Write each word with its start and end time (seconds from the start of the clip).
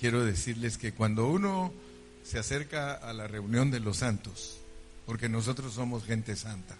quiero 0.00 0.24
decirles 0.24 0.78
que 0.78 0.92
cuando 0.92 1.28
uno 1.28 1.72
se 2.24 2.38
acerca 2.38 2.94
a 2.94 3.12
la 3.12 3.28
reunión 3.28 3.70
de 3.70 3.80
los 3.80 3.98
santos, 3.98 4.56
porque 5.04 5.28
nosotros 5.28 5.74
somos 5.74 6.04
gente 6.04 6.36
santa, 6.36 6.76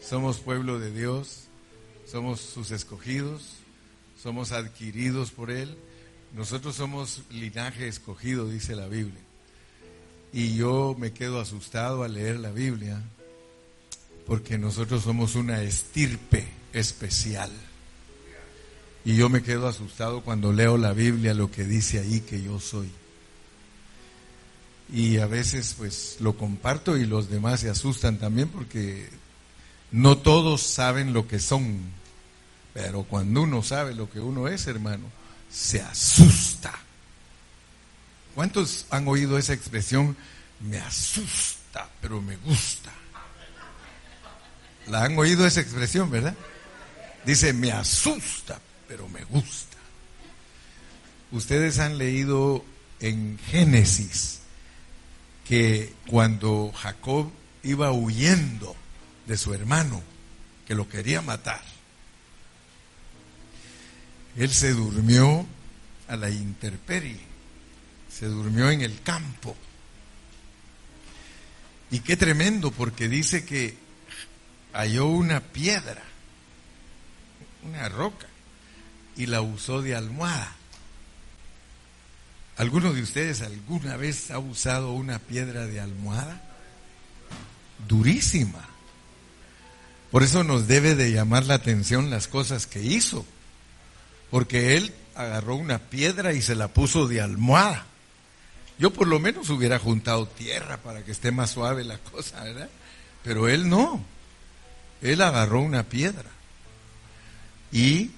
somos 0.00 0.38
pueblo 0.38 0.78
de 0.78 0.92
Dios, 0.92 1.48
somos 2.06 2.40
sus 2.40 2.70
escogidos, 2.70 3.56
somos 4.22 4.52
adquiridos 4.52 5.32
por 5.32 5.50
Él, 5.50 5.76
nosotros 6.32 6.76
somos 6.76 7.22
linaje 7.30 7.88
escogido, 7.88 8.48
dice 8.48 8.76
la 8.76 8.86
Biblia. 8.86 9.20
Y 10.32 10.54
yo 10.54 10.94
me 10.96 11.12
quedo 11.12 11.40
asustado 11.40 12.04
al 12.04 12.14
leer 12.14 12.38
la 12.38 12.52
Biblia, 12.52 13.02
porque 14.26 14.58
nosotros 14.58 15.02
somos 15.02 15.34
una 15.34 15.62
estirpe 15.62 16.46
especial. 16.72 17.50
Y 19.04 19.16
yo 19.16 19.28
me 19.28 19.42
quedo 19.42 19.66
asustado 19.68 20.22
cuando 20.22 20.52
leo 20.52 20.78
la 20.78 20.92
Biblia, 20.92 21.34
lo 21.34 21.50
que 21.50 21.64
dice 21.64 21.98
ahí 21.98 22.20
que 22.20 22.42
yo 22.42 22.60
soy. 22.60 22.90
Y 24.92 25.18
a 25.18 25.26
veces 25.26 25.74
pues 25.76 26.16
lo 26.20 26.36
comparto 26.36 26.96
y 26.96 27.06
los 27.06 27.30
demás 27.30 27.60
se 27.60 27.70
asustan 27.70 28.18
también 28.18 28.48
porque 28.48 29.08
no 29.90 30.18
todos 30.18 30.62
saben 30.62 31.12
lo 31.12 31.26
que 31.26 31.38
son. 31.38 31.80
Pero 32.74 33.04
cuando 33.04 33.42
uno 33.42 33.62
sabe 33.62 33.94
lo 33.94 34.10
que 34.10 34.20
uno 34.20 34.48
es, 34.48 34.66
hermano, 34.66 35.06
se 35.50 35.80
asusta. 35.80 36.72
¿Cuántos 38.34 38.86
han 38.90 39.06
oído 39.08 39.36
esa 39.36 39.52
expresión? 39.52 40.16
Me 40.60 40.78
asusta, 40.78 41.88
pero 42.00 42.22
me 42.22 42.36
gusta. 42.36 42.90
¿La 44.88 45.04
han 45.04 45.18
oído 45.18 45.46
esa 45.46 45.60
expresión, 45.60 46.10
verdad? 46.10 46.34
Dice, 47.24 47.52
me 47.52 47.70
asusta, 47.72 48.60
pero 48.92 49.08
me 49.08 49.24
gusta. 49.24 49.78
Ustedes 51.30 51.78
han 51.78 51.96
leído 51.96 52.62
en 53.00 53.38
Génesis 53.38 54.40
que 55.48 55.94
cuando 56.06 56.70
Jacob 56.74 57.32
iba 57.62 57.90
huyendo 57.90 58.76
de 59.26 59.38
su 59.38 59.54
hermano, 59.54 60.02
que 60.66 60.74
lo 60.74 60.90
quería 60.90 61.22
matar, 61.22 61.62
él 64.36 64.52
se 64.52 64.74
durmió 64.74 65.46
a 66.08 66.16
la 66.16 66.28
intemperie, 66.28 67.20
se 68.10 68.26
durmió 68.26 68.70
en 68.70 68.82
el 68.82 69.00
campo. 69.00 69.56
Y 71.90 72.00
qué 72.00 72.18
tremendo, 72.18 72.70
porque 72.70 73.08
dice 73.08 73.46
que 73.46 73.74
halló 74.74 75.06
una 75.06 75.40
piedra, 75.40 76.02
una 77.62 77.88
roca, 77.88 78.26
y 79.16 79.26
la 79.26 79.40
usó 79.40 79.82
de 79.82 79.94
almohada. 79.94 80.56
¿Alguno 82.56 82.92
de 82.92 83.02
ustedes 83.02 83.40
alguna 83.42 83.96
vez 83.96 84.30
ha 84.30 84.38
usado 84.38 84.92
una 84.92 85.18
piedra 85.18 85.66
de 85.66 85.80
almohada? 85.80 86.42
Durísima. 87.88 88.68
Por 90.10 90.22
eso 90.22 90.44
nos 90.44 90.68
debe 90.68 90.94
de 90.94 91.12
llamar 91.12 91.46
la 91.46 91.54
atención 91.54 92.10
las 92.10 92.28
cosas 92.28 92.66
que 92.66 92.82
hizo. 92.82 93.24
Porque 94.30 94.76
él 94.76 94.92
agarró 95.14 95.56
una 95.56 95.78
piedra 95.78 96.34
y 96.34 96.42
se 96.42 96.54
la 96.54 96.68
puso 96.68 97.08
de 97.08 97.20
almohada. 97.20 97.86
Yo 98.78 98.92
por 98.92 99.06
lo 99.06 99.18
menos 99.18 99.48
hubiera 99.50 99.78
juntado 99.78 100.26
tierra 100.26 100.76
para 100.78 101.04
que 101.04 101.12
esté 101.12 101.30
más 101.30 101.50
suave 101.50 101.84
la 101.84 101.98
cosa, 101.98 102.42
¿verdad? 102.42 102.68
Pero 103.24 103.48
él 103.48 103.68
no. 103.68 104.04
Él 105.00 105.20
agarró 105.20 105.60
una 105.60 105.82
piedra 105.84 106.30
y 107.72 108.10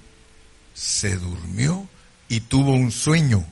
se 0.74 1.16
durmió 1.16 1.88
y 2.28 2.40
tuvo 2.40 2.72
un 2.72 2.92
sueño. 2.92 3.44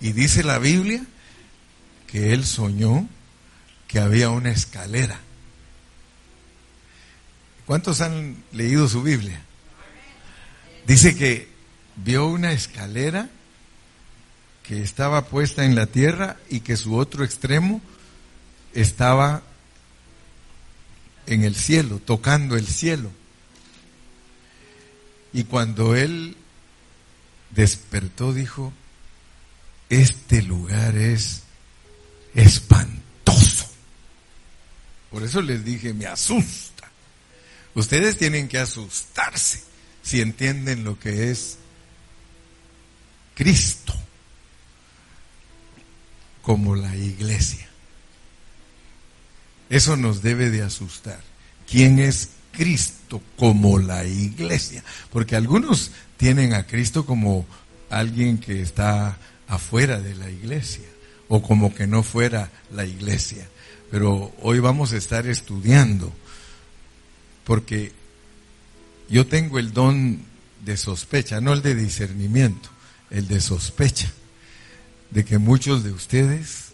Y 0.00 0.12
dice 0.12 0.42
la 0.42 0.58
Biblia 0.58 1.04
que 2.06 2.32
él 2.32 2.44
soñó 2.44 3.08
que 3.86 4.00
había 4.00 4.30
una 4.30 4.50
escalera. 4.50 5.20
¿Cuántos 7.66 8.00
han 8.00 8.42
leído 8.52 8.88
su 8.88 9.02
Biblia? 9.02 9.40
Dice 10.86 11.16
que 11.16 11.48
vio 11.96 12.26
una 12.26 12.52
escalera 12.52 13.28
que 14.62 14.82
estaba 14.82 15.26
puesta 15.26 15.64
en 15.64 15.74
la 15.74 15.86
tierra 15.86 16.36
y 16.48 16.60
que 16.60 16.76
su 16.76 16.96
otro 16.96 17.24
extremo 17.24 17.80
estaba 18.74 19.42
en 21.26 21.44
el 21.44 21.54
cielo, 21.54 22.00
tocando 22.04 22.56
el 22.56 22.66
cielo. 22.66 23.10
Y 25.32 25.44
cuando 25.44 25.94
él 25.94 26.36
despertó, 27.50 28.32
dijo, 28.32 28.72
este 29.88 30.42
lugar 30.42 30.96
es 30.96 31.42
espantoso. 32.34 33.68
Por 35.10 35.22
eso 35.22 35.40
les 35.42 35.64
dije, 35.64 35.94
me 35.94 36.06
asusta. 36.06 36.90
Ustedes 37.74 38.16
tienen 38.18 38.48
que 38.48 38.58
asustarse 38.58 39.62
si 40.02 40.20
entienden 40.20 40.84
lo 40.84 40.98
que 40.98 41.30
es 41.30 41.58
Cristo 43.34 43.94
como 46.42 46.74
la 46.74 46.94
iglesia. 46.96 47.68
Eso 49.70 49.96
nos 49.96 50.22
debe 50.22 50.50
de 50.50 50.62
asustar. 50.62 51.22
¿Quién 51.70 51.98
es 51.98 52.30
Cristo 52.52 52.97
como 53.36 53.78
la 53.78 54.04
iglesia? 54.04 54.84
Porque 55.10 55.36
algunos 55.36 55.90
tienen 56.16 56.52
a 56.54 56.66
Cristo 56.66 57.06
como 57.06 57.46
alguien 57.90 58.38
que 58.38 58.60
está 58.60 59.18
afuera 59.46 60.00
de 60.00 60.14
la 60.14 60.30
iglesia 60.30 60.84
o 61.28 61.42
como 61.42 61.74
que 61.74 61.86
no 61.86 62.02
fuera 62.02 62.50
la 62.72 62.84
iglesia. 62.84 63.48
Pero 63.90 64.32
hoy 64.42 64.58
vamos 64.58 64.92
a 64.92 64.96
estar 64.96 65.26
estudiando 65.26 66.12
porque 67.44 67.92
yo 69.08 69.26
tengo 69.26 69.58
el 69.58 69.72
don 69.72 70.22
de 70.64 70.76
sospecha, 70.76 71.40
no 71.40 71.54
el 71.54 71.62
de 71.62 71.74
discernimiento, 71.74 72.68
el 73.10 73.26
de 73.26 73.40
sospecha, 73.40 74.12
de 75.10 75.24
que 75.24 75.38
muchos 75.38 75.82
de 75.84 75.92
ustedes 75.92 76.72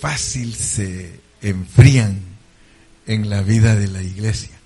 fácil 0.00 0.54
se 0.54 1.18
enfrían 1.40 2.35
en 3.06 3.30
la 3.30 3.42
vida 3.42 3.74
de 3.74 3.88
la 3.88 4.02
iglesia. 4.02 4.56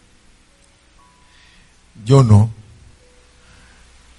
Yo 2.05 2.23
no. 2.23 2.51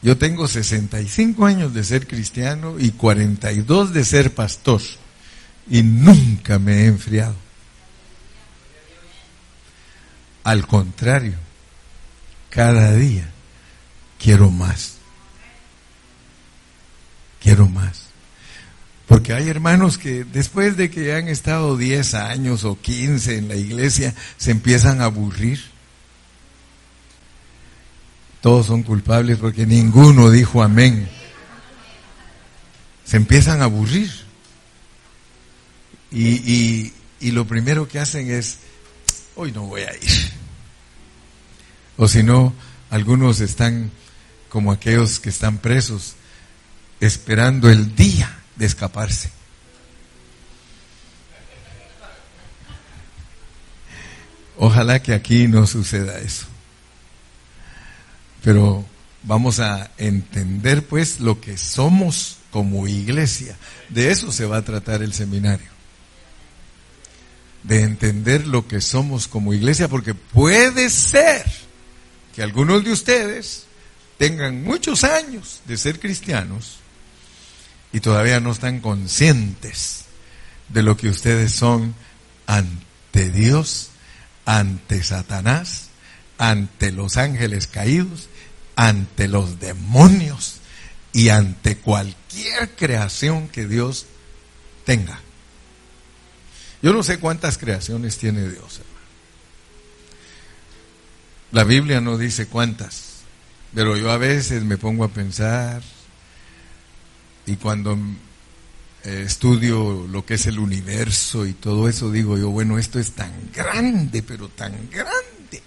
Yo 0.02 0.18
tengo 0.18 0.48
65 0.48 1.46
años 1.46 1.74
de 1.74 1.84
ser 1.84 2.08
cristiano 2.08 2.80
y 2.80 2.92
42 2.92 3.94
de 3.94 4.04
ser 4.04 4.34
pastor 4.34 4.82
y 5.70 5.84
nunca 5.84 6.58
me 6.60 6.84
he 6.84 6.86
enfriado. 6.88 7.36
Al 10.44 10.66
contrario, 10.66 11.36
cada 12.50 12.94
día 12.96 13.30
quiero 14.20 14.50
más. 14.50 14.98
Quiero 17.40 17.68
más. 17.68 18.11
Porque 19.12 19.34
hay 19.34 19.50
hermanos 19.50 19.98
que 19.98 20.24
después 20.24 20.78
de 20.78 20.90
que 20.90 21.14
han 21.14 21.28
estado 21.28 21.76
10 21.76 22.14
años 22.14 22.64
o 22.64 22.80
15 22.80 23.40
en 23.40 23.50
la 23.50 23.58
iglesia, 23.58 24.16
se 24.38 24.52
empiezan 24.52 25.02
a 25.02 25.04
aburrir. 25.04 25.60
Todos 28.40 28.68
son 28.68 28.84
culpables 28.84 29.38
porque 29.38 29.66
ninguno 29.66 30.30
dijo 30.30 30.64
amén. 30.64 31.10
Se 33.04 33.18
empiezan 33.18 33.60
a 33.62 33.66
aburrir. 33.66 34.10
Y, 36.10 36.94
lo 37.20 37.46
primero 37.46 37.90
que 37.90 38.00
hacen 38.00 38.32
es, 38.32 38.60
hoy 39.36 39.52
no 39.52 39.64
voy 39.64 39.82
a 39.82 39.94
ir. 39.94 40.32
O 41.98 42.08
si 42.08 42.24
no, 42.24 42.54
algunos 42.90 43.42
están 43.42 43.92
como 44.48 44.72
aquellos 44.72 45.20
que 45.20 45.28
están 45.28 45.58
presos, 45.58 46.16
esperando 47.02 47.70
el 47.70 47.94
día 47.94 48.38
de 48.62 48.68
escaparse. 48.68 49.32
Ojalá 54.56 55.02
que 55.02 55.16
aquí 55.16 55.48
no 55.48 55.66
suceda 55.66 56.20
eso. 56.20 56.46
Pero 58.44 58.86
vamos 59.24 59.60
a 59.60 59.90
entender 59.98 60.86
pues 60.86 61.20
lo 61.20 61.42
que 61.42 61.58
somos 61.58 62.38
como 62.52 62.88
iglesia. 62.88 63.58
De 63.90 64.12
eso 64.12 64.32
se 64.32 64.46
va 64.46 64.58
a 64.58 64.64
tratar 64.64 65.02
el 65.02 65.14
seminario 65.14 65.72
de 67.64 67.82
entender 67.82 68.46
lo 68.46 68.68
que 68.68 68.80
somos 68.80 69.28
como 69.28 69.56
iglesia, 69.56 69.88
porque 69.88 70.14
puede 70.14 70.92
ser 70.92 71.46
que 72.36 72.44
algunos 72.44 72.84
de 72.84 72.92
ustedes 72.92 73.66
tengan 74.20 74.64
muchos 74.64 75.04
años 75.04 75.62
de 75.66 75.78
ser 75.78 76.00
cristianos 76.00 76.81
y 77.94 78.00
todavía 78.00 78.40
no 78.40 78.52
están 78.52 78.80
conscientes 78.80 80.06
de 80.70 80.84
lo 80.84 80.98
que 80.98 81.10
ustedes 81.10 81.52
son 81.52 81.94
ante 82.46 83.30
Dios, 83.32 83.90
ante 84.46 85.04
Satanás, 85.04 85.90
ante 86.38 86.92
los 86.92 87.18
ángeles 87.18 87.68
caídos, 87.68 88.30
ante 88.76 89.28
los 89.28 89.60
demonios 89.60 90.58
y 91.14 91.30
ante 91.30 91.78
cualquier 91.78 92.70
creación 92.76 93.50
que 93.50 93.68
Dios 93.68 94.06
tenga. 94.86 95.20
Yo 96.82 96.94
no 96.94 97.04
sé 97.04 97.20
cuántas 97.20 97.58
creaciones 97.58 98.18
tiene 98.18 98.42
Dios, 98.42 98.80
hermano. 98.80 98.92
La 101.52 101.64
Biblia 101.66 102.00
no 102.00 102.18
dice 102.18 102.48
cuántas, 102.48 103.20
pero 103.76 103.98
yo 103.98 104.10
a 104.10 104.18
veces 104.18 104.64
me 104.64 104.78
pongo 104.78 105.04
a 105.04 105.10
pensar 105.10 105.82
y 107.46 107.56
cuando 107.56 107.98
eh, 109.04 109.24
estudio 109.26 110.08
lo 110.08 110.26
que 110.26 110.36
es 110.36 110.46
el 110.46 110.60
universo 110.60 111.46
y 111.48 111.54
todo 111.54 111.90
eso, 111.90 112.12
digo 112.12 112.38
yo, 112.38 112.50
bueno, 112.50 112.78
esto 112.78 113.00
es 113.00 113.12
tan 113.12 113.32
grande, 113.52 114.22
pero 114.22 114.48
tan 114.50 114.74
grande, 114.90 115.64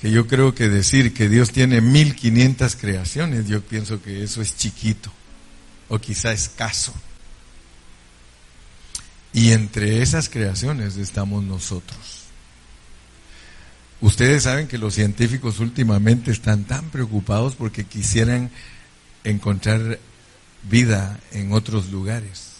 que 0.00 0.10
yo 0.10 0.26
creo 0.26 0.54
que 0.54 0.68
decir 0.68 1.12
que 1.12 1.28
Dios 1.28 1.50
tiene 1.50 1.80
1500 1.80 2.76
creaciones, 2.76 3.46
yo 3.48 3.60
pienso 3.60 4.00
que 4.02 4.22
eso 4.22 4.40
es 4.40 4.56
chiquito, 4.56 5.12
o 5.88 5.98
quizá 5.98 6.32
escaso. 6.32 6.94
Y 9.34 9.52
entre 9.52 10.00
esas 10.00 10.28
creaciones 10.28 10.96
estamos 10.96 11.42
nosotros. 11.42 12.24
Ustedes 14.00 14.44
saben 14.44 14.68
que 14.68 14.78
los 14.78 14.94
científicos 14.94 15.60
últimamente 15.60 16.30
están 16.30 16.64
tan 16.64 16.88
preocupados 16.90 17.56
porque 17.56 17.84
quisieran 17.84 18.50
encontrar 19.24 19.98
vida 20.68 21.20
en 21.32 21.52
otros 21.52 21.90
lugares. 21.90 22.54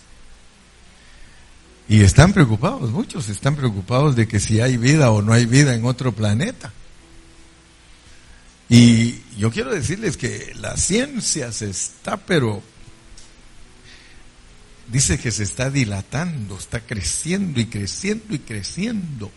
Y 1.88 2.02
están 2.02 2.32
preocupados, 2.32 2.90
muchos 2.90 3.28
están 3.28 3.56
preocupados 3.56 4.16
de 4.16 4.26
que 4.26 4.40
si 4.40 4.60
hay 4.60 4.76
vida 4.76 5.10
o 5.10 5.20
no 5.20 5.32
hay 5.32 5.46
vida 5.46 5.74
en 5.74 5.84
otro 5.84 6.12
planeta. 6.12 6.72
Y 8.68 9.20
yo 9.36 9.50
quiero 9.50 9.70
decirles 9.70 10.16
que 10.16 10.52
la 10.56 10.76
ciencia 10.76 11.52
se 11.52 11.68
está, 11.68 12.16
pero 12.16 12.62
dice 14.90 15.18
que 15.18 15.30
se 15.30 15.42
está 15.42 15.70
dilatando, 15.70 16.56
está 16.56 16.80
creciendo 16.80 17.60
y 17.60 17.66
creciendo 17.66 18.34
y 18.34 18.38
creciendo. 18.38 19.30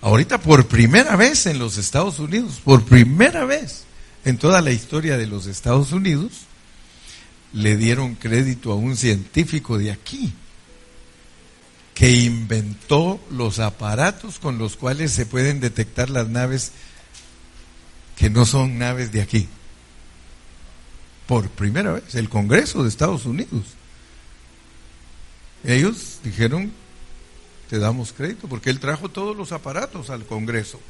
Ahorita 0.00 0.40
por 0.40 0.66
primera 0.66 1.16
vez 1.16 1.46
en 1.46 1.58
los 1.58 1.76
Estados 1.76 2.18
Unidos, 2.18 2.60
por 2.64 2.84
primera 2.84 3.44
vez 3.44 3.84
en 4.24 4.38
toda 4.38 4.62
la 4.62 4.70
historia 4.70 5.18
de 5.18 5.26
los 5.26 5.46
Estados 5.46 5.92
Unidos, 5.92 6.32
le 7.54 7.76
dieron 7.76 8.16
crédito 8.16 8.72
a 8.72 8.74
un 8.74 8.96
científico 8.96 9.78
de 9.78 9.92
aquí 9.92 10.32
que 11.94 12.10
inventó 12.10 13.20
los 13.30 13.60
aparatos 13.60 14.40
con 14.40 14.58
los 14.58 14.76
cuales 14.76 15.12
se 15.12 15.24
pueden 15.24 15.60
detectar 15.60 16.10
las 16.10 16.28
naves 16.28 16.72
que 18.16 18.28
no 18.28 18.44
son 18.44 18.78
naves 18.78 19.12
de 19.12 19.22
aquí. 19.22 19.48
Por 21.28 21.48
primera 21.48 21.92
vez, 21.92 22.16
el 22.16 22.28
Congreso 22.28 22.82
de 22.82 22.88
Estados 22.88 23.24
Unidos. 23.24 23.64
Ellos 25.62 26.18
dijeron, 26.24 26.72
te 27.70 27.78
damos 27.78 28.12
crédito, 28.12 28.48
porque 28.48 28.70
él 28.70 28.80
trajo 28.80 29.08
todos 29.08 29.36
los 29.36 29.52
aparatos 29.52 30.10
al 30.10 30.26
Congreso. 30.26 30.80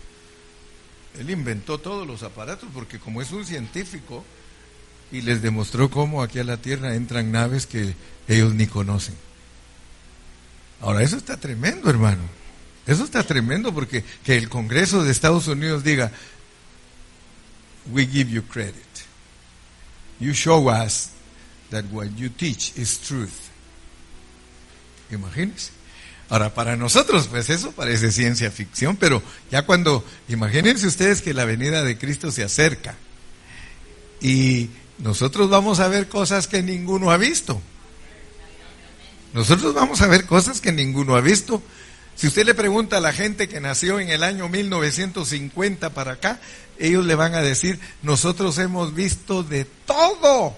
Él 1.18 1.30
inventó 1.30 1.78
todos 1.78 2.06
los 2.06 2.22
aparatos, 2.22 2.68
porque 2.72 2.98
como 2.98 3.20
es 3.20 3.30
un 3.30 3.44
científico, 3.44 4.24
y 5.12 5.22
les 5.22 5.42
demostró 5.42 5.90
cómo 5.90 6.22
aquí 6.22 6.38
a 6.38 6.44
la 6.44 6.56
Tierra 6.56 6.94
entran 6.94 7.32
naves 7.32 7.66
que 7.66 7.94
ellos 8.28 8.54
ni 8.54 8.66
conocen. 8.66 9.14
Ahora, 10.80 11.02
eso 11.02 11.16
está 11.16 11.36
tremendo, 11.36 11.88
hermano. 11.88 12.22
Eso 12.86 13.04
está 13.04 13.22
tremendo 13.22 13.72
porque 13.72 14.04
que 14.24 14.36
el 14.36 14.48
Congreso 14.48 15.02
de 15.02 15.10
Estados 15.10 15.48
Unidos 15.48 15.84
diga, 15.84 16.12
we 17.90 18.06
give 18.06 18.30
you 18.30 18.42
credit. 18.42 18.74
You 20.20 20.32
show 20.32 20.68
us 20.70 21.10
that 21.70 21.84
what 21.90 22.08
you 22.16 22.28
teach 22.28 22.76
is 22.76 22.98
truth. 22.98 23.32
Imagínense. 25.10 25.70
Ahora, 26.28 26.54
para 26.54 26.76
nosotros, 26.76 27.28
pues 27.28 27.50
eso 27.50 27.72
parece 27.72 28.10
ciencia 28.10 28.50
ficción, 28.50 28.96
pero 28.96 29.22
ya 29.50 29.66
cuando, 29.66 30.04
imagínense 30.28 30.86
ustedes 30.86 31.20
que 31.20 31.34
la 31.34 31.44
venida 31.44 31.84
de 31.84 31.98
Cristo 31.98 32.30
se 32.30 32.42
acerca 32.42 32.96
y 34.20 34.70
nosotros 34.98 35.50
vamos 35.50 35.80
a 35.80 35.88
ver 35.88 36.08
cosas 36.08 36.46
que 36.46 36.62
ninguno 36.62 37.10
ha 37.10 37.16
visto. 37.16 37.60
Nosotros 39.32 39.74
vamos 39.74 40.00
a 40.00 40.06
ver 40.06 40.26
cosas 40.26 40.60
que 40.60 40.72
ninguno 40.72 41.16
ha 41.16 41.20
visto. 41.20 41.62
Si 42.14 42.28
usted 42.28 42.46
le 42.46 42.54
pregunta 42.54 42.98
a 42.98 43.00
la 43.00 43.12
gente 43.12 43.48
que 43.48 43.60
nació 43.60 43.98
en 43.98 44.08
el 44.08 44.22
año 44.22 44.48
1950 44.48 45.90
para 45.90 46.12
acá, 46.12 46.40
ellos 46.78 47.04
le 47.04 47.16
van 47.16 47.34
a 47.34 47.42
decir, 47.42 47.80
nosotros 48.02 48.58
hemos 48.58 48.94
visto 48.94 49.42
de 49.42 49.64
todo. 49.64 50.56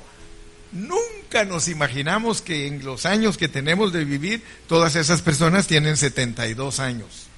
Nunca 0.72 1.44
nos 1.46 1.68
imaginamos 1.68 2.42
que 2.42 2.66
en 2.66 2.84
los 2.84 3.06
años 3.06 3.38
que 3.38 3.48
tenemos 3.48 3.94
de 3.94 4.04
vivir, 4.04 4.42
todas 4.68 4.96
esas 4.96 5.22
personas 5.22 5.66
tienen 5.66 5.96
72 5.96 6.78
años. 6.78 7.28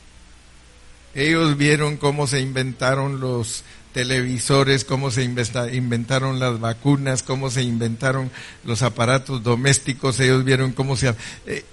Ellos 1.14 1.56
vieron 1.56 1.96
cómo 1.96 2.26
se 2.26 2.40
inventaron 2.40 3.20
los 3.20 3.62
televisores, 3.92 4.84
cómo 4.84 5.10
se 5.10 5.22
inventaron 5.24 6.38
las 6.38 6.60
vacunas, 6.60 7.22
cómo 7.22 7.50
se 7.50 7.62
inventaron 7.62 8.30
los 8.64 8.82
aparatos 8.82 9.42
domésticos, 9.42 10.20
ellos 10.20 10.44
vieron 10.44 10.72
cómo 10.72 10.96
se... 10.96 11.14
Eh, 11.46 11.64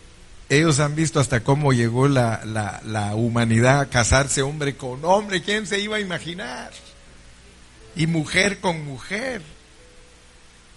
ellos 0.47 0.79
han 0.79 0.95
visto 0.95 1.19
hasta 1.19 1.39
cómo 1.39 1.73
llegó 1.73 2.07
la, 2.07 2.45
la, 2.45 2.79
la, 2.85 3.15
humanidad 3.15 3.79
a 3.79 3.89
casarse 3.89 4.43
hombre 4.43 4.75
con 4.75 5.03
hombre, 5.03 5.41
¿quién 5.41 5.65
se 5.65 5.79
iba 5.79 5.97
a 5.97 5.99
imaginar? 5.99 6.71
Y 7.95 8.05
mujer 8.05 8.59
con 8.59 8.85
mujer. 8.85 9.41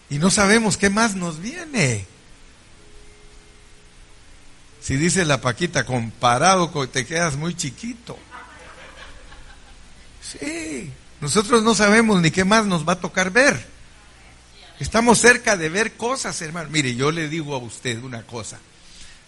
Y 0.08 0.18
no 0.18 0.30
sabemos 0.30 0.78
qué 0.78 0.88
más 0.88 1.16
nos 1.16 1.40
viene. 1.40 2.06
Si 4.80 4.96
dice 4.96 5.26
la 5.26 5.40
Paquita, 5.42 5.84
comparado 5.84 6.70
te 6.88 7.04
quedas 7.04 7.36
muy 7.36 7.54
chiquito. 7.54 8.16
Sí, 10.22 10.90
nosotros 11.20 11.62
no 11.62 11.74
sabemos 11.74 12.20
ni 12.22 12.30
qué 12.30 12.44
más 12.44 12.66
nos 12.66 12.88
va 12.88 12.94
a 12.94 13.00
tocar 13.00 13.30
ver. 13.30 13.66
Estamos 14.78 15.18
cerca 15.18 15.56
de 15.56 15.68
ver 15.68 15.94
cosas, 15.94 16.40
hermano. 16.40 16.70
Mire, 16.70 16.94
yo 16.94 17.10
le 17.10 17.28
digo 17.28 17.54
a 17.54 17.58
usted 17.58 18.02
una 18.02 18.22
cosa. 18.22 18.60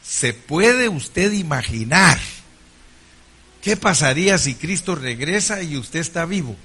¿Se 0.03 0.33
puede 0.33 0.89
usted 0.89 1.33
imaginar 1.33 2.19
qué 3.61 3.77
pasaría 3.77 4.39
si 4.39 4.55
Cristo 4.55 4.95
regresa 4.95 5.63
y 5.63 5.77
usted 5.77 6.01
está 6.01 6.25
vivo? 6.25 6.57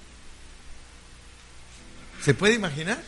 ¿Se 2.23 2.33
puede 2.33 2.53
imaginar? 2.53 3.01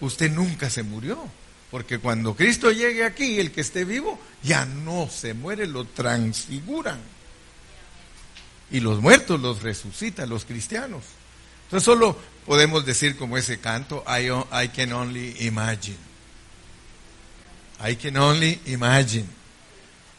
Usted 0.00 0.30
nunca 0.30 0.70
se 0.70 0.82
murió. 0.82 1.28
Porque 1.70 1.98
cuando 1.98 2.34
Cristo 2.34 2.72
llegue 2.72 3.04
aquí, 3.04 3.38
el 3.38 3.52
que 3.52 3.60
esté 3.60 3.84
vivo 3.84 4.18
ya 4.42 4.66
no 4.66 5.08
se 5.08 5.34
muere, 5.34 5.66
lo 5.66 5.84
transfiguran. 5.84 7.00
Y 8.72 8.80
los 8.80 9.00
muertos 9.00 9.40
los 9.40 9.62
resucitan, 9.62 10.28
los 10.28 10.44
cristianos. 10.44 11.04
Entonces 11.70 11.84
solo 11.84 12.18
podemos 12.46 12.84
decir 12.84 13.16
como 13.16 13.38
ese 13.38 13.60
canto, 13.60 14.02
I, 14.08 14.68
can 14.70 14.92
only 14.92 15.36
imagine. 15.38 15.96
I 17.88 17.94
can 17.94 18.16
only 18.16 18.60
imagine. 18.66 19.26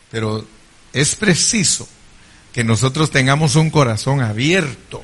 Pero 0.10 0.48
es 0.94 1.14
preciso 1.16 1.90
que 2.54 2.64
nosotros 2.64 3.12
tengamos 3.12 3.58
un 3.58 3.70
corazón 3.70 4.22
abierto, 4.22 5.04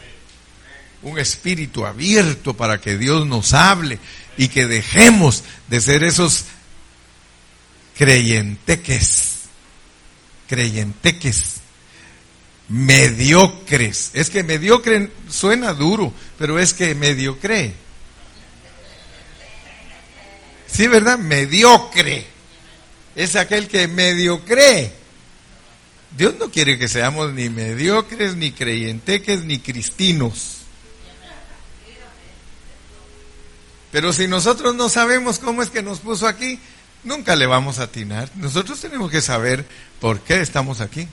un 1.01 1.19
espíritu 1.19 1.85
abierto 1.85 2.53
para 2.55 2.79
que 2.79 2.97
Dios 2.97 3.27
nos 3.27 3.53
hable 3.53 3.99
y 4.37 4.47
que 4.47 4.65
dejemos 4.65 5.43
de 5.67 5.81
ser 5.81 6.05
esos 6.05 6.45
creyenteques, 7.97 9.39
creyenteques 10.47 11.55
mediocres. 12.69 14.11
Es 14.13 14.29
que 14.29 14.43
mediocre 14.43 15.11
suena 15.29 15.73
duro, 15.73 16.13
pero 16.37 16.59
es 16.59 16.73
que 16.73 16.95
mediocre. 16.95 17.73
Sí, 20.67 20.87
¿verdad? 20.87 21.17
Mediocre. 21.17 22.25
Es 23.15 23.35
aquel 23.35 23.67
que 23.67 23.87
mediocre. 23.87 24.91
Dios 26.15 26.35
no 26.39 26.51
quiere 26.51 26.77
que 26.77 26.87
seamos 26.87 27.33
ni 27.33 27.49
mediocres, 27.49 28.35
ni 28.35 28.51
creyenteques, 28.51 29.43
ni 29.43 29.59
cristinos. 29.59 30.57
Pero 33.91 34.13
si 34.13 34.27
nosotros 34.27 34.75
no 34.75 34.89
sabemos 34.89 35.39
cómo 35.39 35.63
es 35.63 35.69
que 35.69 35.81
nos 35.81 35.99
puso 35.99 36.27
aquí, 36.27 36.59
nunca 37.03 37.35
le 37.35 37.47
vamos 37.47 37.79
a 37.79 37.83
atinar. 37.83 38.29
Nosotros 38.35 38.79
tenemos 38.79 39.09
que 39.09 39.21
saber 39.21 39.65
por 39.99 40.19
qué 40.19 40.41
estamos 40.41 40.81
aquí. 40.81 41.07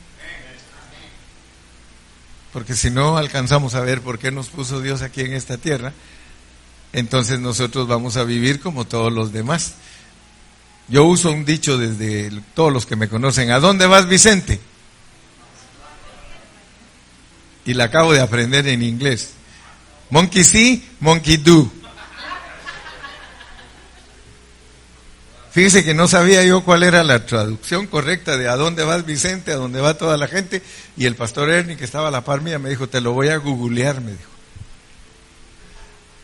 Porque 2.55 2.77
si 2.77 2.89
no 2.89 3.17
alcanzamos 3.17 3.75
a 3.75 3.81
ver 3.81 4.01
por 4.01 4.21
qué 4.21 4.31
nos 4.31 4.49
puso 4.49 4.81
Dios 4.81 5.03
aquí 5.03 5.23
en 5.23 5.35
esta 5.35 5.59
tierra, 5.59 5.93
entonces 6.93 7.41
nosotros 7.41 7.89
vamos 7.89 8.17
a 8.17 8.23
vivir 8.23 8.61
como 8.61 8.85
todos 8.85 9.13
los 9.13 9.33
demás. 9.33 9.75
Yo 10.87 11.05
uso 11.05 11.33
un 11.33 11.45
dicho 11.45 11.79
desde 11.79 12.31
todos 12.55 12.73
los 12.73 12.87
que 12.87 12.95
me 12.95 13.09
conocen. 13.09 13.51
¿A 13.51 13.59
dónde 13.59 13.87
vas, 13.87 14.07
Vicente? 14.07 14.61
Y 17.65 17.75
la 17.75 17.85
acabo 17.85 18.13
de 18.13 18.21
aprender 18.21 18.69
en 18.69 18.85
inglés. 18.85 19.31
Monkey 20.11 20.45
see, 20.45 20.89
monkey 21.01 21.39
do. 21.39 21.73
Fíjese 25.55 25.85
que 25.85 25.95
no 25.95 26.09
sabía 26.09 26.43
yo 26.43 26.65
cuál 26.65 26.83
era 26.83 27.05
la 27.05 27.27
traducción 27.27 27.87
correcta 27.87 28.37
de 28.37 28.49
a 28.49 28.57
dónde 28.57 28.83
vas 28.83 29.07
Vicente, 29.07 29.53
a 29.53 29.55
dónde 29.55 29.81
va 29.81 29.97
toda 29.97 30.17
la 30.17 30.27
gente. 30.27 30.65
Y 30.97 31.07
el 31.07 31.15
pastor 31.15 31.49
Ernie, 31.49 31.77
que 31.77 31.85
estaba 31.85 32.09
a 32.09 32.11
la 32.11 32.25
par 32.25 32.41
mía, 32.41 32.59
me 32.59 32.71
dijo, 32.71 32.89
te 32.89 33.01
lo 33.01 33.13
voy 33.13 33.29
a 33.29 33.37
googlear, 33.37 34.01
me 34.01 34.11
dijo. 34.11 34.31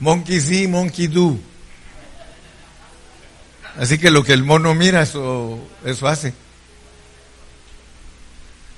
Monkey 0.00 0.40
see, 0.40 0.66
monkey 0.66 1.06
do. 1.06 1.38
Así 3.78 3.98
que 3.98 4.10
lo 4.10 4.24
que 4.24 4.32
el 4.32 4.42
mono 4.42 4.74
mira, 4.74 5.02
eso, 5.02 5.60
eso 5.84 6.08
hace. 6.08 6.34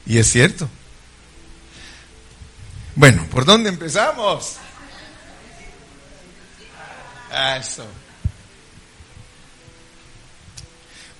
Y 0.05 0.19
es 0.19 0.31
cierto. 0.31 0.69
Bueno, 2.95 3.27
¿por 3.31 3.47
dónde 3.47 3.71
empezamos? 3.71 4.57
Ah, 7.31 7.57
eso. 7.57 7.87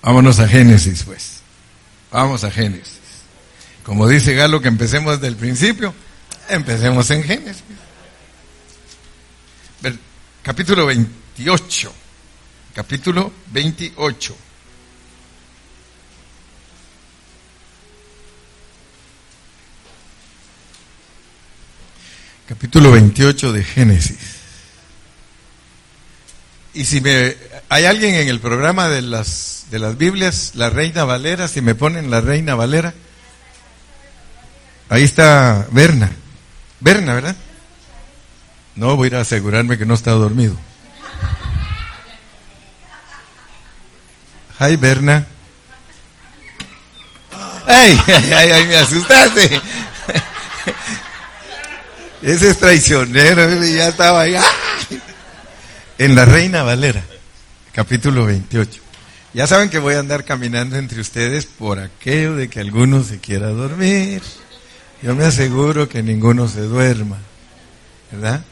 Vámonos 0.03 0.39
a 0.39 0.47
Génesis, 0.47 1.03
pues. 1.03 1.39
Vamos 2.11 2.43
a 2.43 2.51
Génesis. 2.51 2.99
Como 3.83 4.07
dice 4.07 4.35
Galo 4.35 4.61
que 4.61 4.67
empecemos 4.67 5.15
desde 5.15 5.27
el 5.27 5.37
principio, 5.37 5.93
empecemos 6.49 7.09
en 7.09 7.23
Génesis. 7.23 7.63
Capítulo 10.43 10.85
28. 10.85 11.93
Capítulo 12.75 13.31
28. 13.51 14.35
Capítulo 22.45 22.91
28 22.91 23.53
de 23.53 23.63
Génesis. 23.63 24.42
Y 26.73 26.85
si 26.85 27.01
me 27.01 27.35
hay 27.69 27.85
alguien 27.85 28.15
en 28.15 28.27
el 28.27 28.39
programa 28.39 28.89
de 28.89 29.01
las 29.01 29.65
de 29.69 29.79
las 29.79 29.97
Biblias, 29.97 30.51
la 30.55 30.69
Reina 30.69 31.03
Valera, 31.03 31.47
si 31.47 31.61
me 31.61 31.75
ponen 31.75 32.09
la 32.09 32.21
Reina 32.21 32.55
Valera. 32.55 32.93
Ahí 34.89 35.03
está 35.03 35.67
Berna. 35.71 36.11
Berna, 36.79 37.13
¿verdad? 37.13 37.35
No, 38.75 38.95
voy 38.95 39.05
a 39.05 39.07
ir 39.07 39.15
a 39.15 39.21
asegurarme 39.21 39.77
que 39.77 39.85
no 39.85 39.93
está 39.93 40.11
dormido. 40.11 40.57
Ay, 44.59 44.75
Berna. 44.75 45.27
¡Ay, 47.65 47.99
ay, 48.07 48.51
ay, 48.51 48.67
me 48.67 48.75
asustaste! 48.77 49.61
Ese 52.21 52.49
es 52.49 52.57
traicionero, 52.57 53.63
ya 53.63 53.87
estaba 53.87 54.21
ahí. 54.21 54.35
En 56.03 56.15
la 56.15 56.25
Reina 56.25 56.63
Valera, 56.63 57.01
capítulo 57.71 58.25
28. 58.25 58.81
Ya 59.33 59.47
saben 59.47 59.69
que 59.69 59.79
voy 59.79 59.95
a 59.95 59.99
andar 59.99 60.25
caminando 60.25 60.75
entre 60.75 60.99
ustedes 60.99 61.45
por 61.45 61.79
aquello 61.79 62.35
de 62.35 62.49
que 62.49 62.59
alguno 62.59 63.05
se 63.05 63.21
quiera 63.21 63.47
dormir. 63.47 64.21
Yo 65.01 65.15
me 65.15 65.23
aseguro 65.23 65.87
que 65.87 66.03
ninguno 66.03 66.49
se 66.49 66.59
duerma. 66.59 67.19
¿Verdad? 68.11 68.43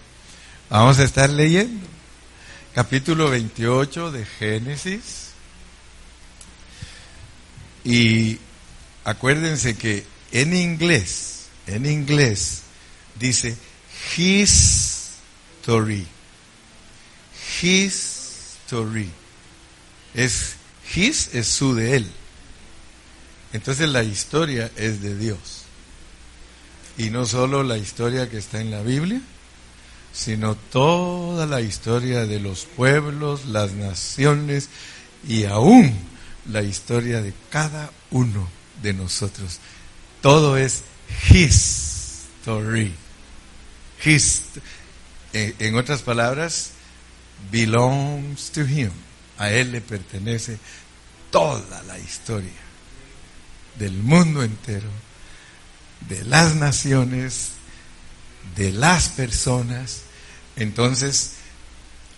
Vamos 0.70 1.00
a 1.00 1.04
estar 1.04 1.30
leyendo. 1.30 1.86
Capítulo 2.74 3.30
28 3.30 4.12
de 4.14 4.26
Génesis. 4.26 5.32
Y 7.84 8.40
acuérdense 9.04 9.76
que 9.76 10.06
en 10.32 10.56
inglés, 10.56 11.48
en 11.68 11.86
inglés, 11.86 12.62
dice 13.20 13.58
his 14.16 15.10
story. 15.60 16.08
His 17.62 18.58
story. 18.66 19.10
Es 20.14 20.56
his 20.94 21.34
es 21.34 21.48
su 21.48 21.76
de 21.76 21.98
él. 21.98 22.08
Entonces 23.54 23.90
la 23.90 24.04
historia 24.04 24.72
es 24.76 25.02
de 25.02 25.18
Dios. 25.18 25.64
Y 26.98 27.10
no 27.10 27.26
solo 27.26 27.64
la 27.64 27.78
historia 27.78 28.30
que 28.30 28.38
está 28.38 28.62
en 28.62 28.72
la 28.72 28.82
Biblia, 28.82 29.22
sino 30.14 30.56
toda 30.56 31.46
la 31.46 31.62
historia 31.62 32.26
de 32.26 32.40
los 32.40 32.66
pueblos, 32.66 33.46
las 33.46 33.74
naciones 33.74 34.70
y 35.28 35.46
aún 35.46 35.94
la 36.50 36.62
historia 36.64 37.22
de 37.22 37.34
cada 37.50 37.92
uno 38.12 38.48
de 38.82 38.94
nosotros. 38.94 39.60
Todo 40.22 40.58
es 40.58 40.84
His 41.30 41.92
story. 42.42 42.94
His, 44.04 44.44
eh, 45.34 45.56
en 45.60 45.76
otras 45.76 46.02
palabras, 46.02 46.72
belongs 47.50 48.52
to 48.52 48.62
Him. 48.62 48.92
A 49.38 49.50
Él 49.50 49.72
le 49.72 49.82
pertenece 49.82 50.60
toda 51.32 51.82
la 51.84 51.98
historia 51.98 52.52
del 53.80 53.94
mundo 53.94 54.44
entero, 54.44 54.90
de 56.08 56.24
las 56.26 56.56
naciones, 56.56 57.52
de 58.56 58.72
las 58.72 59.10
personas. 59.10 60.02
Entonces, 60.56 61.34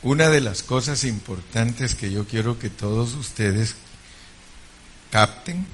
una 0.01 0.29
de 0.29 0.41
las 0.41 0.63
cosas 0.63 1.03
importantes 1.03 1.95
que 1.95 2.11
yo 2.11 2.27
quiero 2.27 2.59
que 2.59 2.69
todos 2.69 3.13
ustedes 3.13 3.75
capten 5.11 5.65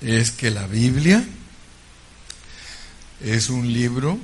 es 0.00 0.30
que 0.30 0.50
la 0.50 0.66
Biblia 0.66 1.24
es 3.20 3.48
un 3.48 3.72
libro 3.72 4.18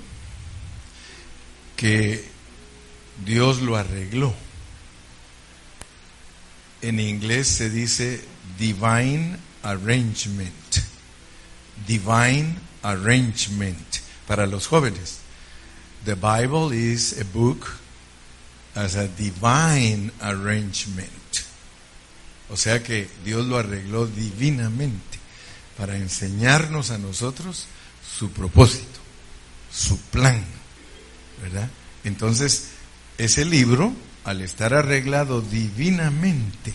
que 1.76 2.33
Dios 3.24 3.60
lo 3.60 3.76
arregló. 3.76 4.34
En 6.82 7.00
inglés 7.00 7.48
se 7.48 7.70
dice 7.70 8.22
divine 8.58 9.36
arrangement. 9.62 10.52
Divine 11.86 12.56
arrangement 12.82 13.96
para 14.26 14.46
los 14.46 14.66
jóvenes. 14.66 15.18
The 16.04 16.14
Bible 16.14 16.76
is 16.76 17.18
a 17.20 17.24
book 17.24 17.66
as 18.74 18.96
a 18.96 19.08
divine 19.08 20.10
arrangement. 20.20 21.10
O 22.50 22.56
sea 22.56 22.82
que 22.82 23.08
Dios 23.24 23.46
lo 23.46 23.58
arregló 23.58 24.06
divinamente 24.06 25.18
para 25.78 25.96
enseñarnos 25.96 26.90
a 26.90 26.98
nosotros 26.98 27.66
su 28.18 28.30
propósito, 28.30 29.00
su 29.72 29.98
plan, 29.98 30.44
¿verdad? 31.42 31.70
Entonces, 32.04 32.68
ese 33.18 33.44
libro, 33.44 33.92
al 34.24 34.40
estar 34.40 34.74
arreglado 34.74 35.40
divinamente, 35.40 36.72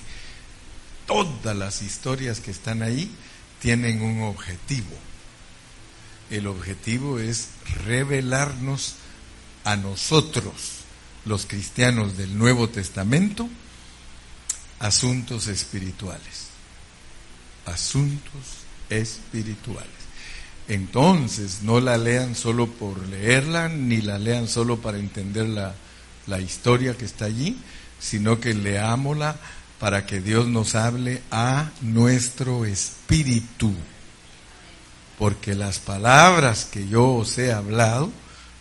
todas 1.05 1.55
las 1.55 1.81
historias 1.81 2.39
que 2.39 2.51
están 2.51 2.81
ahí 2.81 3.11
tienen 3.59 4.01
un 4.01 4.21
objetivo 4.23 4.95
el 6.29 6.47
objetivo 6.47 7.19
es 7.19 7.49
revelarnos 7.85 8.95
a 9.63 9.75
nosotros, 9.75 10.53
los 11.25 11.45
cristianos 11.45 12.17
del 12.17 12.37
Nuevo 12.37 12.69
Testamento, 12.69 13.49
asuntos 14.79 15.47
espirituales. 15.47 16.47
Asuntos 17.65 18.43
espirituales. 18.89 19.89
Entonces, 20.67 21.63
no 21.63 21.79
la 21.79 21.97
lean 21.97 22.35
solo 22.35 22.67
por 22.67 23.07
leerla, 23.07 23.69
ni 23.69 24.01
la 24.01 24.19
lean 24.19 24.47
solo 24.47 24.79
para 24.79 24.99
entender 24.99 25.47
la, 26.27 26.39
historia 26.39 26.95
que 26.95 27.05
está 27.05 27.25
allí, 27.25 27.57
sino 27.99 28.39
que 28.39 28.53
leámosla 28.53 29.37
para 29.79 30.05
que 30.05 30.21
Dios 30.21 30.47
nos 30.47 30.75
hable 30.75 31.21
a 31.31 31.71
nuestro 31.81 32.65
espíritu 32.65 33.73
porque 35.19 35.53
las 35.53 35.79
palabras 35.79 36.63
que 36.63 36.87
yo 36.87 37.13
os 37.13 37.37
he 37.37 37.51
hablado 37.51 38.09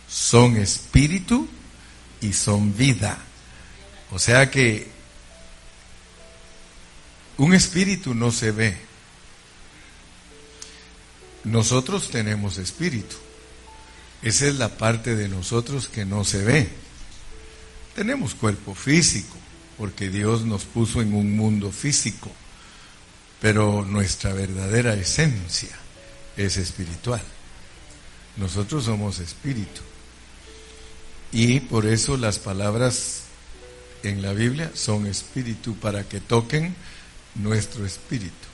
son 0.09 0.57
espíritu 0.57 1.47
y 2.19 2.33
son 2.33 2.75
vida. 2.75 3.17
O 4.11 4.19
sea 4.19 4.51
que 4.51 4.91
un 7.37 7.53
espíritu 7.53 8.13
no 8.13 8.33
se 8.33 8.51
ve. 8.51 8.77
Nosotros 11.45 12.09
tenemos 12.11 12.57
espíritu. 12.57 13.15
Esa 14.21 14.47
es 14.47 14.55
la 14.55 14.67
parte 14.67 15.15
de 15.15 15.29
nosotros 15.29 15.87
que 15.87 16.03
no 16.03 16.25
se 16.25 16.43
ve. 16.43 16.69
Tenemos 17.99 18.33
cuerpo 18.33 18.75
físico, 18.75 19.35
porque 19.77 20.09
Dios 20.09 20.45
nos 20.45 20.63
puso 20.63 21.01
en 21.01 21.13
un 21.13 21.35
mundo 21.35 21.69
físico, 21.69 22.31
pero 23.41 23.83
nuestra 23.83 24.31
verdadera 24.31 24.93
esencia 24.93 25.77
es 26.37 26.55
espiritual. 26.55 27.21
Nosotros 28.37 28.85
somos 28.85 29.19
espíritu. 29.19 29.81
Y 31.33 31.59
por 31.59 31.85
eso 31.85 32.15
las 32.15 32.39
palabras 32.39 33.23
en 34.03 34.21
la 34.21 34.31
Biblia 34.31 34.71
son 34.75 35.05
espíritu 35.05 35.75
para 35.75 36.05
que 36.05 36.21
toquen 36.21 36.75
nuestro 37.35 37.85
espíritu. 37.85 38.47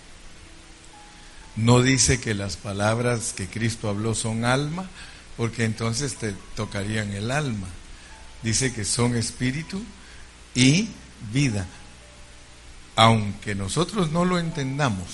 No 1.56 1.84
dice 1.84 2.20
que 2.20 2.34
las 2.34 2.58
palabras 2.58 3.34
que 3.38 3.46
Cristo 3.46 3.90
habló 3.90 4.16
son 4.16 4.44
alma, 4.44 4.90
porque 5.38 5.66
entonces 5.66 6.16
te 6.16 6.34
tocarían 6.56 7.12
el 7.12 7.30
alma. 7.30 7.68
Dice 8.44 8.74
que 8.74 8.86
son 8.86 9.16
espíritu 9.16 9.82
y 10.54 10.90
vida. 11.32 11.66
aunque 12.96 13.56
nosotros 13.56 14.12
no 14.12 14.24
lo 14.24 14.40
entendamos, 14.40 15.08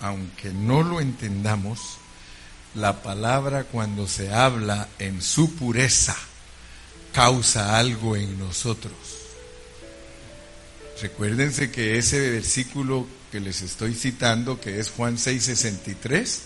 aunque 0.00 0.52
no 0.52 0.82
lo 0.82 1.00
entendamos, 1.00 1.98
la 2.74 3.02
palabra 3.02 3.64
cuando 3.64 4.06
se 4.06 4.32
habla 4.32 4.88
en 4.98 5.22
su 5.22 5.54
pureza 5.54 6.16
causa 7.12 7.78
algo 7.78 8.16
en 8.16 8.38
nosotros. 8.38 8.94
Recuérdense 11.00 11.70
que 11.70 11.98
ese 11.98 12.30
versículo 12.30 13.06
que 13.30 13.40
les 13.40 13.62
estoy 13.62 13.94
citando, 13.94 14.60
que 14.60 14.78
es 14.78 14.90
Juan 14.90 15.18
6:63, 15.18 16.40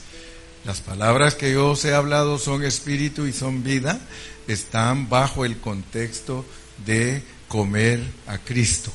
las 0.65 0.81
palabras 0.81 1.35
que 1.35 1.53
yo 1.53 1.71
os 1.71 1.85
he 1.85 1.95
hablado 1.95 2.39
son 2.39 2.65
espíritu 2.65 3.27
y 3.27 3.33
son 3.33 3.63
vida, 3.63 4.01
están 4.49 5.09
bajo 5.09 5.45
el 5.45 5.59
contexto 5.59 6.45
de 6.85 7.23
comer 7.47 8.03
a 8.27 8.39
Cristo. 8.39 8.93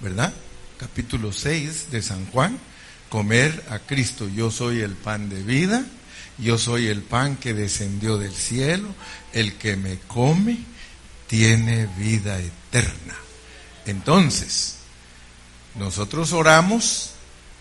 ¿Verdad? 0.00 0.32
Capítulo 0.78 1.32
6 1.32 1.90
de 1.90 2.02
San 2.02 2.26
Juan, 2.26 2.58
comer 3.08 3.64
a 3.70 3.80
Cristo. 3.80 4.28
Yo 4.28 4.50
soy 4.50 4.80
el 4.80 4.92
pan 4.92 5.28
de 5.28 5.42
vida, 5.42 5.84
yo 6.38 6.56
soy 6.58 6.86
el 6.86 7.02
pan 7.02 7.36
que 7.36 7.54
descendió 7.54 8.16
del 8.16 8.32
cielo, 8.32 8.94
el 9.32 9.54
que 9.54 9.76
me 9.76 9.98
come 9.98 10.58
tiene 11.26 11.86
vida 11.98 12.38
eterna. 12.38 13.14
Entonces, 13.86 14.76
nosotros 15.74 16.32
oramos 16.32 17.10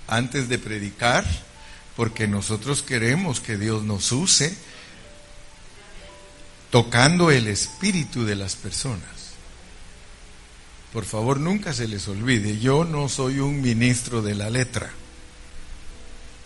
antes 0.07 0.49
de 0.49 0.57
predicar 0.57 1.25
porque 1.95 2.27
nosotros 2.27 2.81
queremos 2.81 3.41
que 3.41 3.57
Dios 3.57 3.83
nos 3.83 4.11
use 4.11 4.55
tocando 6.71 7.31
el 7.31 7.47
espíritu 7.47 8.25
de 8.25 8.35
las 8.35 8.55
personas. 8.55 9.33
Por 10.93 11.05
favor, 11.05 11.39
nunca 11.39 11.73
se 11.73 11.87
les 11.87 12.07
olvide, 12.07 12.59
yo 12.59 12.83
no 12.83 13.09
soy 13.09 13.39
un 13.39 13.61
ministro 13.61 14.21
de 14.21 14.35
la 14.35 14.49
letra. 14.49 14.91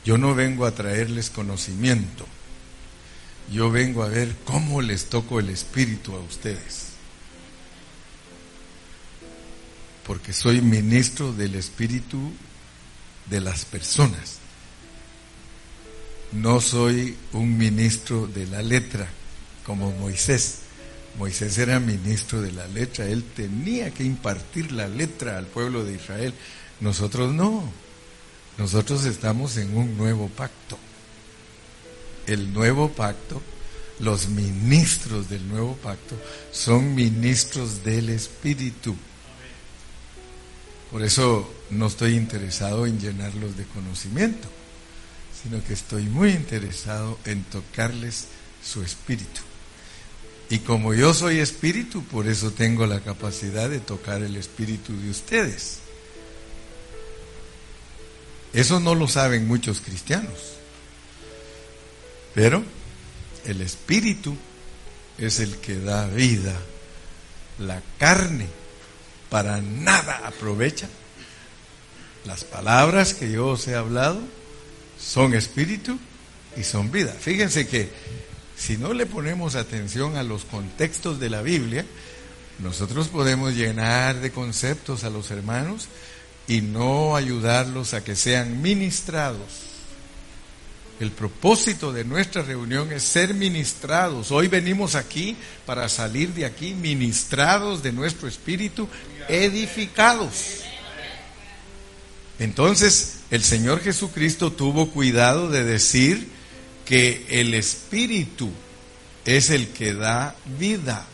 Yo 0.05 0.17
no 0.17 0.35
vengo 0.35 0.65
a 0.65 0.71
traerles 0.71 1.29
conocimiento. 1.29 2.25
Yo 3.51 3.71
vengo 3.71 4.03
a 4.03 4.09
ver 4.09 4.35
cómo 4.43 4.81
les 4.81 5.05
toco 5.05 5.39
el 5.39 5.49
espíritu 5.49 6.13
a 6.15 6.19
ustedes. 6.19 6.87
Porque 10.05 10.33
soy 10.33 10.61
ministro 10.61 11.31
del 11.31 11.55
espíritu 11.55 12.33
de 13.29 13.39
las 13.39 13.63
personas. 13.63 14.39
No 16.33 16.59
soy 16.59 17.15
un 17.31 17.57
ministro 17.57 18.27
de 18.27 18.45
la 18.47 18.61
letra 18.61 19.07
como 19.65 19.91
Moisés. 19.91 20.59
Moisés 21.17 21.57
era 21.57 21.79
ministro 21.79 22.41
de 22.41 22.51
la 22.51 22.67
letra, 22.67 23.05
él 23.05 23.23
tenía 23.35 23.91
que 23.91 24.03
impartir 24.03 24.71
la 24.71 24.87
letra 24.87 25.37
al 25.37 25.45
pueblo 25.45 25.83
de 25.83 25.93
Israel. 25.93 26.33
Nosotros 26.79 27.33
no, 27.33 27.71
nosotros 28.57 29.05
estamos 29.05 29.57
en 29.57 29.75
un 29.77 29.95
nuevo 29.95 30.27
pacto. 30.29 30.77
El 32.25 32.51
nuevo 32.53 32.89
pacto, 32.89 33.41
los 33.99 34.27
ministros 34.29 35.29
del 35.29 35.47
nuevo 35.47 35.75
pacto 35.75 36.15
son 36.51 36.95
ministros 36.95 37.83
del 37.83 38.09
Espíritu. 38.09 38.95
Por 40.91 41.03
eso 41.03 41.51
no 41.69 41.87
estoy 41.87 42.15
interesado 42.15 42.85
en 42.85 42.99
llenarlos 42.99 43.57
de 43.57 43.65
conocimiento, 43.65 44.47
sino 45.41 45.63
que 45.63 45.73
estoy 45.73 46.03
muy 46.03 46.31
interesado 46.31 47.19
en 47.25 47.43
tocarles 47.43 48.27
su 48.63 48.83
espíritu. 48.83 49.41
Y 50.53 50.59
como 50.59 50.93
yo 50.93 51.15
soy 51.15 51.39
espíritu, 51.39 52.03
por 52.03 52.27
eso 52.27 52.51
tengo 52.51 52.85
la 52.85 52.99
capacidad 52.99 53.71
de 53.71 53.79
tocar 53.79 54.21
el 54.21 54.35
espíritu 54.35 54.95
de 54.95 55.09
ustedes. 55.09 55.79
Eso 58.53 58.79
no 58.79 58.93
lo 58.93 59.07
saben 59.07 59.47
muchos 59.47 59.81
cristianos. 59.81 60.53
Pero 62.35 62.63
el 63.45 63.61
espíritu 63.61 64.37
es 65.17 65.39
el 65.39 65.57
que 65.57 65.79
da 65.79 66.05
vida. 66.05 66.55
La 67.57 67.81
carne 67.97 68.45
para 69.31 69.59
nada 69.59 70.21
aprovecha. 70.23 70.87
Las 72.25 72.43
palabras 72.43 73.15
que 73.15 73.31
yo 73.31 73.47
os 73.47 73.67
he 73.67 73.73
hablado 73.73 74.21
son 74.99 75.33
espíritu 75.33 75.97
y 76.55 76.63
son 76.63 76.91
vida. 76.91 77.11
Fíjense 77.19 77.67
que 77.67 77.89
si 78.65 78.77
no 78.77 78.93
le 78.93 79.05
ponemos 79.05 79.55
atención 79.55 80.15
a 80.15 80.23
los 80.23 80.45
contextos 80.45 81.19
de 81.19 81.29
la 81.29 81.41
Biblia, 81.41 81.85
nosotros 82.59 83.09
podemos 83.09 83.55
llenar 83.55 84.21
de 84.21 84.31
conceptos 84.31 85.03
a 85.03 85.09
los 85.09 85.31
hermanos 85.31 85.89
y 86.47 86.61
no 86.61 87.17
ayudarlos 87.17 87.93
a 87.93 88.05
que 88.05 88.15
sean 88.15 88.61
ministrados. 88.61 89.63
El 91.01 91.11
propósito 91.11 91.91
de 91.91 92.05
nuestra 92.05 92.41
reunión 92.41 92.93
es 92.93 93.03
ser 93.03 93.33
ministrados. 93.33 94.31
Hoy 94.31 94.47
venimos 94.47 94.95
aquí 94.95 95.35
para 95.65 95.89
salir 95.89 96.29
de 96.29 96.45
aquí 96.45 96.73
ministrados 96.73 97.83
de 97.83 97.91
nuestro 97.91 98.29
espíritu, 98.29 98.87
edificados. 99.27 100.61
Entonces, 102.39 103.15
el 103.29 103.43
Señor 103.43 103.81
Jesucristo 103.81 104.53
tuvo 104.53 104.89
cuidado 104.89 105.49
de 105.49 105.65
decir 105.65 106.42
que 106.85 107.25
el 107.29 107.53
espíritu 107.53 108.51
es 109.25 109.49
el 109.49 109.69
que 109.69 109.93
da 109.93 110.35
vida. 110.59 111.07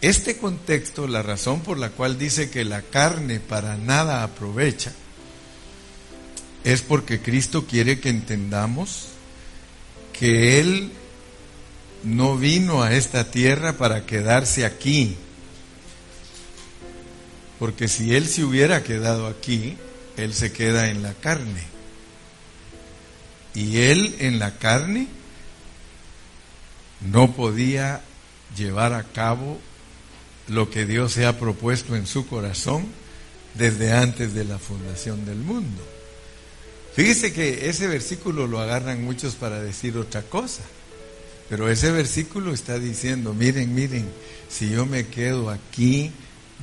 Este 0.00 0.38
contexto, 0.38 1.06
la 1.06 1.22
razón 1.22 1.60
por 1.60 1.78
la 1.78 1.90
cual 1.90 2.18
dice 2.18 2.50
que 2.50 2.64
la 2.64 2.82
carne 2.82 3.38
para 3.38 3.76
nada 3.76 4.22
aprovecha, 4.22 4.92
es 6.64 6.82
porque 6.82 7.20
Cristo 7.20 7.66
quiere 7.66 8.00
que 8.00 8.08
entendamos 8.08 9.08
que 10.12 10.58
Él 10.60 10.90
no 12.02 12.36
vino 12.36 12.82
a 12.82 12.94
esta 12.94 13.30
tierra 13.30 13.74
para 13.74 14.06
quedarse 14.06 14.64
aquí. 14.64 15.16
Porque 17.58 17.88
si 17.88 18.14
Él 18.14 18.26
se 18.26 18.44
hubiera 18.44 18.82
quedado 18.82 19.26
aquí, 19.26 19.76
Él 20.16 20.32
se 20.34 20.52
queda 20.52 20.88
en 20.90 21.02
la 21.02 21.12
carne. 21.14 21.69
Y 23.54 23.78
Él 23.78 24.16
en 24.20 24.38
la 24.38 24.58
carne 24.58 25.08
no 27.00 27.32
podía 27.32 28.02
llevar 28.56 28.92
a 28.92 29.04
cabo 29.04 29.58
lo 30.48 30.70
que 30.70 30.86
Dios 30.86 31.12
se 31.12 31.26
ha 31.26 31.38
propuesto 31.38 31.96
en 31.96 32.06
su 32.06 32.26
corazón 32.26 32.86
desde 33.54 33.92
antes 33.92 34.34
de 34.34 34.44
la 34.44 34.58
fundación 34.58 35.24
del 35.24 35.38
mundo. 35.38 35.82
Fíjese 36.94 37.32
que 37.32 37.68
ese 37.68 37.86
versículo 37.86 38.46
lo 38.46 38.60
agarran 38.60 39.04
muchos 39.04 39.34
para 39.34 39.62
decir 39.62 39.96
otra 39.96 40.22
cosa, 40.22 40.62
pero 41.48 41.68
ese 41.68 41.90
versículo 41.92 42.52
está 42.52 42.78
diciendo, 42.78 43.32
miren, 43.32 43.74
miren, 43.74 44.08
si 44.48 44.70
yo 44.70 44.86
me 44.86 45.06
quedo 45.06 45.50
aquí 45.50 46.12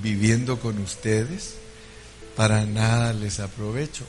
viviendo 0.01 0.59
con 0.59 0.77
ustedes, 0.79 1.55
para 2.35 2.65
nada 2.65 3.13
les 3.13 3.39
aprovecho. 3.39 4.05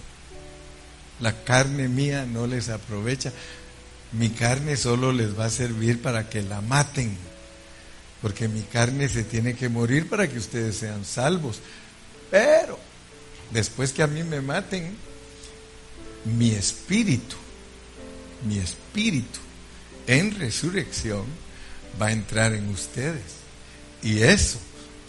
La 1.21 1.45
carne 1.45 1.89
mía 1.89 2.27
no 2.27 2.47
les 2.47 2.69
aprovecha. 2.69 3.33
Mi 4.13 4.31
carne 4.31 4.77
solo 4.77 5.13
les 5.13 5.39
va 5.39 5.47
a 5.47 5.51
servir 5.51 6.01
para 6.01 6.29
que 6.29 6.43
la 6.43 6.61
maten 6.61 7.17
porque 8.21 8.49
mi 8.49 8.63
carne 8.63 9.09
se 9.09 9.25
tiene 9.25 9.55
que 9.55 9.69
morir 9.69 10.09
para 10.09 10.29
que 10.29 10.39
ustedes 10.39 10.77
sean 10.77 11.05
salvos. 11.05 11.61
Pero 12.31 12.79
después 13.51 13.93
que 13.93 14.03
a 14.03 14.07
mí 14.07 14.25
me 14.25 14.41
maten, 14.41 14.97
mi 16.25 16.51
espíritu, 16.51 17.37
mi 18.45 18.59
espíritu 18.59 19.39
en 20.07 20.35
resurrección 20.39 21.25
va 22.01 22.09
a 22.09 22.13
entrar 22.13 22.53
en 22.53 22.69
ustedes 22.69 23.39
y 24.03 24.23
eso 24.23 24.59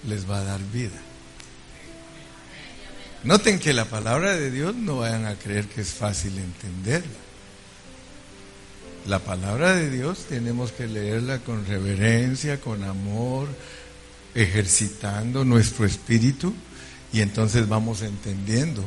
les 0.08 0.30
va 0.30 0.40
a 0.40 0.44
dar 0.44 0.62
vida. 0.72 1.09
Noten 3.24 3.60
que 3.60 3.74
la 3.74 3.86
palabra 3.86 4.36
de 4.36 4.50
Dios 4.50 4.76
no 4.76 5.00
vayan 5.00 5.26
a 5.26 5.36
creer 5.36 5.68
que 5.68 5.82
es 5.82 5.90
fácil 5.90 6.38
entenderla. 6.38 7.20
La 9.08 9.20
palabra 9.20 9.76
de 9.76 9.90
Dios 9.90 10.26
tenemos 10.30 10.72
que 10.72 10.88
leerla 10.88 11.40
con 11.40 11.66
reverencia, 11.66 12.62
con 12.62 12.84
amor, 12.84 13.50
ejercitando 14.36 15.44
nuestro 15.44 15.86
espíritu 15.86 16.54
y 17.12 17.22
entonces 17.22 17.68
vamos 17.68 18.04
entendiendo. 18.04 18.86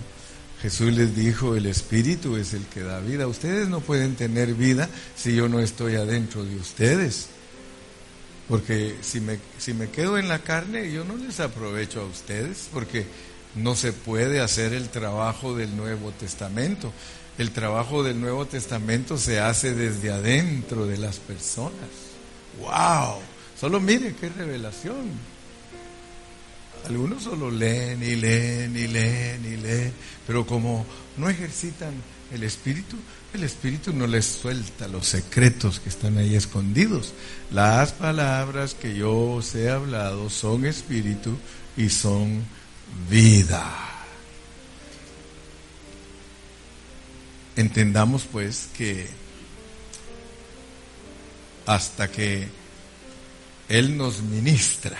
Jesús 0.62 0.92
les 0.92 1.14
dijo, 1.14 1.57
el 1.57 1.66
espíritu 1.66 2.37
es 2.37 2.55
el 2.55 2.64
que 2.66 2.83
da 2.83 3.01
vida. 3.01 3.27
Ustedes 3.27 3.68
no 3.68 3.81
pueden 3.81 4.14
tener 4.14 4.55
vida 4.55 4.88
si 5.16 5.35
yo 5.35 5.49
no 5.49 5.61
estoy 5.61 5.97
adentro 5.97 6.45
de 6.45 6.57
ustedes. 6.57 7.27
Porque 8.49 8.97
si 9.03 9.21
me, 9.21 9.38
si 9.59 9.75
me 9.75 9.90
quedo 9.90 10.18
en 10.18 10.29
la 10.29 10.38
carne, 10.38 10.92
yo 10.92 11.05
no 11.05 11.16
les 11.16 11.40
aprovecho 11.40 12.01
a 12.01 12.05
ustedes, 12.05 12.68
porque 12.73 13.07
no 13.55 13.75
se 13.75 13.93
puede 13.93 14.41
hacer 14.41 14.73
el 14.73 14.88
trabajo 14.88 15.55
del 15.55 15.77
Nuevo 15.77 16.11
Testamento. 16.12 16.93
El 17.38 17.51
trabajo 17.51 18.03
del 18.03 18.21
Nuevo 18.21 18.47
Testamento 18.47 19.17
se 19.19 19.41
hace 19.41 19.75
desde 19.75 20.11
adentro 20.11 20.87
de 20.87 20.99
las 20.99 21.19
personas. 21.19 21.73
¡Wow! 22.61 23.21
Solo 23.59 23.81
mire 23.81 24.15
qué 24.21 24.29
revelación. 24.29 25.11
Algunos 26.87 27.23
solo 27.23 27.51
leen 27.51 28.03
y 28.03 28.17
leen 28.17 28.77
y 28.77 28.88
leen 28.88 29.45
y 29.45 29.57
leen, 29.57 29.93
pero 30.27 30.45
como 30.45 30.85
no 31.17 31.29
ejercitan 31.29 31.95
el 32.33 32.43
espíritu, 32.43 32.97
el 33.35 33.45
espíritu 33.45 33.93
no 33.93 34.07
les 34.07 34.27
suelta 34.27 34.88
los 34.88 35.07
secretos 35.07 35.79
que 35.79 35.91
están 35.91 36.19
ahí 36.19 36.35
escondidos. 36.35 37.15
Las 37.53 37.93
palabras 37.93 38.75
que 38.75 38.97
yo 38.97 39.35
os 39.35 39.55
he 39.55 39.71
hablado 39.71 40.29
son 40.29 40.67
espíritu 40.67 41.37
y 41.77 41.88
son 41.88 42.43
vida. 43.09 43.65
Entendamos 47.57 48.25
pues 48.31 48.69
que 48.77 49.09
hasta 51.67 52.11
que 52.11 52.49
Él 53.69 53.97
nos 53.97 54.23
ministra 54.23 54.97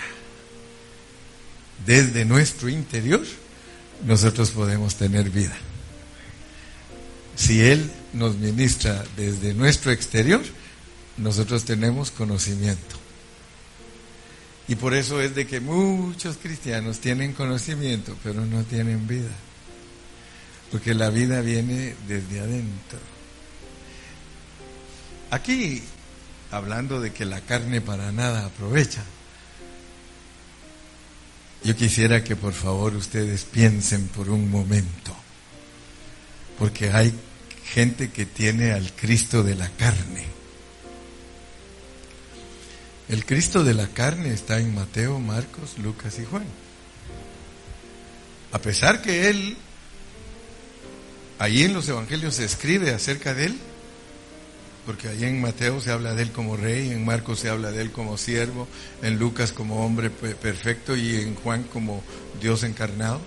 desde 1.85 2.25
nuestro 2.25 2.69
interior, 2.69 3.21
nosotros 4.05 4.51
podemos 4.51 4.95
tener 4.95 5.29
vida. 5.29 5.55
Si 7.35 7.61
Él 7.61 7.91
nos 8.13 8.35
ministra 8.35 9.03
desde 9.17 9.53
nuestro 9.53 9.91
exterior, 9.91 10.41
nosotros 11.17 11.65
tenemos 11.65 12.11
conocimiento. 12.11 13.02
Y 14.67 14.75
por 14.75 14.93
eso 14.93 15.19
es 15.19 15.35
de 15.35 15.45
que 15.45 15.59
muchos 15.59 16.37
cristianos 16.37 16.99
tienen 16.99 17.33
conocimiento, 17.33 18.15
pero 18.23 18.45
no 18.45 18.63
tienen 18.63 19.07
vida. 19.07 19.31
Porque 20.71 20.93
la 20.93 21.09
vida 21.09 21.41
viene 21.41 21.95
desde 22.07 22.39
adentro. 22.39 22.99
Aquí, 25.31 25.83
hablando 26.51 27.01
de 27.01 27.11
que 27.11 27.25
la 27.25 27.41
carne 27.41 27.81
para 27.81 28.11
nada 28.11 28.45
aprovecha, 28.45 29.03
yo 31.63 31.75
quisiera 31.75 32.23
que 32.23 32.35
por 32.35 32.53
favor 32.53 32.95
ustedes 32.95 33.45
piensen 33.45 34.07
por 34.09 34.29
un 34.29 34.51
momento, 34.51 35.15
porque 36.59 36.91
hay 36.91 37.13
gente 37.65 38.11
que 38.11 38.25
tiene 38.25 38.73
al 38.73 38.91
Cristo 38.93 39.43
de 39.43 39.55
la 39.55 39.69
carne. 39.69 40.32
El 43.09 43.25
Cristo 43.25 43.63
de 43.63 43.73
la 43.73 43.87
carne 43.87 44.33
está 44.33 44.59
en 44.59 44.73
Mateo, 44.73 45.19
Marcos, 45.19 45.77
Lucas 45.77 46.17
y 46.19 46.25
Juan. 46.25 46.45
A 48.51 48.59
pesar 48.59 49.01
que 49.01 49.29
Él, 49.29 49.57
ahí 51.37 51.63
en 51.63 51.73
los 51.73 51.89
evangelios 51.89 52.35
se 52.35 52.45
escribe 52.45 52.91
acerca 52.91 53.33
de 53.33 53.47
Él, 53.47 53.59
porque 54.85 55.09
ahí 55.09 55.25
en 55.25 55.41
Mateo 55.41 55.81
se 55.81 55.91
habla 55.91 56.13
de 56.13 56.23
Él 56.23 56.31
como 56.31 56.55
rey, 56.55 56.91
en 56.91 57.03
Marcos 57.03 57.39
se 57.39 57.49
habla 57.49 57.71
de 57.71 57.81
Él 57.81 57.91
como 57.91 58.17
siervo, 58.17 58.67
en 59.01 59.19
Lucas 59.19 59.51
como 59.51 59.85
hombre 59.85 60.09
perfecto 60.09 60.95
y 60.95 61.15
en 61.15 61.35
Juan 61.35 61.63
como 61.63 62.03
Dios 62.41 62.63
encarnado. 62.63 63.19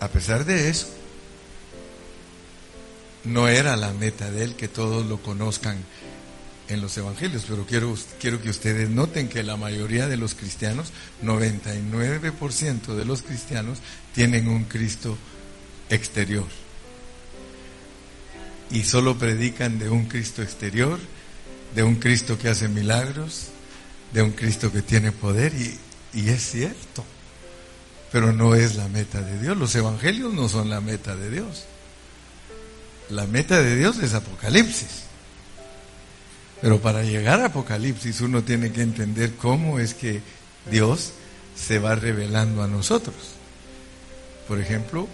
A 0.00 0.08
pesar 0.08 0.46
de 0.46 0.70
eso, 0.70 0.88
no 3.24 3.46
era 3.48 3.76
la 3.76 3.92
meta 3.92 4.30
de 4.30 4.44
Él 4.44 4.54
que 4.54 4.68
todos 4.68 5.04
lo 5.04 5.18
conozcan 5.18 5.84
en 6.70 6.80
los 6.80 6.96
evangelios, 6.96 7.44
pero 7.48 7.66
quiero, 7.66 7.96
quiero 8.20 8.40
que 8.40 8.48
ustedes 8.48 8.88
noten 8.88 9.28
que 9.28 9.42
la 9.42 9.56
mayoría 9.56 10.06
de 10.06 10.16
los 10.16 10.34
cristianos, 10.34 10.92
99% 11.22 12.94
de 12.94 13.04
los 13.04 13.22
cristianos, 13.22 13.78
tienen 14.14 14.48
un 14.48 14.64
Cristo 14.64 15.18
exterior. 15.88 16.46
Y 18.70 18.84
solo 18.84 19.18
predican 19.18 19.80
de 19.80 19.90
un 19.90 20.06
Cristo 20.06 20.42
exterior, 20.42 21.00
de 21.74 21.82
un 21.82 21.96
Cristo 21.96 22.38
que 22.38 22.48
hace 22.48 22.68
milagros, 22.68 23.48
de 24.12 24.22
un 24.22 24.30
Cristo 24.30 24.70
que 24.72 24.82
tiene 24.82 25.10
poder, 25.10 25.52
y, 25.54 25.76
y 26.14 26.28
es 26.28 26.52
cierto, 26.52 27.04
pero 28.12 28.32
no 28.32 28.54
es 28.54 28.76
la 28.76 28.86
meta 28.88 29.20
de 29.20 29.40
Dios. 29.40 29.56
Los 29.56 29.74
evangelios 29.74 30.32
no 30.32 30.48
son 30.48 30.70
la 30.70 30.80
meta 30.80 31.16
de 31.16 31.30
Dios. 31.30 31.64
La 33.08 33.26
meta 33.26 33.60
de 33.60 33.74
Dios 33.74 33.98
es 33.98 34.14
Apocalipsis. 34.14 35.09
Pero 36.60 36.80
para 36.80 37.02
llegar 37.02 37.40
a 37.40 37.46
Apocalipsis 37.46 38.20
uno 38.20 38.42
tiene 38.42 38.72
que 38.72 38.82
entender 38.82 39.34
cómo 39.36 39.78
es 39.78 39.94
que 39.94 40.20
Dios 40.70 41.12
se 41.56 41.78
va 41.78 41.94
revelando 41.94 42.62
a 42.62 42.68
nosotros. 42.68 43.16
Por 44.46 44.60
ejemplo, 44.60 45.08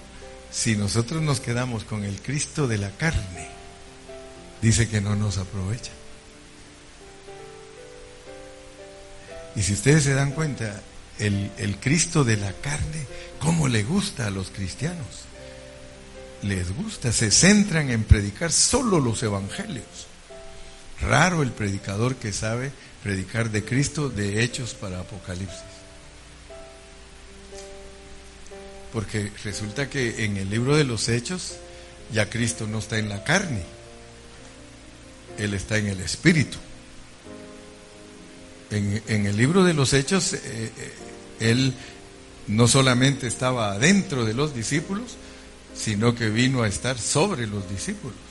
si 0.51 0.77
nosotros 0.77 1.23
nos 1.23 1.41
quedamos 1.41 1.85
con 1.85 2.05
el 2.05 2.21
Cristo 2.21 2.67
de 2.67 2.79
la 2.79 2.91
carne, 2.91 3.49
dice 4.61 4.89
que 4.89 5.01
no 5.01 5.15
nos 5.15 5.39
aprovecha. 5.39 5.93
Y 9.55 9.63
si 9.63 9.73
ustedes 9.73 10.05
se 10.05 10.15
dan 10.15 10.33
cuenta, 10.33 10.83
el, 11.19 11.51
el, 11.59 11.77
Cristo 11.77 12.25
de 12.25 12.37
la 12.37 12.53
carne, 12.53 13.07
¿cómo 13.41 13.69
le 13.69 13.85
gusta 13.85 14.27
a 14.27 14.31
los 14.31 14.51
cristianos? 14.51 15.25
Les 16.43 16.75
gusta, 16.77 17.11
se 17.13 17.31
centran 17.31 17.91
en 17.91 18.05
predicar 18.05 18.53
solo 18.53 19.01
los 19.01 19.23
evangelios. 19.23 20.06
Raro 21.01 21.43
el 21.43 21.53
predicador 21.53 22.17
que 22.17 22.33
sabe 22.33 22.73
predicar 23.03 23.51
de 23.51 23.65
Cristo 23.65 24.09
de 24.09 24.43
hechos 24.43 24.75
para 24.75 25.01
Apocalipsis. 25.01 25.61
Porque 28.93 29.31
resulta 29.45 29.91
que 29.91 30.25
en 30.25 30.37
el 30.37 30.49
libro 30.49 30.77
de 30.77 30.85
los 30.85 31.09
hechos 31.09 31.57
ya 32.13 32.31
Cristo 32.31 32.67
no 32.67 32.79
está 32.79 32.99
en 32.99 33.09
la 33.09 33.25
carne, 33.25 33.63
Él 35.39 35.55
está 35.55 35.77
en 35.77 35.89
el 35.89 36.01
Espíritu. 36.01 36.59
En, 38.71 39.27
el 39.27 39.37
libro 39.37 39.63
de 39.63 39.75
los 39.75 39.93
hechos, 39.93 40.33
eh, 40.33 40.41
eh, 40.45 40.93
Él 41.41 41.75
no 42.49 42.67
solamente 42.67 43.27
estaba 43.27 43.73
adentro 43.73 44.25
de 44.25 44.35
los 44.35 44.55
discípulos, 44.55 45.17
sino 45.75 46.15
que 46.15 46.31
vino 46.31 46.63
a 46.63 46.69
estar 46.69 46.99
sobre 46.99 47.47
los 47.47 47.69
discípulos. 47.69 48.26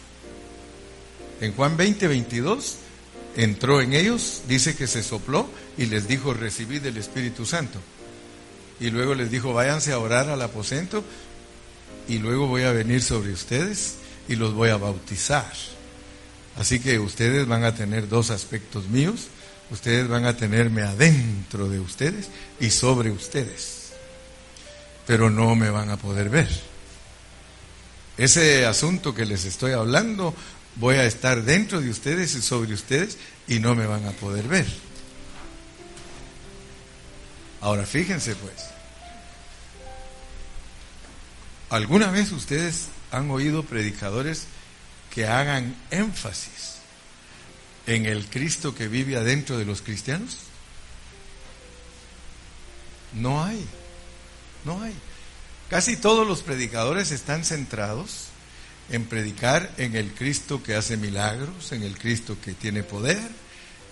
En 1.42 1.54
Juan 1.54 1.76
20, 1.76 2.08
22, 2.08 2.78
entró 3.36 3.82
en 3.82 3.94
ellos, 3.94 4.44
dice 4.48 4.76
que 4.76 4.88
se 4.88 5.04
sopló 5.04 5.50
y 5.78 5.86
les 5.88 6.08
dijo, 6.08 6.34
recibid 6.34 6.86
el 6.86 6.98
Espíritu 6.98 7.46
Santo. 7.46 7.80
Y 8.80 8.90
luego 8.90 9.16
les 9.16 9.32
dijo, 9.32 9.54
váyanse 9.54 9.92
a 9.92 10.00
orar 10.00 10.30
al 10.30 10.42
aposento 10.42 11.04
y 12.08 12.20
luego 12.20 12.48
voy 12.48 12.64
a 12.64 12.72
venir 12.72 13.02
sobre 13.02 13.32
ustedes 13.32 13.96
y 14.28 14.36
los 14.36 14.54
voy 14.54 14.70
a 14.70 14.78
bautizar. 14.78 15.52
Así 16.58 16.80
que 16.80 17.00
ustedes 17.00 17.48
van 17.48 17.64
a 17.64 17.76
tener 17.76 18.08
dos 18.08 18.32
aspectos 18.32 18.88
míos, 18.88 19.28
ustedes 19.72 20.08
van 20.08 20.26
a 20.26 20.38
tenerme 20.38 20.84
adentro 20.84 21.68
de 21.68 21.80
ustedes 21.80 22.30
y 22.60 22.70
sobre 22.70 23.12
ustedes, 23.12 23.92
pero 25.06 25.30
no 25.30 25.56
me 25.56 25.70
van 25.70 25.90
a 25.90 25.98
poder 25.98 26.30
ver. 26.30 26.50
Ese 28.18 28.66
asunto 28.66 29.14
que 29.14 29.26
les 29.26 29.44
estoy 29.44 29.74
hablando 29.74 30.34
voy 30.76 30.96
a 30.96 31.06
estar 31.06 31.44
dentro 31.44 31.82
de 31.82 31.90
ustedes 31.90 32.36
y 32.36 32.42
sobre 32.42 32.74
ustedes 32.74 33.18
y 33.48 33.60
no 33.60 33.76
me 33.76 33.86
van 33.86 34.06
a 34.06 34.12
poder 34.12 34.48
ver. 34.48 34.68
Ahora 37.62 37.86
fíjense 37.86 38.36
pues, 38.36 38.56
¿alguna 41.70 42.12
vez 42.12 42.32
ustedes 42.32 42.88
han 43.12 43.32
oído 43.32 43.64
predicadores 43.64 44.46
que 45.14 45.26
hagan 45.26 45.76
énfasis 45.92 46.76
en 47.88 48.06
el 48.06 48.28
Cristo 48.28 48.76
que 48.76 48.88
vive 48.88 49.16
adentro 49.16 49.58
de 49.58 49.66
los 49.66 49.82
cristianos? 49.82 50.40
No 53.14 53.44
hay, 53.44 53.66
no 54.66 54.82
hay. 54.84 54.94
Casi 55.70 55.98
todos 55.98 56.28
los 56.28 56.42
predicadores 56.44 57.12
están 57.12 57.44
centrados 57.44 58.28
en 58.90 59.06
predicar 59.06 59.72
en 59.78 59.96
el 59.96 60.14
Cristo 60.14 60.62
que 60.62 60.76
hace 60.76 60.98
milagros, 60.98 61.72
en 61.72 61.84
el 61.84 61.98
Cristo 61.98 62.38
que 62.44 62.54
tiene 62.54 62.84
poder, 62.84 63.30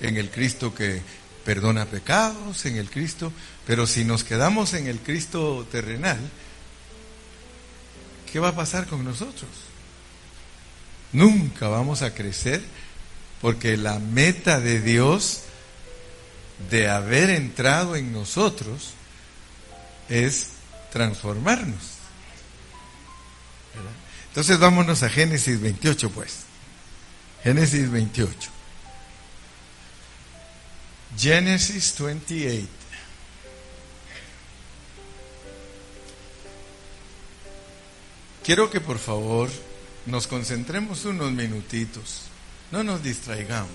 en 0.02 0.18
el 0.18 0.30
Cristo 0.30 0.74
que 0.74 1.02
perdona 1.46 1.86
pecados, 1.86 2.66
en 2.66 2.78
el 2.78 2.90
Cristo, 2.90 3.32
pero 3.66 3.86
si 3.88 4.06
nos 4.06 4.24
quedamos 4.24 4.74
en 4.74 4.88
el 4.88 5.00
Cristo 5.00 5.68
terrenal, 5.72 6.20
¿qué 8.32 8.40
va 8.40 8.50
a 8.50 8.56
pasar 8.56 8.88
con 8.88 9.04
nosotros? 9.04 9.50
Nunca 11.12 11.68
vamos 11.68 12.02
a 12.02 12.14
crecer 12.14 12.62
porque 13.42 13.78
la 13.78 14.00
meta 14.00 14.60
de 14.60 14.82
Dios 14.82 15.42
de 16.70 16.90
haber 16.90 17.30
entrado 17.30 17.96
en 17.96 18.14
nosotros 18.14 18.94
es 20.10 20.50
transformarnos. 20.92 21.93
Entonces 24.34 24.58
vámonos 24.58 25.04
a 25.04 25.10
Génesis 25.10 25.62
28, 25.62 26.10
pues. 26.10 26.40
Génesis 27.44 27.88
28. 27.92 28.50
Génesis 31.16 31.96
28. 32.00 32.68
Quiero 38.44 38.72
que 38.72 38.82
por 38.82 38.98
favor 38.98 39.52
nos 40.08 40.26
concentremos 40.26 41.06
unos 41.06 41.32
minutitos, 41.32 42.24
no 42.72 42.84
nos 42.84 43.04
distraigamos, 43.04 43.70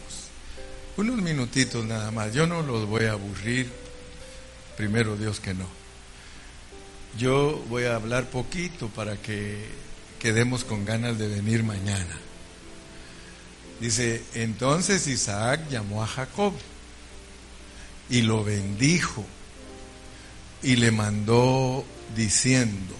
unos 0.96 1.18
minutitos 1.18 1.84
nada 1.84 2.10
más, 2.10 2.34
yo 2.34 2.48
no 2.48 2.62
los 2.62 2.84
voy 2.84 3.04
a 3.04 3.12
aburrir, 3.12 3.70
primero 4.76 5.16
Dios 5.16 5.38
que 5.38 5.54
no, 5.54 5.68
Yo 7.16 7.64
voy 7.68 7.84
a 7.84 7.94
hablar 7.94 8.24
poquito 8.24 8.88
para 8.88 9.16
que 9.16 9.87
quedemos 10.20 10.64
con 10.64 10.84
ganas 10.84 11.18
de 11.18 11.28
venir 11.28 11.62
mañana. 11.62 12.18
Dice, 13.80 14.22
entonces 14.34 15.06
Isaac 15.06 15.68
llamó 15.70 16.02
a 16.02 16.06
Jacob 16.06 16.52
y 18.10 18.22
lo 18.22 18.42
bendijo 18.42 19.24
y 20.62 20.76
le 20.76 20.90
mandó 20.90 21.84
diciendo, 22.16 22.94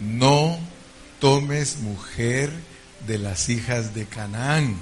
no 0.00 0.58
tomes 1.20 1.78
mujer 1.78 2.50
de 3.06 3.18
las 3.18 3.48
hijas 3.48 3.94
de 3.94 4.06
Canaán. 4.06 4.76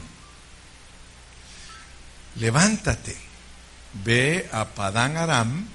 Levántate, 2.36 3.16
ve 4.04 4.48
a 4.52 4.66
Padán 4.66 5.16
Aram, 5.16 5.66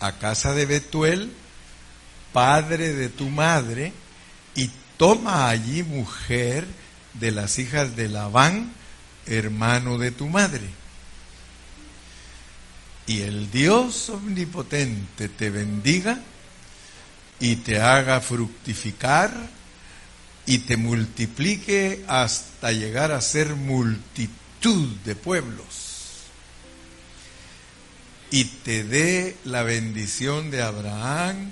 a 0.00 0.18
casa 0.18 0.54
de 0.54 0.66
Betuel, 0.66 1.32
padre 2.32 2.94
de 2.94 3.08
tu 3.08 3.28
madre, 3.28 3.92
y 4.54 4.70
toma 4.96 5.48
allí 5.48 5.82
mujer 5.82 6.66
de 7.14 7.30
las 7.30 7.58
hijas 7.58 7.96
de 7.96 8.08
Labán, 8.08 8.72
hermano 9.26 9.98
de 9.98 10.10
tu 10.10 10.28
madre. 10.28 10.68
Y 13.06 13.22
el 13.22 13.50
Dios 13.50 14.08
omnipotente 14.10 15.28
te 15.28 15.50
bendiga 15.50 16.20
y 17.40 17.56
te 17.56 17.80
haga 17.80 18.20
fructificar 18.20 19.32
y 20.46 20.58
te 20.58 20.76
multiplique 20.76 22.04
hasta 22.06 22.72
llegar 22.72 23.12
a 23.12 23.20
ser 23.20 23.54
multitud 23.56 24.88
de 25.04 25.16
pueblos. 25.16 25.64
Y 28.30 28.44
te 28.44 28.84
dé 28.84 29.36
la 29.44 29.62
bendición 29.62 30.50
de 30.50 30.62
Abraham 30.62 31.50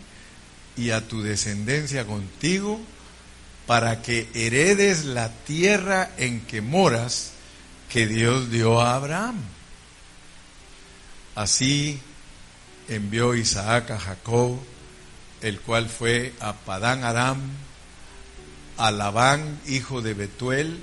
y 0.81 0.91
a 0.91 1.07
tu 1.07 1.23
descendencia 1.23 2.07
contigo 2.07 2.81
para 3.67 4.03
que 4.03 4.29
heredes 4.35 5.05
la 5.05 5.29
tierra 5.29 6.11
en 6.17 6.41
que 6.41 6.61
moras 6.61 7.33
que 7.89 8.07
Dios 8.07 8.51
dio 8.51 8.81
a 8.81 8.95
Abraham. 8.95 9.37
Así 11.35 12.01
envió 12.89 13.35
Isaac 13.35 13.91
a 13.91 13.99
Jacob 13.99 14.59
el 15.41 15.61
cual 15.61 15.89
fue 15.89 16.35
a 16.41 16.53
Padán 16.55 17.05
Aram, 17.05 17.41
a 18.77 18.91
Labán, 18.91 19.61
hijo 19.67 20.03
de 20.03 20.15
Betuel, 20.15 20.81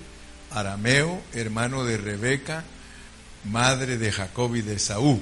arameo, 0.52 1.22
hermano 1.34 1.84
de 1.84 1.98
Rebeca, 1.98 2.64
madre 3.44 3.98
de 3.98 4.12
Jacob 4.12 4.56
y 4.56 4.62
de 4.62 4.76
Esaú. 4.76 5.22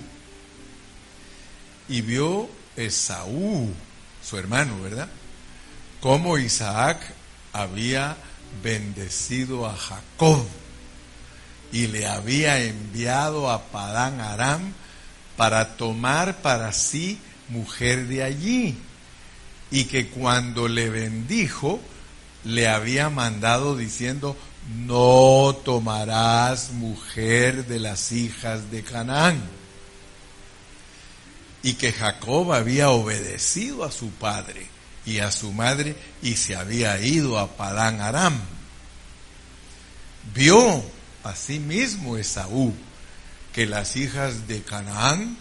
Y 1.87 2.01
vio 2.01 2.49
Esaú, 2.75 3.73
su 4.27 4.37
hermano, 4.37 4.81
¿verdad? 4.81 5.07
Cómo 6.01 6.37
Isaac 6.37 6.99
había 7.53 8.17
bendecido 8.63 9.67
a 9.67 9.75
Jacob 9.75 10.45
y 11.71 11.87
le 11.87 12.07
había 12.07 12.59
enviado 12.63 13.49
a 13.51 13.63
Padán 13.65 14.21
Aram 14.21 14.73
para 15.37 15.77
tomar 15.77 16.41
para 16.41 16.71
sí 16.71 17.19
mujer 17.49 18.07
de 18.07 18.23
allí 18.23 18.77
y 19.71 19.85
que 19.85 20.07
cuando 20.07 20.67
le 20.67 20.89
bendijo, 20.89 21.79
le 22.43 22.67
había 22.67 23.09
mandado 23.09 23.75
diciendo, 23.75 24.37
no 24.85 25.55
tomarás 25.63 26.71
mujer 26.71 27.65
de 27.65 27.79
las 27.79 28.11
hijas 28.11 28.71
de 28.71 28.83
Canaán. 28.83 29.41
Y 31.65 31.73
que 31.73 31.91
Jacob 31.91 32.53
había 32.53 32.91
obedecido 32.91 33.83
a 33.83 33.91
su 33.91 34.11
padre 34.11 34.67
y 35.03 35.17
a 35.17 35.31
su 35.31 35.51
madre 35.51 35.95
y 36.21 36.35
se 36.35 36.55
había 36.55 37.01
ido 37.01 37.39
a 37.39 37.57
Padán 37.57 38.01
Aram. 38.01 38.39
Vio 40.33 40.83
asimismo 41.23 42.17
Esaú 42.17 42.73
que 43.51 43.65
las 43.65 43.95
hijas 43.95 44.47
de 44.47 44.61
Canaán 44.61 45.37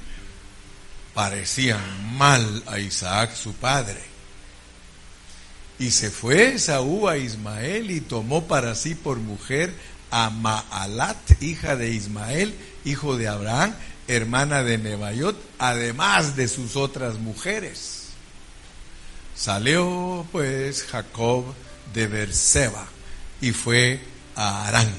parecían 1.12 2.16
mal 2.16 2.62
a 2.66 2.78
Isaac 2.78 3.34
su 3.36 3.52
padre 3.52 4.14
y 5.78 5.90
se 5.90 6.10
fue 6.10 6.54
Esaú 6.54 7.08
a 7.08 7.16
Ismael 7.16 7.90
y 7.90 8.00
tomó 8.00 8.44
para 8.44 8.74
sí 8.74 8.94
por 8.94 9.18
mujer 9.18 9.74
a 10.10 10.30
Maalat, 10.30 11.42
hija 11.42 11.76
de 11.76 11.90
Ismael, 11.90 12.54
hijo 12.84 13.16
de 13.16 13.26
Abraham, 13.26 13.74
hermana 14.08 14.62
de 14.62 14.78
Nebayot, 14.78 15.36
además 15.58 16.36
de 16.36 16.48
sus 16.48 16.76
otras 16.76 17.16
mujeres. 17.16 18.04
Salió 19.36 20.26
pues 20.30 20.84
Jacob 20.84 21.44
de 21.92 22.06
Berseba 22.06 22.86
y 23.40 23.52
fue 23.52 24.00
a 24.36 24.66
Arán. 24.66 24.92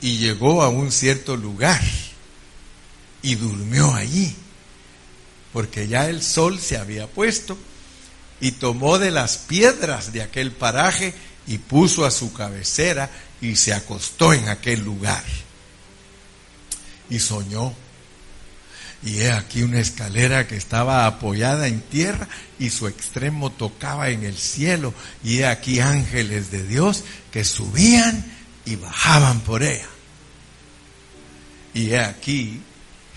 Y 0.00 0.18
llegó 0.18 0.62
a 0.62 0.68
un 0.68 0.92
cierto 0.92 1.36
lugar 1.36 1.82
y 3.22 3.34
durmió 3.34 3.94
allí, 3.94 4.34
porque 5.52 5.88
ya 5.88 6.08
el 6.08 6.22
sol 6.22 6.60
se 6.60 6.76
había 6.76 7.06
puesto 7.06 7.56
y 8.40 8.52
tomó 8.52 8.98
de 8.98 9.10
las 9.10 9.38
piedras 9.38 10.12
de 10.12 10.22
aquel 10.22 10.52
paraje 10.52 11.14
y 11.46 11.58
puso 11.58 12.04
a 12.04 12.10
su 12.10 12.32
cabecera 12.32 13.10
y 13.40 13.56
se 13.56 13.72
acostó 13.72 14.32
en 14.32 14.48
aquel 14.48 14.84
lugar. 14.84 15.24
Y 17.10 17.18
soñó. 17.18 17.72
Y 19.02 19.20
he 19.20 19.30
aquí 19.30 19.62
una 19.62 19.80
escalera 19.80 20.48
que 20.48 20.56
estaba 20.56 21.06
apoyada 21.06 21.68
en 21.68 21.80
tierra 21.80 22.28
y 22.58 22.70
su 22.70 22.88
extremo 22.88 23.52
tocaba 23.52 24.08
en 24.08 24.24
el 24.24 24.36
cielo. 24.36 24.94
Y 25.22 25.38
he 25.38 25.46
aquí 25.46 25.80
ángeles 25.80 26.50
de 26.50 26.64
Dios 26.64 27.04
que 27.30 27.44
subían 27.44 28.24
y 28.64 28.76
bajaban 28.76 29.40
por 29.40 29.62
ella. 29.62 29.86
Y 31.74 31.90
he 31.90 32.00
aquí 32.00 32.60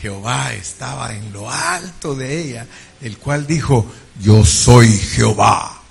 Jehová 0.01 0.53
estaba 0.53 1.13
en 1.13 1.33
lo 1.33 1.49
alto 1.49 2.15
de 2.15 2.41
ella, 2.41 2.67
el 3.01 3.17
cual 3.17 3.45
dijo, 3.45 3.91
yo 4.21 4.45
soy 4.45 4.97
Jehová, 4.97 5.81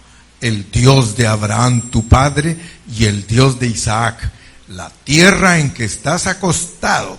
el 0.41 0.71
Dios 0.71 1.17
de 1.17 1.27
Abraham 1.27 1.91
tu 1.91 2.09
padre 2.09 2.57
y 2.97 3.05
el 3.05 3.27
Dios 3.27 3.59
de 3.59 3.67
Isaac. 3.67 4.33
La 4.69 4.91
tierra 4.91 5.59
en 5.59 5.73
que 5.73 5.85
estás 5.85 6.27
acostado 6.27 7.19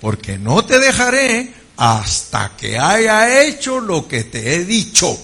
porque 0.00 0.38
no 0.38 0.64
te 0.64 0.78
dejaré 0.78 1.52
hasta 1.76 2.56
que 2.56 2.78
haya 2.78 3.42
hecho 3.42 3.80
lo 3.80 4.08
que 4.08 4.24
te 4.24 4.54
he 4.54 4.64
dicho. 4.64 5.18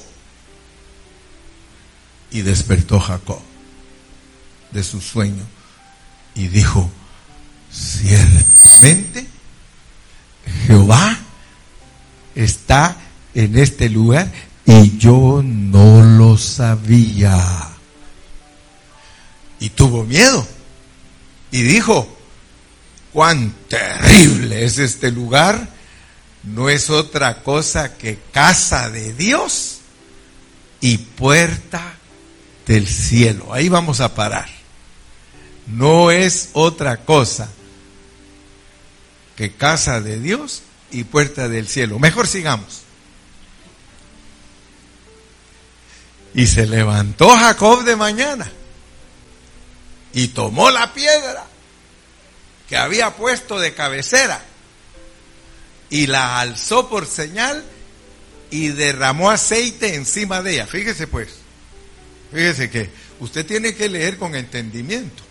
Y 2.30 2.42
despertó 2.42 2.98
Jacob 3.00 3.40
de 4.70 4.82
su 4.82 5.00
sueño 5.00 5.44
y 6.34 6.48
dijo, 6.48 6.90
ciertamente 7.70 9.26
Jehová 10.66 11.18
está 12.34 12.96
en 13.34 13.58
este 13.58 13.88
lugar 13.88 14.30
y 14.66 14.98
yo 14.98 15.42
no 15.44 16.02
lo 16.02 16.36
sabía. 16.36 17.68
Y 19.60 19.70
tuvo 19.70 20.04
miedo 20.04 20.46
y 21.50 21.62
dijo, 21.62 22.13
cuán 23.14 23.54
terrible 23.68 24.64
es 24.64 24.78
este 24.78 25.12
lugar, 25.12 25.68
no 26.42 26.68
es 26.68 26.90
otra 26.90 27.44
cosa 27.44 27.96
que 27.96 28.18
casa 28.32 28.90
de 28.90 29.14
Dios 29.14 29.78
y 30.80 30.98
puerta 30.98 31.94
del 32.66 32.88
cielo. 32.88 33.54
Ahí 33.54 33.68
vamos 33.68 34.00
a 34.00 34.16
parar. 34.16 34.48
No 35.68 36.10
es 36.10 36.50
otra 36.54 37.04
cosa 37.04 37.48
que 39.36 39.52
casa 39.52 40.00
de 40.00 40.18
Dios 40.18 40.62
y 40.90 41.04
puerta 41.04 41.48
del 41.48 41.68
cielo. 41.68 42.00
Mejor 42.00 42.26
sigamos. 42.26 42.82
Y 46.34 46.48
se 46.48 46.66
levantó 46.66 47.28
Jacob 47.28 47.84
de 47.84 47.94
mañana 47.94 48.50
y 50.12 50.28
tomó 50.28 50.68
la 50.72 50.92
piedra 50.92 51.46
había 52.76 53.10
puesto 53.16 53.58
de 53.58 53.74
cabecera 53.74 54.42
y 55.90 56.06
la 56.06 56.40
alzó 56.40 56.88
por 56.88 57.06
señal 57.06 57.64
y 58.50 58.68
derramó 58.68 59.30
aceite 59.30 59.94
encima 59.94 60.42
de 60.42 60.54
ella. 60.54 60.66
Fíjese 60.66 61.06
pues, 61.06 61.28
fíjese 62.32 62.70
que 62.70 62.90
usted 63.20 63.46
tiene 63.46 63.74
que 63.74 63.88
leer 63.88 64.18
con 64.18 64.34
entendimiento. 64.34 65.22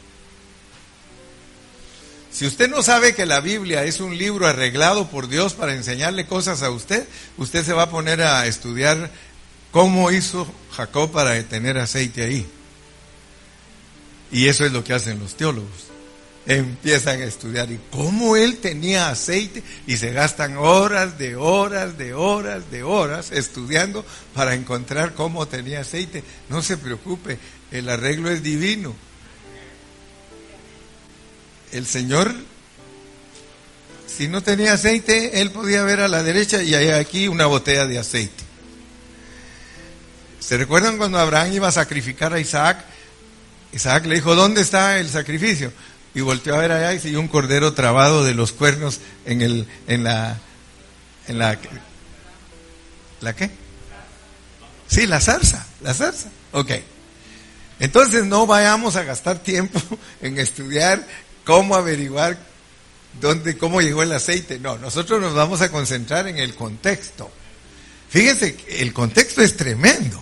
Si 2.32 2.47
usted 2.47 2.67
no 2.67 2.82
sabe 2.82 3.13
que 3.13 3.27
la 3.27 3.41
Biblia 3.41 3.84
es 3.84 3.99
un 3.99 4.17
libro 4.17 4.47
arreglado 4.47 5.08
por 5.10 5.27
Dios 5.27 5.53
para 5.53 5.75
enseñarle 5.75 6.25
cosas 6.25 6.63
a 6.63 6.71
usted, 6.71 7.08
usted 7.38 7.63
se 7.63 7.73
va 7.73 7.84
a 7.84 7.89
poner 7.91 8.23
a 8.23 8.47
estudiar 8.47 9.12
cómo 9.71 10.12
hizo 10.12 10.51
Jacob 10.75 11.12
para 11.12 11.41
tener 11.43 11.77
aceite 11.77 12.23
ahí. 12.23 12.47
Y 14.32 14.47
eso 14.47 14.65
es 14.65 14.71
lo 14.71 14.84
que 14.84 14.93
hacen 14.93 15.19
los 15.19 15.36
teólogos. 15.36 15.92
Empiezan 16.45 17.21
a 17.21 17.25
estudiar 17.25 17.71
y 17.71 17.79
cómo 17.89 18.36
él 18.36 18.58
tenía 18.58 19.10
aceite 19.10 19.63
y 19.88 19.97
se 19.97 20.12
gastan 20.12 20.58
horas 20.58 21.17
de 21.17 21.38
horas 21.38 21.97
de 21.97 22.13
horas 22.13 22.69
de 22.69 22.84
horas 22.84 23.32
estudiando 23.32 24.06
para 24.34 24.53
encontrar 24.53 25.13
cómo 25.13 25.47
tenía 25.47 25.82
aceite. 25.82 26.23
No 26.49 26.62
se 26.62 26.77
preocupe, 26.77 27.39
el 27.71 27.88
arreglo 27.88 28.29
es 28.29 28.43
divino 28.43 28.93
el 31.73 31.88
Señor, 31.88 32.34
si 34.06 34.27
no 34.27 34.41
tenía 34.43 34.73
aceite, 34.73 35.41
él 35.41 35.49
podía 35.49 35.84
ver 35.84 36.01
a 36.01 36.08
la 36.08 36.21
derecha 36.21 36.62
y 36.62 36.75
hay 36.75 36.89
aquí 36.89 37.27
una 37.27 37.47
botella 37.47 37.88
de 37.88 37.97
aceite. 37.97 38.43
¿Se 40.39 40.58
recuerdan 40.58 40.97
cuando 40.97 41.17
Abraham 41.17 41.53
iba 41.53 41.67
a 41.67 41.71
sacrificar 41.71 42.32
a 42.32 42.39
Isaac? 42.39 42.86
Isaac 43.71 44.06
le 44.06 44.15
dijo, 44.15 44.36
¿dónde 44.36 44.62
está 44.62 44.99
el 44.99 45.10
sacrificio? 45.10 45.73
Y 46.15 46.21
volteó 46.21 46.56
a 46.56 46.60
ver 46.60 46.71
allá 46.71 46.93
y 46.93 47.15
un 47.15 47.28
cordero 47.28 47.73
trabado 47.73 48.23
de 48.23 48.34
los 48.34 48.52
cuernos 48.52 48.99
en, 49.26 49.41
el, 49.41 49.67
en 49.88 50.04
la... 50.04 50.39
En 51.28 51.39
la 51.39 51.58
¿La 53.21 53.34
qué? 53.34 53.49
Sí, 54.88 55.08
la 55.08 55.21
zarza, 55.21 55.65
la 55.82 55.93
zarza. 55.93 56.30
Ok. 56.52 56.71
Entonces 57.80 58.26
no 58.26 58.45
vayamos 58.45 58.95
a 58.95 59.04
gastar 59.04 59.39
tiempo 59.39 59.80
en 60.21 60.38
estudiar 60.39 61.06
cómo 61.45 61.76
averiguar 61.76 62.38
dónde, 63.19 63.58
cómo 63.58 63.82
llegó 63.82 64.04
el 64.04 64.12
aceite. 64.12 64.60
No, 64.60 64.78
nosotros 64.78 65.21
nos 65.21 65.34
vamos 65.34 65.62
a 65.62 65.69
concentrar 65.69 66.28
en 66.28 66.38
el 66.38 66.54
contexto. 66.54 67.32
Fíjense, 68.10 68.58
el 68.69 68.93
contexto 68.93 69.41
es 69.41 69.58
tremendo, 69.58 70.21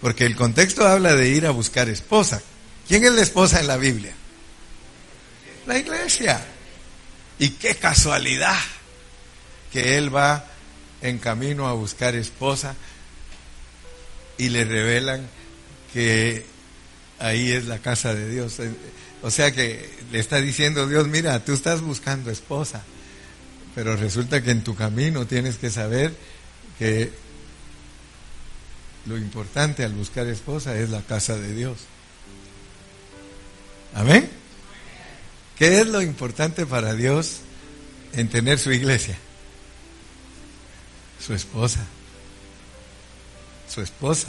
porque 0.00 0.26
el 0.26 0.36
contexto 0.36 0.86
habla 0.86 1.14
de 1.14 1.28
ir 1.28 1.46
a 1.46 1.50
buscar 1.50 1.88
esposa. 1.88 2.40
¿Quién 2.86 3.04
es 3.04 3.12
la 3.12 3.22
esposa 3.22 3.60
en 3.60 3.66
la 3.66 3.76
Biblia? 3.76 4.14
La 5.66 5.78
iglesia. 5.78 6.44
Y 7.38 7.50
qué 7.50 7.74
casualidad 7.74 8.58
que 9.72 9.98
él 9.98 10.14
va 10.14 10.44
en 11.02 11.18
camino 11.18 11.66
a 11.66 11.72
buscar 11.72 12.14
esposa 12.14 12.74
y 14.38 14.48
le 14.48 14.64
revelan 14.64 15.28
que 15.92 16.46
ahí 17.18 17.50
es 17.50 17.66
la 17.66 17.78
casa 17.78 18.14
de 18.14 18.28
Dios. 18.28 18.58
O 19.22 19.30
sea 19.30 19.52
que 19.52 19.90
le 20.12 20.18
está 20.18 20.40
diciendo 20.40 20.86
Dios, 20.86 21.08
mira, 21.08 21.44
tú 21.44 21.52
estás 21.52 21.80
buscando 21.80 22.30
esposa, 22.30 22.82
pero 23.74 23.96
resulta 23.96 24.42
que 24.42 24.50
en 24.50 24.62
tu 24.62 24.74
camino 24.74 25.26
tienes 25.26 25.56
que 25.56 25.70
saber 25.70 26.14
que 26.78 27.10
lo 29.06 29.18
importante 29.18 29.84
al 29.84 29.92
buscar 29.92 30.26
esposa 30.26 30.78
es 30.78 30.90
la 30.90 31.02
casa 31.02 31.36
de 31.36 31.54
Dios. 31.54 31.78
Amén. 33.94 34.43
¿Qué 35.58 35.80
es 35.80 35.86
lo 35.86 36.02
importante 36.02 36.66
para 36.66 36.94
Dios 36.94 37.38
en 38.12 38.28
tener 38.28 38.58
su 38.58 38.72
iglesia? 38.72 39.16
Su 41.24 41.34
esposa. 41.34 41.80
Su 43.72 43.80
esposa. 43.80 44.28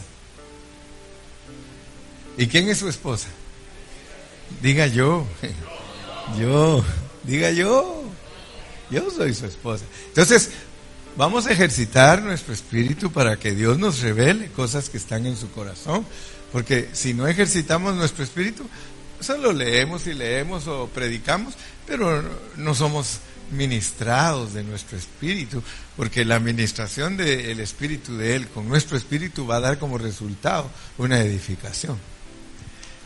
¿Y 2.37 2.47
quién 2.47 2.69
es 2.69 2.77
su 2.77 2.87
esposa? 2.87 3.27
Diga 4.61 4.87
yo, 4.87 5.25
yo, 6.39 6.83
diga 7.23 7.51
yo, 7.51 8.03
yo 8.91 9.09
soy 9.09 9.33
su 9.33 9.45
esposa. 9.45 9.85
Entonces, 10.07 10.51
vamos 11.17 11.47
a 11.47 11.51
ejercitar 11.51 12.21
nuestro 12.21 12.53
espíritu 12.53 13.11
para 13.11 13.37
que 13.37 13.51
Dios 13.51 13.79
nos 13.79 14.01
revele 14.01 14.51
cosas 14.51 14.89
que 14.89 14.97
están 14.97 15.25
en 15.25 15.37
su 15.37 15.49
corazón. 15.51 16.05
Porque 16.51 16.89
si 16.93 17.13
no 17.13 17.27
ejercitamos 17.27 17.95
nuestro 17.95 18.23
espíritu, 18.23 18.69
solo 19.25 19.51
leemos 19.51 20.05
y 20.07 20.13
leemos 20.13 20.67
o 20.67 20.87
predicamos, 20.87 21.55
pero 21.87 22.23
no 22.57 22.75
somos 22.75 23.19
ministrados 23.51 24.53
de 24.53 24.63
nuestro 24.63 24.97
espíritu, 24.97 25.61
porque 25.97 26.25
la 26.25 26.35
administración 26.35 27.17
del 27.17 27.59
espíritu 27.59 28.15
de 28.17 28.35
Él 28.35 28.47
con 28.47 28.67
nuestro 28.67 28.97
espíritu 28.97 29.45
va 29.47 29.57
a 29.57 29.61
dar 29.61 29.79
como 29.79 29.97
resultado 29.97 30.69
una 30.97 31.19
edificación. 31.19 31.97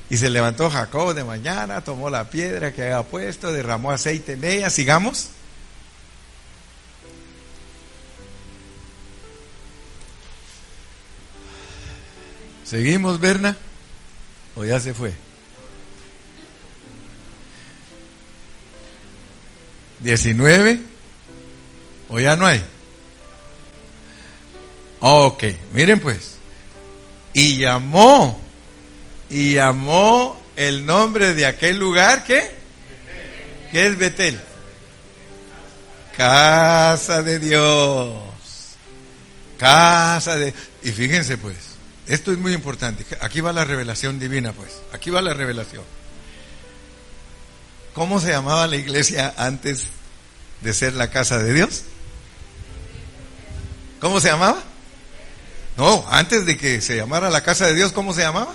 Y 0.09 0.17
se 0.17 0.29
levantó 0.29 0.69
Jacob 0.69 1.13
de 1.13 1.23
mañana, 1.23 1.83
tomó 1.83 2.09
la 2.09 2.29
piedra 2.29 2.73
que 2.73 2.83
había 2.83 3.03
puesto, 3.03 3.51
derramó 3.51 3.91
aceite 3.91 4.33
en 4.33 4.43
ella. 4.43 4.69
Sigamos. 4.69 5.29
¿Seguimos, 12.65 13.19
Berna? 13.19 13.55
¿O 14.55 14.65
ya 14.65 14.79
se 14.79 14.93
fue? 14.93 15.28
19. 20.01 20.79
¿O 22.09 22.19
ya 22.19 22.35
no 22.35 22.45
hay? 22.45 22.63
Ok, 24.99 25.43
miren 25.73 25.99
pues. 25.99 26.37
Y 27.33 27.57
llamó 27.57 28.41
y 29.29 29.53
llamó 29.53 30.39
el 30.55 30.85
nombre 30.85 31.33
de 31.33 31.45
aquel 31.45 31.77
lugar 31.77 32.23
que 32.23 32.59
¿Qué 33.71 33.85
es 33.85 33.97
Betel? 33.97 34.39
Casa 36.17 37.21
de 37.21 37.39
Dios. 37.39 38.13
Casa 39.57 40.37
de 40.37 40.53
y 40.83 40.91
fíjense 40.91 41.37
pues, 41.37 41.57
esto 42.07 42.31
es 42.31 42.37
muy 42.37 42.53
importante. 42.53 43.05
Aquí 43.21 43.41
va 43.41 43.53
la 43.53 43.65
revelación 43.65 44.19
divina 44.19 44.53
pues. 44.53 44.81
Aquí 44.93 45.09
va 45.09 45.21
la 45.21 45.33
revelación. 45.33 45.83
¿Cómo 47.93 48.19
se 48.19 48.29
llamaba 48.29 48.67
la 48.67 48.75
iglesia 48.75 49.33
antes 49.37 49.85
de 50.61 50.73
ser 50.73 50.93
la 50.93 51.09
casa 51.09 51.39
de 51.39 51.53
Dios? 51.53 51.83
¿Cómo 53.99 54.19
se 54.19 54.29
llamaba? 54.29 54.61
No, 55.77 56.05
antes 56.09 56.45
de 56.45 56.57
que 56.57 56.81
se 56.81 56.95
llamara 56.95 57.29
la 57.29 57.43
casa 57.43 57.67
de 57.67 57.73
Dios, 57.73 57.91
¿cómo 57.91 58.13
se 58.13 58.21
llamaba? 58.21 58.53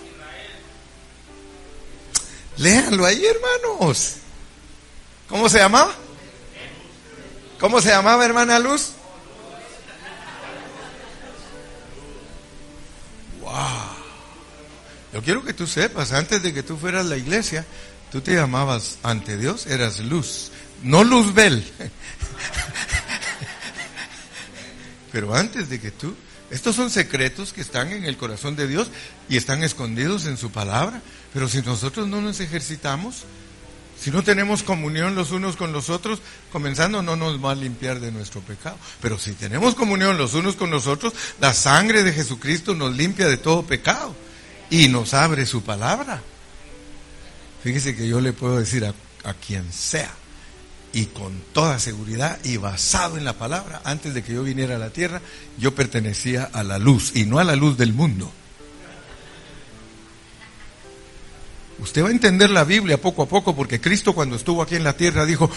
Léanlo 2.57 3.05
ahí, 3.05 3.25
hermanos. 3.25 4.17
¿Cómo 5.29 5.49
se 5.49 5.59
llamaba? 5.59 5.93
¿Cómo 7.59 7.81
se 7.81 7.89
llamaba, 7.89 8.25
hermana 8.25 8.59
Luz? 8.59 8.93
Wow. 13.41 13.53
Yo 15.13 15.23
quiero 15.23 15.45
que 15.45 15.55
tú 15.55 15.67
sepas, 15.67 16.13
antes 16.13 16.43
de 16.43 16.53
que 16.53 16.63
tú 16.63 16.77
fueras 16.77 17.07
la 17.07 17.17
iglesia, 17.17 17.65
tú 18.15 18.21
te 18.21 18.33
llamabas 18.33 18.99
ante 19.03 19.37
Dios, 19.37 19.67
eras 19.67 19.99
luz. 19.99 20.53
No 20.85 21.03
Luzbel. 21.03 21.65
Pero 25.11 25.35
antes 25.35 25.69
de 25.69 25.81
que 25.81 25.91
tú, 25.91 26.15
estos 26.49 26.77
son 26.77 26.91
secretos 26.91 27.53
que 27.53 27.61
están 27.61 27.91
en 27.91 28.05
el 28.05 28.17
corazón 28.17 28.55
de 28.55 28.69
Dios 28.69 28.87
y 29.29 29.37
están 29.37 29.65
escondidos 29.65 30.27
en 30.27 30.37
su 30.37 30.53
palabra. 30.53 31.03
Pero 31.33 31.49
si 31.49 31.61
nosotros 31.63 32.07
no 32.07 32.21
nos 32.21 32.39
ejercitamos, 32.39 33.25
si 34.01 34.13
no 34.13 34.23
tenemos 34.23 34.63
comunión 34.63 35.17
los 35.17 35.33
unos 35.33 35.57
con 35.57 35.73
los 35.73 35.91
otros, 35.91 36.21
comenzando 36.53 37.03
no 37.03 37.17
nos 37.17 37.45
va 37.45 37.51
a 37.51 37.57
limpiar 37.57 37.99
de 37.99 38.13
nuestro 38.13 38.43
pecado. 38.43 38.79
Pero 39.01 39.19
si 39.19 39.33
tenemos 39.33 39.75
comunión 39.75 40.19
los 40.19 40.35
unos 40.35 40.55
con 40.55 40.71
los 40.71 40.87
otros, 40.87 41.15
la 41.41 41.53
sangre 41.53 42.05
de 42.05 42.13
Jesucristo 42.13 42.77
nos 42.77 42.95
limpia 42.95 43.27
de 43.27 43.39
todo 43.39 43.67
pecado 43.67 44.15
y 44.71 44.87
nos 44.87 45.15
abre 45.15 45.47
su 45.47 45.65
palabra. 45.65 46.23
Fíjese 47.65 47.97
que 47.97 48.07
yo 48.07 48.21
le 48.21 48.35
puedo 48.35 48.59
decir 48.59 48.85
a, 48.85 48.93
quien 49.33 49.73
sea 49.73 50.13
y 50.93 51.07
con 51.07 51.33
toda 51.55 51.79
seguridad 51.79 52.39
y 52.45 52.59
basado 52.59 53.17
en 53.17 53.25
la 53.25 53.39
palabra, 53.39 53.81
antes 53.85 54.13
de 54.13 54.23
que 54.23 54.35
yo 54.35 54.43
viniera 54.43 54.77
a 54.77 54.79
la 54.79 54.91
tierra, 54.91 55.23
yo 55.57 55.75
pertenecía 55.75 56.45
a 56.53 56.63
la 56.63 56.79
luz 56.79 57.13
y 57.17 57.25
no 57.25 57.39
a 57.39 57.45
la 57.45 57.57
luz 57.57 57.79
del 57.79 57.95
mundo. 57.95 58.31
Usted 61.79 62.05
va 62.05 62.09
a 62.09 62.13
entender 62.13 62.51
la 62.51 62.65
Biblia 62.65 63.01
poco 63.01 63.23
a 63.23 63.29
poco 63.29 63.57
porque 63.57 63.81
Cristo 63.81 64.13
cuando 64.13 64.37
estuvo 64.37 64.61
aquí 64.61 64.77
en 64.77 64.85
la 64.85 64.99
tierra 64.99 65.25
dijo, 65.25 65.51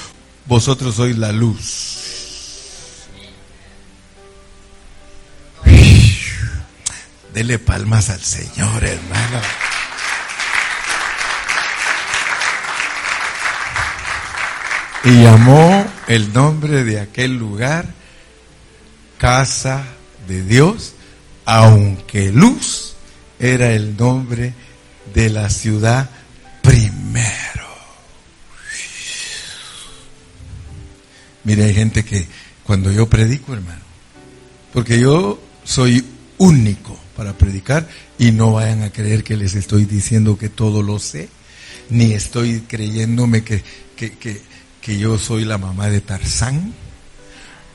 vosotros 0.46 0.96
sois 0.96 1.18
la 1.18 1.34
luz. 1.34 1.98
Dele 7.34 7.60
palmas 7.60 8.10
al 8.10 8.22
Señor, 8.22 8.82
hermano. 8.82 9.42
Y 15.04 15.24
llamó 15.24 15.86
el 16.08 16.34
nombre 16.34 16.84
de 16.84 17.00
aquel 17.00 17.38
lugar 17.38 17.86
casa 19.18 19.86
de 20.28 20.44
Dios, 20.44 20.94
aunque 21.46 22.32
luz 22.32 22.96
era 23.40 23.72
el 23.72 23.96
nombre 23.96 24.54
de 25.14 25.30
la 25.30 25.50
ciudad 25.50 26.10
primero. 26.62 27.68
Mire, 31.44 31.64
hay 31.64 31.74
gente 31.74 32.04
que 32.04 32.28
cuando 32.64 32.92
yo 32.92 33.08
predico, 33.08 33.54
hermano, 33.54 33.82
porque 34.74 35.00
yo 35.00 35.42
soy 35.64 36.04
único 36.38 37.00
para 37.16 37.34
predicar 37.34 37.88
y 38.20 38.32
no 38.32 38.54
vayan 38.54 38.84
a 38.84 38.92
creer 38.92 39.24
que 39.24 39.38
les 39.38 39.56
estoy 39.56 39.86
diciendo 39.86 40.38
que 40.38 40.50
todo 40.50 40.84
lo 40.84 41.00
sé, 41.00 41.30
ni 41.90 42.12
estoy 42.12 42.62
creyéndome 42.68 43.44
que, 43.44 43.64
que, 43.96 44.42
yo 44.96 45.20
soy 45.20 45.44
la 45.44 45.58
mamá 45.58 45.90
de 45.90 46.00
Tarzán 46.00 46.74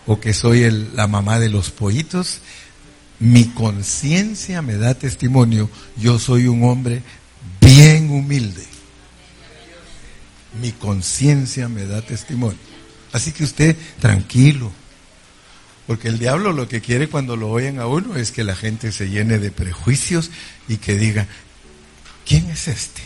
o 0.07 0.19
que 0.19 0.33
soy 0.33 0.71
la 0.95 1.07
mamá 1.07 1.39
de 1.39 1.51
los 1.51 1.71
pollitos. 1.71 2.41
Mi 3.19 3.45
conciencia 3.47 4.63
me 4.63 4.77
da 4.77 4.95
testimonio, 4.95 5.69
yo 5.97 6.19
soy 6.19 6.47
un 6.47 6.65
hombre 6.65 7.03
bien 7.61 8.11
humilde. 8.11 8.65
Mi 10.61 10.73
conciencia 10.73 11.69
me 11.69 11.85
da 11.87 12.03
testimonio. 12.03 12.59
Así 13.13 13.33
que 13.33 13.45
usted 13.45 13.77
tranquilo. 14.01 14.73
Porque 15.87 16.09
el 16.09 16.19
diablo 16.19 16.53
lo 16.53 16.69
que 16.69 16.81
quiere 16.81 17.09
cuando 17.09 17.37
lo 17.37 17.51
oyen 17.51 17.79
a 17.79 17.87
uno 17.87 18.17
es 18.17 18.33
que 18.33 18.45
la 18.45 18.57
gente 18.57 18.93
se 18.93 19.11
llene 19.11 19.39
de 19.39 19.51
prejuicios 19.51 20.31
y 20.69 20.79
que 20.79 20.97
diga, 20.97 21.27
¿quién 22.25 22.49
es 22.51 22.69
este? 22.69 23.03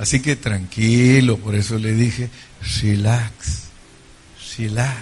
Así 0.00 0.20
que 0.20 0.34
tranquilo, 0.34 1.36
por 1.36 1.54
eso 1.54 1.78
le 1.78 1.92
dije, 1.92 2.30
relax, 2.80 3.64
relax. 4.56 4.96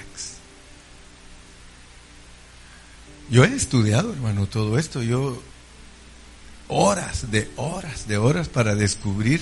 Yo 3.31 3.45
he 3.45 3.55
estudiado, 3.55 4.13
hermano, 4.13 4.47
todo 4.47 4.77
esto. 4.77 5.05
Yo 5.05 5.41
horas 6.67 7.31
de 7.31 7.49
horas 7.55 8.09
de 8.09 8.17
horas 8.17 8.49
para 8.49 8.75
descubrir 8.75 9.41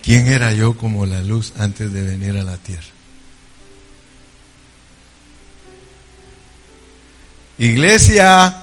quién 0.00 0.28
era 0.28 0.52
yo 0.52 0.76
como 0.76 1.06
la 1.06 1.22
luz 1.22 1.54
antes 1.58 1.92
de 1.92 2.02
venir 2.02 2.36
a 2.36 2.44
la 2.44 2.56
tierra. 2.56 2.84
Iglesia. 7.58 8.62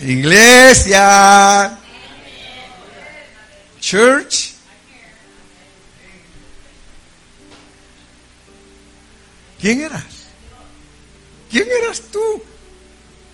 Iglesia. 0.00 1.77
Church. 3.88 4.52
¿Quién 9.58 9.80
eras? 9.80 10.04
¿Quién 11.50 11.66
eras 11.82 12.02
tú 12.12 12.42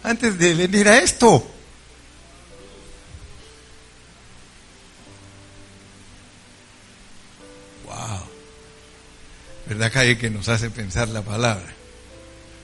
antes 0.04 0.38
de 0.38 0.54
venir 0.54 0.88
a 0.88 0.98
esto? 0.98 1.44
¿Verdad 9.66 9.90
que 9.90 9.98
hay 9.98 10.16
que 10.16 10.30
nos 10.30 10.48
hace 10.48 10.70
pensar 10.70 11.08
la 11.08 11.22
palabra? 11.22 11.74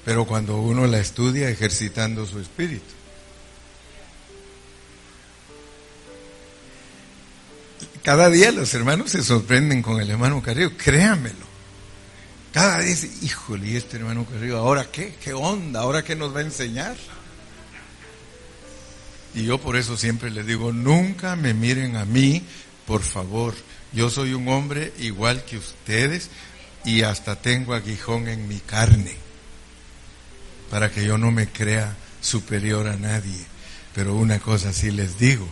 Pero 0.04 0.26
cuando 0.26 0.58
uno 0.58 0.86
la 0.86 1.00
estudia 1.00 1.50
ejercitando 1.50 2.24
su 2.24 2.38
espíritu. 2.38 2.99
Cada 8.04 8.30
día 8.30 8.50
los 8.52 8.72
hermanos 8.74 9.10
se 9.10 9.22
sorprenden 9.22 9.82
con 9.82 10.00
el 10.00 10.10
hermano 10.10 10.42
Carrillo, 10.42 10.76
créanmelo. 10.76 11.50
Cada 12.52 12.78
día 12.78 12.88
dice, 12.88 13.10
híjole, 13.22 13.68
¿y 13.68 13.76
este 13.76 13.98
hermano 13.98 14.24
Carrillo 14.24 14.58
ahora 14.58 14.90
qué? 14.90 15.14
¿Qué 15.22 15.32
onda? 15.32 15.80
¿Ahora 15.80 16.02
qué 16.02 16.16
nos 16.16 16.34
va 16.34 16.40
a 16.40 16.44
enseñar? 16.44 16.96
Y 19.34 19.44
yo 19.44 19.58
por 19.58 19.76
eso 19.76 19.96
siempre 19.96 20.30
les 20.30 20.46
digo, 20.46 20.72
nunca 20.72 21.36
me 21.36 21.54
miren 21.54 21.96
a 21.96 22.04
mí, 22.04 22.42
por 22.86 23.02
favor. 23.02 23.54
Yo 23.92 24.10
soy 24.10 24.34
un 24.34 24.48
hombre 24.48 24.92
igual 24.98 25.44
que 25.44 25.58
ustedes, 25.58 26.30
y 26.84 27.02
hasta 27.02 27.36
tengo 27.36 27.74
aguijón 27.74 28.28
en 28.28 28.48
mi 28.48 28.58
carne 28.58 29.16
para 30.70 30.90
que 30.90 31.04
yo 31.04 31.18
no 31.18 31.30
me 31.30 31.48
crea 31.48 31.96
superior 32.20 32.86
a 32.86 32.96
nadie. 32.96 33.44
Pero 33.94 34.14
una 34.14 34.38
cosa 34.38 34.72
sí 34.72 34.90
les 34.90 35.18
digo, 35.18 35.48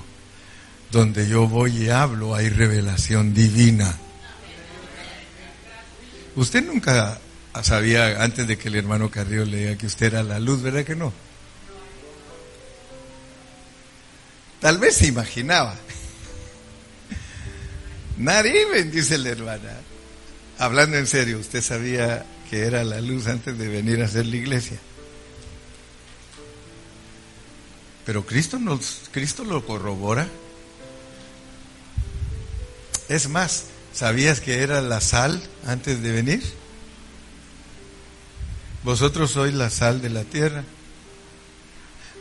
donde 0.90 1.28
yo 1.28 1.46
voy 1.46 1.84
y 1.84 1.90
hablo 1.90 2.34
hay 2.34 2.48
revelación 2.48 3.34
divina. 3.34 3.94
Usted 6.36 6.64
nunca 6.64 7.18
sabía 7.62 8.22
antes 8.22 8.46
de 8.46 8.56
que 8.56 8.68
el 8.68 8.76
hermano 8.76 9.10
Carrillo 9.10 9.44
le 9.44 9.56
diga 9.56 9.76
que 9.76 9.86
usted 9.86 10.06
era 10.06 10.22
la 10.22 10.38
luz, 10.38 10.62
¿verdad 10.62 10.84
que 10.84 10.96
no? 10.96 11.12
Tal 14.60 14.78
vez 14.78 14.96
se 14.96 15.06
imaginaba. 15.06 15.74
Nariven, 18.16 18.90
dice 18.90 19.18
la 19.18 19.30
hermana. 19.30 19.80
Hablando 20.58 20.96
en 20.96 21.06
serio, 21.06 21.38
¿usted 21.38 21.62
sabía 21.62 22.26
que 22.50 22.64
era 22.64 22.82
la 22.82 23.00
luz 23.00 23.28
antes 23.28 23.56
de 23.56 23.68
venir 23.68 24.02
a 24.02 24.06
hacer 24.06 24.26
la 24.26 24.36
iglesia? 24.36 24.78
Pero 28.04 28.26
Cristo, 28.26 28.58
nos, 28.58 29.02
Cristo 29.12 29.44
lo 29.44 29.64
corrobora. 29.64 30.26
Es 33.08 33.28
más, 33.28 33.64
¿sabías 33.94 34.40
que 34.40 34.62
era 34.62 34.80
la 34.80 35.00
sal 35.00 35.42
antes 35.66 36.02
de 36.02 36.12
venir? 36.12 36.42
Vosotros 38.84 39.30
sois 39.30 39.54
la 39.54 39.70
sal 39.70 40.02
de 40.02 40.10
la 40.10 40.24
tierra. 40.24 40.64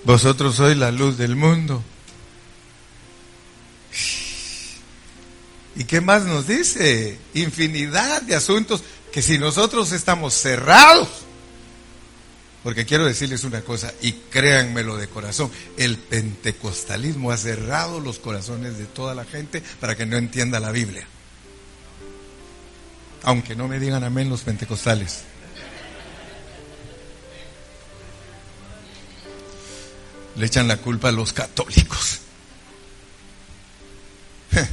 Vosotros 0.03 0.55
sois 0.55 0.77
la 0.77 0.91
luz 0.91 1.17
del 1.17 1.35
mundo. 1.35 1.83
¿Y 5.75 5.83
qué 5.83 6.01
más 6.01 6.23
nos 6.23 6.47
dice? 6.47 7.19
Infinidad 7.33 8.21
de 8.23 8.35
asuntos 8.35 8.83
que 9.11 9.21
si 9.21 9.38
nosotros 9.38 9.91
estamos 9.91 10.33
cerrados, 10.33 11.07
porque 12.68 12.86
quiero 12.86 13.05
decirles 13.05 13.45
una 13.45 13.61
cosa, 13.61 13.93
y 14.01 14.11
créanmelo 14.11 14.97
de 14.97 15.07
corazón, 15.07 15.49
el 15.78 15.97
pentecostalismo 15.97 17.32
ha 17.32 17.38
cerrado 17.38 18.01
los 18.01 18.20
corazones 18.20 18.78
de 18.78 18.84
toda 18.84 19.15
la 19.15 19.24
gente 19.24 19.63
para 19.80 19.95
que 19.95 20.05
no 20.05 20.18
entienda 20.18 20.59
la 20.59 20.72
Biblia. 20.72 21.07
Aunque 23.24 23.55
no 23.55 23.70
me 23.70 23.80
digan 23.80 24.03
amén 24.03 24.30
los 24.30 24.41
pentecostales. 24.41 25.22
Le 30.36 30.45
echan 30.45 30.68
la 30.68 30.76
culpa 30.76 31.07
a 31.07 31.13
los 31.13 31.32
católicos. 31.32 32.20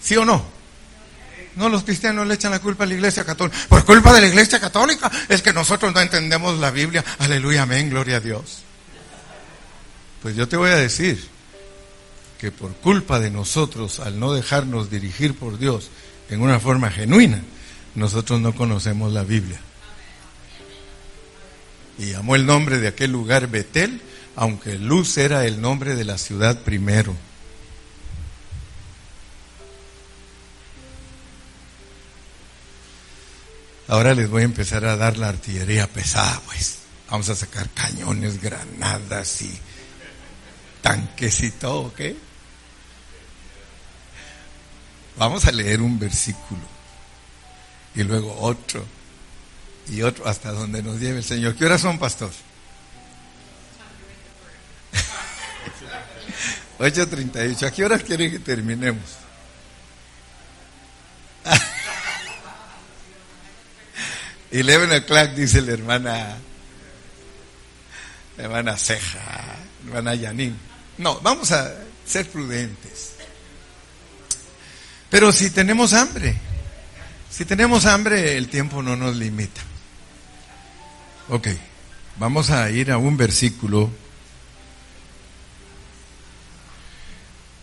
¿Sí 0.00 0.16
o 0.16 0.24
no? 0.24 0.55
No, 1.56 1.70
los 1.70 1.84
cristianos 1.84 2.26
le 2.26 2.34
echan 2.34 2.50
la 2.50 2.58
culpa 2.58 2.84
a 2.84 2.86
la 2.86 2.94
iglesia 2.94 3.24
católica. 3.24 3.56
Por 3.68 3.84
culpa 3.84 4.12
de 4.12 4.20
la 4.20 4.26
iglesia 4.28 4.60
católica 4.60 5.10
es 5.28 5.40
que 5.40 5.54
nosotros 5.54 5.94
no 5.94 6.00
entendemos 6.00 6.58
la 6.58 6.70
Biblia. 6.70 7.04
Aleluya, 7.18 7.62
amén, 7.62 7.88
gloria 7.88 8.16
a 8.16 8.20
Dios. 8.20 8.62
Pues 10.22 10.36
yo 10.36 10.46
te 10.48 10.56
voy 10.56 10.70
a 10.70 10.76
decir 10.76 11.28
que 12.38 12.52
por 12.52 12.74
culpa 12.74 13.20
de 13.20 13.30
nosotros, 13.30 14.00
al 14.00 14.20
no 14.20 14.34
dejarnos 14.34 14.90
dirigir 14.90 15.34
por 15.34 15.58
Dios 15.58 15.88
en 16.28 16.42
una 16.42 16.60
forma 16.60 16.90
genuina, 16.90 17.40
nosotros 17.94 18.40
no 18.40 18.54
conocemos 18.54 19.12
la 19.12 19.22
Biblia. 19.22 19.60
Y 21.98 22.12
llamó 22.12 22.36
el 22.36 22.44
nombre 22.44 22.78
de 22.78 22.88
aquel 22.88 23.12
lugar 23.12 23.48
Betel, 23.48 24.02
aunque 24.34 24.78
Luz 24.78 25.16
era 25.16 25.46
el 25.46 25.62
nombre 25.62 25.96
de 25.96 26.04
la 26.04 26.18
ciudad 26.18 26.60
primero. 26.60 27.16
Ahora 33.88 34.14
les 34.14 34.28
voy 34.28 34.42
a 34.42 34.46
empezar 34.46 34.84
a 34.84 34.96
dar 34.96 35.16
la 35.16 35.28
artillería 35.28 35.86
pesada, 35.86 36.40
pues. 36.46 36.78
Vamos 37.08 37.28
a 37.28 37.36
sacar 37.36 37.70
cañones, 37.70 38.40
granadas 38.42 39.42
y 39.42 39.58
tanques 40.82 41.40
y 41.42 41.52
todo, 41.52 41.82
¿ok? 41.82 42.00
Vamos 45.16 45.46
a 45.46 45.52
leer 45.52 45.80
un 45.80 45.98
versículo 45.98 46.60
y 47.94 48.02
luego 48.02 48.36
otro 48.40 48.84
y 49.88 50.02
otro 50.02 50.26
hasta 50.26 50.52
donde 50.52 50.82
nos 50.82 51.00
lleve 51.00 51.18
el 51.18 51.24
Señor. 51.24 51.54
¿Qué 51.54 51.64
horas 51.64 51.80
son, 51.80 51.98
pastor? 51.98 52.30
8.38. 56.78 57.66
¿A 57.66 57.70
qué 57.70 57.84
horas 57.84 58.02
quieren 58.02 58.32
que 58.32 58.40
terminemos? 58.40 59.04
11 64.62 64.96
o'clock, 64.96 65.30
dice 65.30 65.60
la 65.62 65.72
hermana, 65.72 66.36
la 68.36 68.44
hermana 68.44 68.76
Ceja, 68.76 69.18
la 69.84 69.86
hermana 69.86 70.14
Yanin. 70.14 70.56
No, 70.98 71.20
vamos 71.20 71.52
a 71.52 71.74
ser 72.06 72.28
prudentes. 72.28 73.12
Pero 75.10 75.32
si 75.32 75.50
tenemos 75.50 75.92
hambre, 75.92 76.36
si 77.30 77.44
tenemos 77.44 77.86
hambre, 77.86 78.36
el 78.36 78.48
tiempo 78.48 78.82
no 78.82 78.96
nos 78.96 79.16
limita. 79.16 79.60
Ok, 81.28 81.48
vamos 82.18 82.50
a 82.50 82.70
ir 82.70 82.90
a 82.92 82.98
un 82.98 83.16
versículo. 83.16 83.90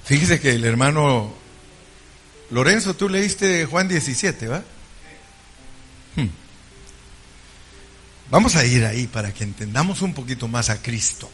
Fíjese 0.05 0.39
que 0.39 0.51
el 0.51 0.65
hermano 0.65 1.33
Lorenzo, 2.51 2.93
tú 2.93 3.09
leíste 3.09 3.65
Juan 3.65 3.87
17, 3.87 4.47
¿va? 4.47 4.63
Hmm. 6.15 6.27
Vamos 8.29 8.55
a 8.55 8.65
ir 8.65 8.85
ahí 8.85 9.07
para 9.07 9.33
que 9.33 9.43
entendamos 9.43 10.01
un 10.01 10.13
poquito 10.13 10.47
más 10.47 10.69
a 10.69 10.81
Cristo. 10.81 11.29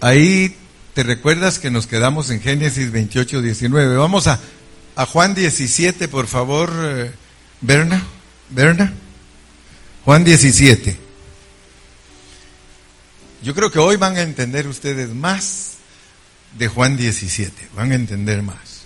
Ahí 0.00 0.56
te 0.94 1.02
recuerdas 1.02 1.58
que 1.58 1.70
nos 1.70 1.86
quedamos 1.86 2.30
en 2.30 2.40
Génesis 2.40 2.90
28, 2.90 3.42
19. 3.42 3.96
Vamos 3.96 4.26
a, 4.26 4.40
Juan 5.06 5.34
17, 5.34 6.08
por 6.08 6.26
favor, 6.26 6.72
eh, 6.76 7.12
Berna. 7.60 8.04
Berna. 8.50 8.92
Juan 10.04 10.24
17. 10.24 10.96
Yo 13.42 13.54
creo 13.54 13.70
que 13.70 13.78
hoy 13.78 13.96
van 13.96 14.16
a 14.16 14.22
entender 14.22 14.66
ustedes 14.66 15.10
más 15.14 15.74
de 16.56 16.68
Juan 16.68 16.96
17. 16.96 17.68
Van 17.74 17.92
a 17.92 17.94
entender 17.94 18.42
más. 18.42 18.77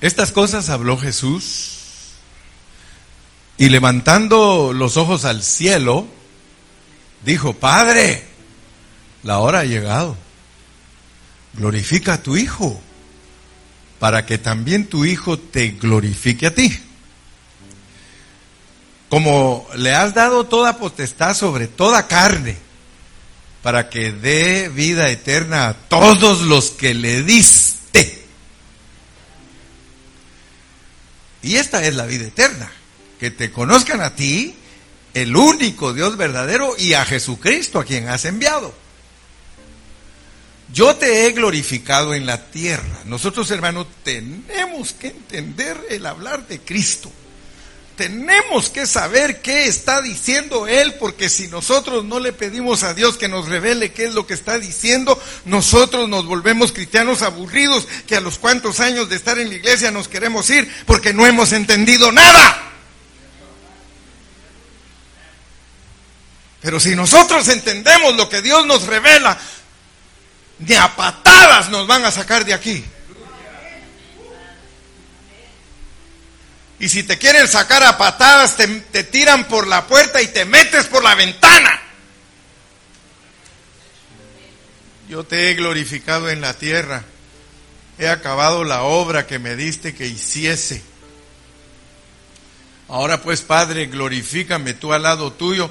Estas 0.00 0.30
cosas 0.30 0.68
habló 0.68 0.98
Jesús 0.98 1.76
y 3.56 3.70
levantando 3.70 4.72
los 4.74 4.96
ojos 4.98 5.24
al 5.24 5.42
cielo, 5.42 6.06
dijo, 7.24 7.54
Padre, 7.54 8.24
la 9.22 9.38
hora 9.38 9.60
ha 9.60 9.64
llegado, 9.64 10.16
glorifica 11.54 12.14
a 12.14 12.22
tu 12.22 12.36
Hijo, 12.36 12.78
para 13.98 14.26
que 14.26 14.36
también 14.36 14.86
tu 14.86 15.06
Hijo 15.06 15.38
te 15.38 15.70
glorifique 15.70 16.46
a 16.46 16.54
ti. 16.54 16.78
Como 19.08 19.66
le 19.76 19.94
has 19.94 20.12
dado 20.14 20.44
toda 20.44 20.76
potestad 20.76 21.34
sobre 21.34 21.68
toda 21.68 22.06
carne, 22.06 22.58
para 23.62 23.88
que 23.88 24.12
dé 24.12 24.68
vida 24.68 25.08
eterna 25.08 25.68
a 25.68 25.74
todos 25.74 26.42
los 26.42 26.70
que 26.70 26.92
le 26.92 27.22
diste. 27.22 27.65
Y 31.46 31.56
esta 31.56 31.84
es 31.84 31.94
la 31.94 32.06
vida 32.06 32.26
eterna, 32.26 32.68
que 33.20 33.30
te 33.30 33.52
conozcan 33.52 34.00
a 34.00 34.16
ti, 34.16 34.56
el 35.14 35.36
único 35.36 35.94
Dios 35.94 36.16
verdadero, 36.16 36.74
y 36.76 36.94
a 36.94 37.04
Jesucristo 37.04 37.78
a 37.78 37.84
quien 37.84 38.08
has 38.08 38.24
enviado. 38.24 38.74
Yo 40.72 40.96
te 40.96 41.24
he 41.26 41.30
glorificado 41.30 42.14
en 42.14 42.26
la 42.26 42.50
tierra. 42.50 43.02
Nosotros, 43.04 43.48
hermanos, 43.52 43.86
tenemos 44.02 44.92
que 44.92 45.08
entender 45.08 45.80
el 45.88 46.04
hablar 46.06 46.48
de 46.48 46.58
Cristo 46.58 47.12
tenemos 47.96 48.68
que 48.68 48.86
saber 48.86 49.40
qué 49.40 49.66
está 49.66 50.02
diciendo 50.02 50.68
Él, 50.68 50.94
porque 50.94 51.28
si 51.28 51.48
nosotros 51.48 52.04
no 52.04 52.20
le 52.20 52.32
pedimos 52.32 52.82
a 52.82 52.94
Dios 52.94 53.16
que 53.16 53.28
nos 53.28 53.48
revele 53.48 53.92
qué 53.92 54.04
es 54.04 54.14
lo 54.14 54.26
que 54.26 54.34
está 54.34 54.58
diciendo, 54.58 55.20
nosotros 55.46 56.08
nos 56.08 56.26
volvemos 56.26 56.72
cristianos 56.72 57.22
aburridos, 57.22 57.88
que 58.06 58.16
a 58.16 58.20
los 58.20 58.38
cuantos 58.38 58.80
años 58.80 59.08
de 59.08 59.16
estar 59.16 59.38
en 59.38 59.48
la 59.48 59.54
iglesia 59.56 59.90
nos 59.90 60.08
queremos 60.08 60.48
ir, 60.50 60.70
porque 60.86 61.12
no 61.12 61.26
hemos 61.26 61.52
entendido 61.52 62.12
nada. 62.12 62.62
Pero 66.60 66.78
si 66.78 66.94
nosotros 66.94 67.48
entendemos 67.48 68.16
lo 68.16 68.28
que 68.28 68.42
Dios 68.42 68.66
nos 68.66 68.86
revela, 68.86 69.38
de 70.58 70.76
a 70.76 70.94
patadas 70.96 71.68
nos 71.70 71.86
van 71.86 72.04
a 72.04 72.10
sacar 72.10 72.44
de 72.44 72.54
aquí. 72.54 72.84
Y 76.78 76.88
si 76.88 77.02
te 77.02 77.16
quieren 77.16 77.48
sacar 77.48 77.82
a 77.82 77.96
patadas, 77.96 78.56
te, 78.56 79.04
tiran 79.04 79.48
por 79.48 79.66
la 79.66 79.86
puerta 79.86 80.20
y 80.20 80.28
te 80.28 80.44
metes 80.44 80.86
por 80.86 81.02
la 81.02 81.14
ventana. 81.14 81.80
Yo 85.08 85.24
te 85.24 85.50
he 85.50 85.54
glorificado 85.54 86.28
en 86.28 86.40
la 86.40 86.54
tierra. 86.54 87.04
He 87.98 88.08
acabado 88.08 88.64
la 88.64 88.82
obra 88.82 89.26
que 89.26 89.38
me 89.38 89.56
diste 89.56 89.94
que 89.94 90.06
hiciese. 90.06 90.82
Ahora 92.88 93.22
pues, 93.22 93.40
Padre, 93.40 93.86
glorifícame 93.86 94.74
tú 94.74 94.92
al 94.92 95.02
lado 95.02 95.32
tuyo 95.32 95.70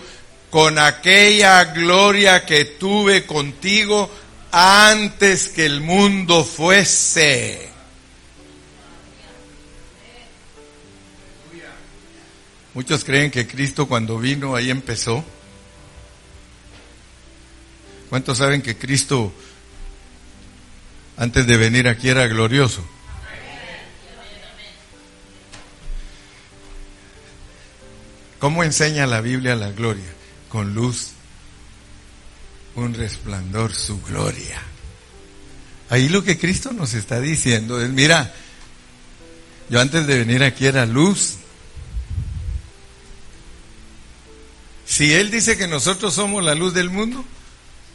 con 0.50 0.80
aquella 0.80 1.66
gloria 1.66 2.46
que 2.46 2.66
tuve 2.66 3.26
contigo 3.26 4.10
antes 4.52 5.50
que 5.50 5.66
el 5.66 5.82
mundo 5.82 6.44
fuese. 6.44 7.75
Muchos 12.76 13.06
creen 13.06 13.32
que 13.32 13.48
Cristo 13.48 13.88
cuando 13.88 14.20
vino 14.20 14.54
ahí 14.54 14.70
empezó. 14.70 15.24
¿Cuántos 18.10 18.38
saben 18.38 18.62
que 18.62 18.78
Cristo 18.78 19.34
antes 21.16 21.48
de 21.48 21.56
venir 21.56 21.88
aquí 21.88 22.10
era 22.10 22.28
glorioso? 22.28 22.86
¿Cómo 28.40 28.62
enseña 28.62 29.08
la 29.08 29.22
Biblia 29.22 29.56
la 29.56 29.72
gloria? 29.72 30.14
Con 30.50 30.76
luz, 30.76 31.12
un 32.76 32.94
resplandor, 32.94 33.74
su 33.74 34.02
gloria. 34.02 34.62
Ahí 35.90 36.10
lo 36.10 36.26
que 36.26 36.38
Cristo 36.38 36.74
nos 36.74 36.94
está 36.94 37.22
diciendo 37.22 37.82
es, 37.82 37.90
mira, 37.90 38.34
yo 39.70 39.80
antes 39.80 40.06
de 40.06 40.20
venir 40.20 40.44
aquí 40.44 40.66
era 40.66 40.86
luz, 40.86 41.38
Si 44.86 45.14
Él 45.14 45.32
dice 45.32 45.58
que 45.58 45.68
nosotros 45.68 46.14
somos 46.14 46.44
la 46.44 46.56
luz 46.56 46.74
del 46.74 46.90
mundo, 46.90 47.26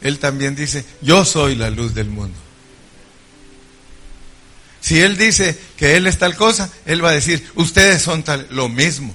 Él 0.01 0.19
también 0.19 0.55
dice, 0.55 0.85
yo 1.01 1.25
soy 1.25 1.55
la 1.55 1.69
luz 1.69 1.93
del 1.93 2.09
mundo. 2.09 2.37
Si 4.81 4.99
Él 4.99 5.17
dice 5.17 5.57
que 5.77 5.95
Él 5.95 6.07
es 6.07 6.17
tal 6.17 6.35
cosa, 6.35 6.69
Él 6.85 7.03
va 7.03 7.09
a 7.09 7.13
decir, 7.13 7.47
ustedes 7.55 8.01
son 8.01 8.23
tal, 8.23 8.47
lo 8.49 8.67
mismo. 8.67 9.13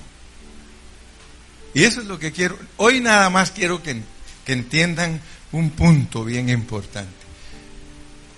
Y 1.75 1.85
eso 1.85 2.01
es 2.01 2.07
lo 2.07 2.19
que 2.19 2.33
quiero. 2.33 2.59
Hoy 2.79 3.01
nada 3.01 3.29
más 3.29 3.51
quiero 3.51 3.83
que, 3.83 4.01
que 4.47 4.53
entiendan 4.53 5.21
un 5.53 5.71
punto 5.71 6.25
bien 6.25 6.49
importante. 6.49 7.13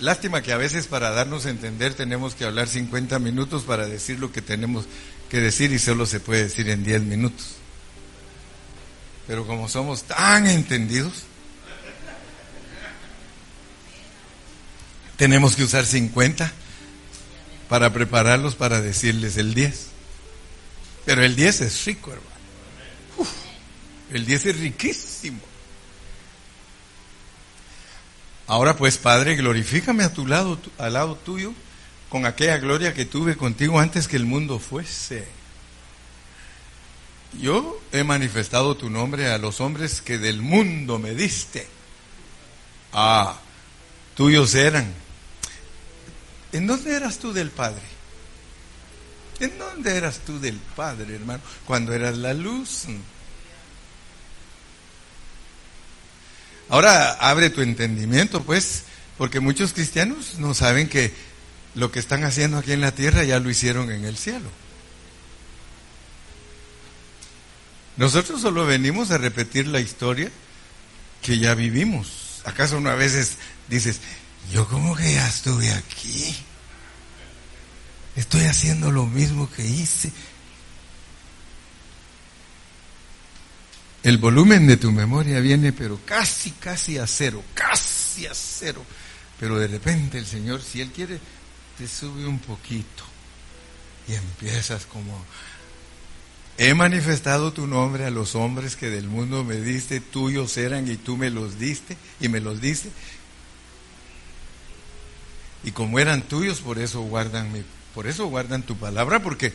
Lástima 0.00 0.42
que 0.42 0.52
a 0.52 0.56
veces 0.56 0.86
para 0.86 1.10
darnos 1.10 1.46
a 1.46 1.50
entender 1.50 1.94
tenemos 1.94 2.34
que 2.34 2.44
hablar 2.44 2.68
50 2.68 3.18
minutos 3.18 3.62
para 3.64 3.86
decir 3.86 4.18
lo 4.18 4.32
que 4.32 4.42
tenemos 4.42 4.86
que 5.28 5.40
decir 5.40 5.72
y 5.72 5.78
solo 5.78 6.06
se 6.06 6.20
puede 6.20 6.44
decir 6.44 6.68
en 6.68 6.82
10 6.82 7.02
minutos. 7.02 7.57
Pero 9.28 9.46
como 9.46 9.68
somos 9.68 10.04
tan 10.04 10.46
entendidos, 10.46 11.12
tenemos 15.18 15.54
que 15.54 15.64
usar 15.64 15.84
50 15.84 16.50
para 17.68 17.92
prepararlos 17.92 18.54
para 18.54 18.80
decirles 18.80 19.36
el 19.36 19.52
10. 19.52 19.88
Pero 21.04 21.22
el 21.22 21.36
10 21.36 21.60
es 21.60 21.84
rico, 21.84 22.10
hermano. 22.10 23.30
el 24.12 24.24
10 24.24 24.46
es 24.46 24.58
riquísimo. 24.60 25.40
Ahora 28.46 28.76
pues, 28.78 28.96
Padre, 28.96 29.36
glorifícame 29.36 30.04
a 30.04 30.12
tu 30.14 30.26
lado, 30.26 30.58
al 30.78 30.94
lado 30.94 31.16
tuyo, 31.16 31.52
con 32.08 32.24
aquella 32.24 32.56
gloria 32.56 32.94
que 32.94 33.04
tuve 33.04 33.36
contigo 33.36 33.78
antes 33.78 34.08
que 34.08 34.16
el 34.16 34.24
mundo 34.24 34.58
fuese. 34.58 35.37
Yo 37.34 37.80
he 37.92 38.04
manifestado 38.04 38.76
tu 38.76 38.90
nombre 38.90 39.28
a 39.28 39.38
los 39.38 39.60
hombres 39.60 40.00
que 40.00 40.18
del 40.18 40.40
mundo 40.40 40.98
me 40.98 41.14
diste. 41.14 41.66
Ah, 42.92 43.38
tuyos 44.14 44.54
eran. 44.54 44.92
¿En 46.52 46.66
dónde 46.66 46.94
eras 46.94 47.18
tú 47.18 47.32
del 47.32 47.50
Padre? 47.50 47.82
¿En 49.40 49.58
dónde 49.58 49.96
eras 49.96 50.20
tú 50.24 50.40
del 50.40 50.56
Padre, 50.56 51.14
hermano? 51.14 51.42
Cuando 51.64 51.92
eras 51.92 52.16
la 52.16 52.34
luz. 52.34 52.86
Ahora 56.68 57.12
abre 57.12 57.50
tu 57.50 57.60
entendimiento, 57.60 58.42
pues, 58.42 58.84
porque 59.16 59.40
muchos 59.40 59.72
cristianos 59.72 60.38
no 60.38 60.54
saben 60.54 60.88
que 60.88 61.12
lo 61.74 61.92
que 61.92 61.98
están 61.98 62.24
haciendo 62.24 62.58
aquí 62.58 62.72
en 62.72 62.80
la 62.80 62.92
tierra 62.92 63.24
ya 63.24 63.38
lo 63.38 63.50
hicieron 63.50 63.90
en 63.90 64.04
el 64.04 64.16
cielo. 64.16 64.50
Nosotros 67.98 68.40
solo 68.40 68.64
venimos 68.64 69.10
a 69.10 69.18
repetir 69.18 69.66
la 69.66 69.80
historia 69.80 70.30
que 71.20 71.38
ya 71.38 71.54
vivimos. 71.54 72.42
¿Acaso 72.44 72.78
una 72.78 72.94
vez 72.94 73.36
dices, 73.68 74.00
yo 74.52 74.66
como 74.68 74.96
que 74.96 75.14
ya 75.14 75.28
estuve 75.28 75.72
aquí? 75.72 76.34
Estoy 78.14 78.42
haciendo 78.42 78.92
lo 78.92 79.04
mismo 79.04 79.50
que 79.50 79.66
hice. 79.66 80.12
El 84.04 84.18
volumen 84.18 84.68
de 84.68 84.76
tu 84.76 84.92
memoria 84.92 85.40
viene 85.40 85.72
pero 85.72 86.00
casi, 86.04 86.52
casi 86.52 86.98
a 86.98 87.06
cero, 87.06 87.42
casi 87.52 88.26
a 88.26 88.34
cero. 88.34 88.84
Pero 89.40 89.58
de 89.58 89.66
repente 89.66 90.18
el 90.18 90.26
Señor, 90.26 90.62
si 90.62 90.80
Él 90.80 90.92
quiere, 90.92 91.18
te 91.76 91.88
sube 91.88 92.24
un 92.26 92.38
poquito. 92.38 93.04
Y 94.06 94.14
empiezas 94.14 94.86
como, 94.86 95.24
he 96.58 96.74
manifestado 96.74 97.52
tu 97.52 97.68
nombre 97.68 98.04
a 98.04 98.10
los 98.10 98.34
hombres 98.34 98.74
que 98.74 98.90
del 98.90 99.06
mundo 99.06 99.44
me 99.44 99.60
diste, 99.60 100.00
tuyos 100.00 100.56
eran 100.56 100.90
y 100.90 100.96
tú 100.96 101.16
me 101.16 101.30
los 101.30 101.58
diste 101.58 101.96
y 102.20 102.28
me 102.28 102.40
los 102.40 102.60
diste. 102.60 102.90
Y 105.62 105.70
como 105.70 106.00
eran 106.00 106.22
tuyos, 106.22 106.60
por 106.60 106.80
eso 106.80 107.00
guardan 107.02 107.52
mi, 107.52 107.62
por 107.94 108.08
eso 108.08 108.26
guardan 108.26 108.64
tu 108.64 108.76
palabra, 108.76 109.22
porque 109.22 109.52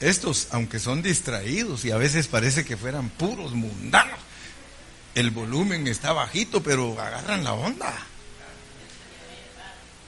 estos, 0.00 0.48
aunque 0.50 0.80
son 0.80 1.00
distraídos 1.00 1.84
y 1.84 1.92
a 1.92 1.96
veces 1.96 2.26
parece 2.26 2.64
que 2.64 2.76
fueran 2.76 3.08
puros 3.08 3.52
mundanos, 3.52 4.18
el 5.14 5.30
volumen 5.30 5.86
está 5.86 6.12
bajito, 6.12 6.60
pero 6.60 7.00
agarran 7.00 7.44
la 7.44 7.52
onda. 7.52 7.94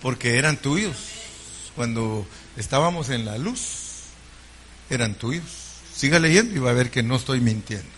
Porque 0.02 0.36
eran 0.36 0.56
tuyos. 0.56 0.96
Cuando 1.76 2.26
estábamos 2.56 3.10
en 3.10 3.24
la 3.24 3.38
luz, 3.38 3.60
eran 4.90 5.14
tuyos. 5.14 5.65
Siga 5.96 6.18
leyendo 6.18 6.54
y 6.54 6.58
va 6.58 6.70
a 6.70 6.74
ver 6.74 6.90
que 6.90 7.02
no 7.02 7.16
estoy 7.16 7.40
mintiendo. 7.40 7.88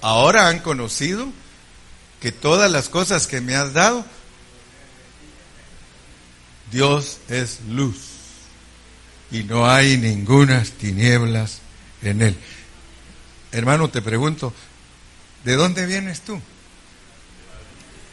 Ahora 0.00 0.48
han 0.48 0.60
conocido 0.60 1.28
que 2.20 2.32
todas 2.32 2.70
las 2.70 2.88
cosas 2.88 3.26
que 3.26 3.40
me 3.40 3.54
has 3.54 3.74
dado, 3.74 4.04
Dios 6.70 7.18
es 7.28 7.60
luz 7.68 7.96
y 9.30 9.42
no 9.42 9.68
hay 9.68 9.98
ninguna 9.98 10.64
tinieblas 10.64 11.58
en 12.02 12.22
él. 12.22 12.36
Hermano, 13.52 13.90
te 13.90 14.00
pregunto, 14.00 14.54
¿De 15.44 15.56
dónde 15.56 15.86
vienes 15.86 16.20
tú? 16.20 16.40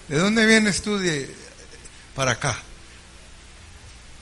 ¿De 0.08 0.18
dónde 0.18 0.46
vienes 0.46 0.82
tú 0.82 0.98
de, 0.98 1.34
para 2.16 2.32
acá? 2.32 2.58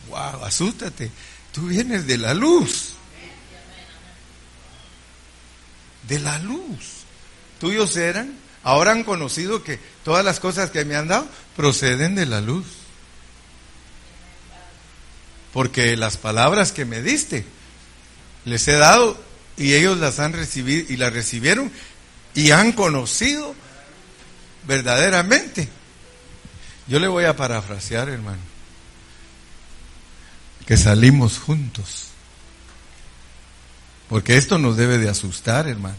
Wow, 0.10 0.44
asústate. 0.44 1.12
Tú 1.52 1.68
vienes 1.68 2.08
de 2.08 2.18
la 2.18 2.34
luz. 2.34 2.95
De 6.08 6.20
la 6.20 6.40
luz. 6.40 7.06
Tuyos 7.60 7.96
eran, 7.98 8.38
ahora 8.64 8.92
han 8.92 9.04
conocido 9.04 9.64
que 9.64 9.80
todas 10.04 10.24
las 10.24 10.40
cosas 10.40 10.70
que 10.70 10.86
me 10.86 10.96
han 10.96 11.08
dado 11.08 11.28
proceden 11.56 12.16
de 12.16 12.26
la 12.26 12.42
luz. 12.42 12.66
Porque 15.54 15.96
las 15.96 16.18
palabras 16.18 16.72
que 16.72 16.86
me 16.86 17.02
diste 17.02 17.46
les 18.44 18.68
he 18.68 18.74
dado 18.74 19.18
y 19.58 19.74
ellos 19.74 19.98
las 19.98 20.20
han 20.20 20.34
recibido 20.34 20.92
y 20.92 20.98
las 20.98 21.14
recibieron 21.14 21.72
y 22.34 22.52
han 22.52 22.74
conocido 22.74 23.56
verdaderamente. 24.68 25.70
Yo 26.88 27.00
le 27.00 27.08
voy 27.08 27.26
a 27.26 27.36
parafrasear, 27.36 28.10
hermano, 28.10 28.42
que 30.66 30.78
salimos 30.78 31.40
juntos. 31.40 32.05
Porque 34.10 34.38
esto 34.38 34.58
nos 34.58 34.78
debe 34.78 34.98
de 34.98 35.10
asustar, 35.10 35.68
hermano. 35.68 35.96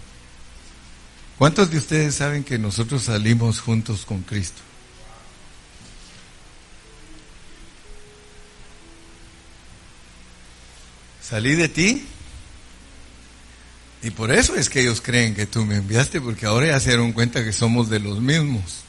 ¿Cuántos 1.38 1.70
de 1.70 1.78
ustedes 1.78 2.14
saben 2.14 2.44
que 2.44 2.58
nosotros 2.58 3.04
salimos 3.04 3.60
juntos 3.60 4.06
con 4.06 4.22
Cristo? 4.22 4.62
Salí 11.20 11.54
de 11.56 11.68
ti 11.68 12.06
y 14.02 14.10
por 14.10 14.30
eso 14.30 14.54
es 14.54 14.70
que 14.70 14.82
ellos 14.82 15.00
creen 15.00 15.34
que 15.34 15.46
tú 15.46 15.64
me 15.64 15.76
enviaste, 15.76 16.20
porque 16.20 16.46
ahora 16.46 16.68
ya 16.68 16.78
se 16.78 16.90
dieron 16.90 17.12
cuenta 17.12 17.44
que 17.44 17.52
somos 17.52 17.90
de 17.90 17.98
los 17.98 18.20
mismos. 18.20 18.84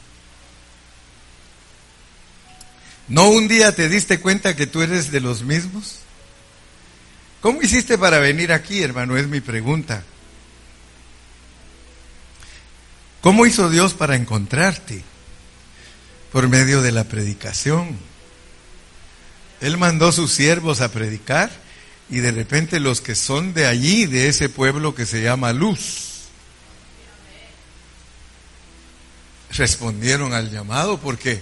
¿No 3.08 3.30
un 3.30 3.48
día 3.48 3.74
te 3.74 3.90
diste 3.90 4.20
cuenta 4.20 4.56
que 4.56 4.68
tú 4.68 4.82
eres 4.82 5.12
de 5.12 5.22
los 5.22 5.42
mismos? 5.42 6.02
¿Cómo 7.42 7.62
hiciste 7.62 7.98
para 7.98 8.20
venir 8.20 8.52
aquí, 8.52 8.82
hermano? 8.82 9.18
Es 9.18 9.28
mi 9.28 9.42
pregunta. 9.42 10.04
¿Cómo 13.22 13.46
hizo 13.46 13.70
Dios 13.70 13.94
para 13.94 14.16
encontrarte? 14.16 15.04
Por 16.32 16.48
medio 16.50 16.82
de 16.82 16.92
la 16.92 17.04
predicación. 17.04 17.98
Él 19.62 19.78
mandó 19.78 20.12
sus 20.12 20.32
siervos 20.32 20.82
a 20.82 20.92
predicar 20.92 21.52
y 22.10 22.20
de 22.20 22.32
repente 22.32 22.80
los 22.80 23.02
que 23.02 23.16
son 23.16 23.54
de 23.54 23.66
allí, 23.66 24.06
de 24.06 24.28
ese 24.28 24.50
pueblo 24.50 24.96
que 24.96 25.06
se 25.06 25.22
llama 25.22 25.52
Luz, 25.52 26.28
respondieron 29.52 30.34
al 30.34 30.52
llamado 30.52 31.00
porque 31.00 31.42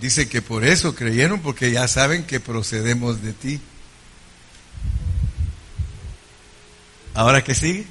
dice 0.00 0.28
que 0.28 0.42
por 0.42 0.64
eso 0.64 0.94
creyeron, 0.94 1.40
porque 1.40 1.70
ya 1.70 1.86
saben 1.88 2.24
que 2.24 2.40
procedemos 2.40 3.22
de 3.22 3.32
ti. 3.32 3.60
¿Ahora 7.18 7.42
qué 7.42 7.52
sigue? 7.52 7.84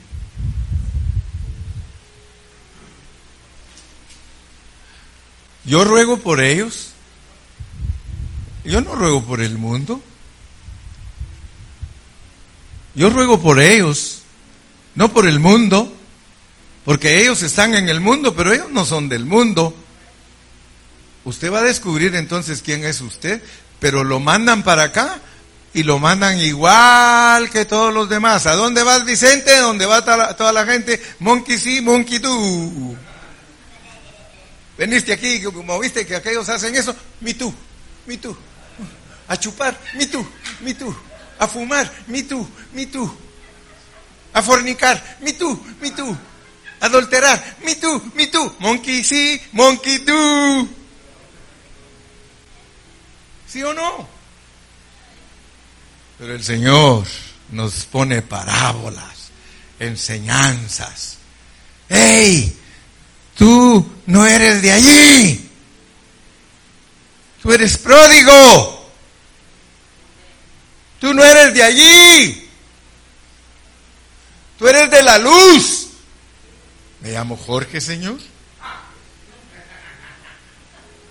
Yo 5.66 5.84
ruego 5.84 6.18
por 6.18 6.40
ellos. 6.40 6.92
Yo 8.64 8.80
no 8.80 8.96
ruego 8.96 9.26
por 9.26 9.42
el 9.42 9.58
mundo. 9.58 10.02
Yo 12.96 13.10
ruego 13.10 13.42
por 13.42 13.60
ellos, 13.60 14.22
no 14.96 15.12
por 15.12 15.28
el 15.28 15.42
mundo, 15.42 15.94
porque 16.86 17.20
ellos 17.20 17.44
están 17.44 17.76
en 17.76 17.90
el 17.90 18.00
mundo, 18.00 18.34
pero 18.34 18.54
ellos 18.54 18.72
no 18.72 18.86
son 18.86 19.10
del 19.10 19.26
mundo. 19.26 19.76
Usted 21.26 21.52
va 21.52 21.60
a 21.60 21.64
descubrir 21.64 22.16
entonces 22.16 22.62
quién 22.62 22.86
es 22.86 23.02
usted, 23.02 23.44
pero 23.82 24.06
lo 24.06 24.22
mandan 24.22 24.64
para 24.64 24.84
acá 24.84 25.20
y 25.78 25.84
lo 25.84 26.00
mandan 26.00 26.40
igual 26.40 27.50
que 27.52 27.66
todos 27.66 27.94
los 27.94 28.10
demás. 28.10 28.48
¿A 28.48 28.56
dónde 28.56 28.82
vas, 28.82 29.06
Vicente? 29.06 29.56
¿Dónde 29.58 29.86
va 29.86 30.04
toda 30.04 30.52
la, 30.52 30.66
gente? 30.66 31.00
Monkey 31.20 31.58
sí, 31.58 31.82
monkey 31.82 32.18
tú. 32.18 32.98
Veniste 34.76 35.14
aquí, 35.14 35.40
como 35.44 35.80
viste 35.80 36.04
que 36.06 36.16
aquellos 36.16 36.50
hacen 36.50 36.76
eso, 36.76 36.96
mi 37.22 37.36
tú, 37.36 37.54
mi 38.08 38.18
tú. 38.18 38.36
A 39.28 39.38
chupar, 39.38 39.78
mi 39.94 40.08
tú, 40.08 40.26
mi 40.62 40.74
tú 40.74 40.96
a 41.38 41.48
fumar, 41.48 41.92
mi 42.08 42.24
tú, 42.24 42.48
mi 42.74 42.88
tú. 42.88 43.08
A 44.34 44.42
fornicar, 44.42 45.18
mi 45.22 45.34
tú, 45.34 45.64
mi 45.80 45.92
tú. 45.92 46.18
Adulterar, 46.80 47.58
mi 47.64 47.76
tú, 47.76 48.02
mi 48.16 48.26
tú. 48.28 48.56
Monkey 48.58 49.04
sí, 49.04 49.40
monkey 49.52 50.00
tú. 50.00 50.68
¿Sí 53.48 53.62
o 53.62 53.76
no? 53.76 54.17
Pero 56.18 56.34
el 56.34 56.44
Señor 56.44 57.06
nos 57.52 57.86
pone 57.86 58.22
parábolas, 58.22 59.30
enseñanzas. 59.80 61.18
¡Ey! 61.90 62.58
Tú 63.36 63.88
no 64.08 64.26
eres 64.26 64.62
de 64.62 64.72
allí. 64.72 65.50
Tú 67.42 67.52
eres 67.52 67.78
pródigo. 67.78 68.92
Tú 71.00 71.14
no 71.14 71.24
eres 71.24 71.54
de 71.54 71.64
allí. 71.64 72.50
Tú 74.58 74.68
eres 74.68 74.90
de 74.90 75.04
la 75.04 75.20
luz. 75.20 75.90
Me 77.02 77.12
llamo 77.12 77.38
Jorge, 77.38 77.80
Señor. 77.80 78.18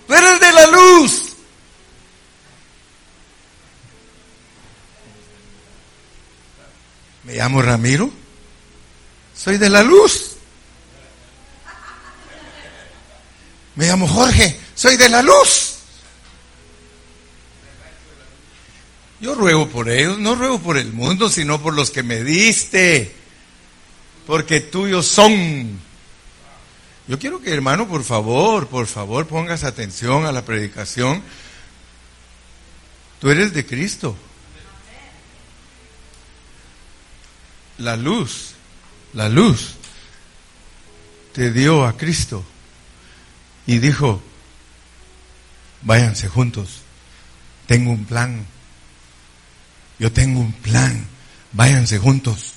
Tú 0.05 0.13
eres 0.13 0.39
de 0.39 0.51
la 0.51 0.67
luz. 0.67 1.26
Me 7.27 7.35
llamo 7.35 7.61
Ramiro. 7.61 8.09
Soy 9.35 9.57
de 9.57 9.69
la 9.69 9.83
luz. 9.83 10.37
Me 13.75 13.85
llamo 13.85 14.07
Jorge. 14.07 14.57
Soy 14.73 14.95
de 14.95 15.09
la 15.09 15.21
luz. 15.21 15.73
Yo 19.19 19.35
ruego 19.35 19.67
por 19.67 19.89
ellos, 19.89 20.17
no 20.19 20.35
ruego 20.35 20.59
por 20.59 20.77
el 20.77 20.93
mundo, 20.93 21.27
sino 21.27 21.61
por 21.61 21.73
los 21.73 21.91
que 21.91 22.01
me 22.01 22.23
diste, 22.23 23.13
porque 24.25 24.61
tuyos 24.61 25.07
son. 25.07 25.79
Yo 27.07 27.19
quiero 27.19 27.41
que 27.41 27.51
hermano, 27.51 27.89
por 27.89 28.03
favor, 28.03 28.67
por 28.67 28.85
favor, 28.85 29.27
pongas 29.27 29.65
atención 29.65 30.25
a 30.25 30.31
la 30.31 30.45
predicación. 30.45 31.23
Tú 33.19 33.29
eres 33.31 33.53
de 33.53 33.65
Cristo. 33.65 34.15
La 37.77 37.95
luz, 37.95 38.53
la 39.13 39.29
luz 39.29 39.75
te 41.33 41.51
dio 41.51 41.85
a 41.85 41.95
Cristo 41.95 42.43
y 43.65 43.77
dijo, 43.79 44.21
váyanse 45.83 46.27
juntos, 46.27 46.81
tengo 47.67 47.91
un 47.91 48.05
plan 48.05 48.45
yo 49.99 50.11
tengo 50.11 50.39
un 50.41 50.53
plan, 50.53 51.05
váyanse 51.53 51.97
juntos. 51.97 52.53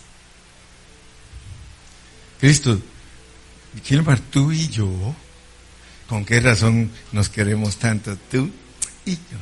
Cristo, 2.38 2.80
Gilmar, 3.84 4.20
tú 4.20 4.52
y 4.52 4.68
yo, 4.68 4.90
¿con 6.08 6.24
qué 6.24 6.40
razón 6.40 6.90
nos 7.12 7.28
queremos 7.28 7.76
tanto? 7.76 8.16
Tú 8.30 8.50
y 9.06 9.14
yo. 9.14 9.38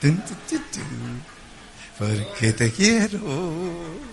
porque 1.98 2.52
te 2.52 2.70
quiero. 2.72 4.09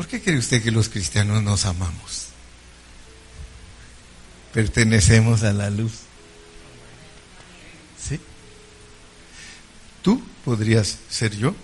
¿Por 0.00 0.08
qué 0.08 0.22
cree 0.22 0.38
usted 0.38 0.62
que 0.62 0.70
los 0.70 0.88
cristianos 0.88 1.42
nos 1.42 1.66
amamos? 1.66 2.28
Pertenecemos 4.54 5.42
a 5.42 5.52
la 5.52 5.68
luz. 5.68 5.92
¿Sí? 8.02 8.18
Tú 10.00 10.24
podrías 10.42 10.96
ser 11.10 11.36
yo 11.36 11.54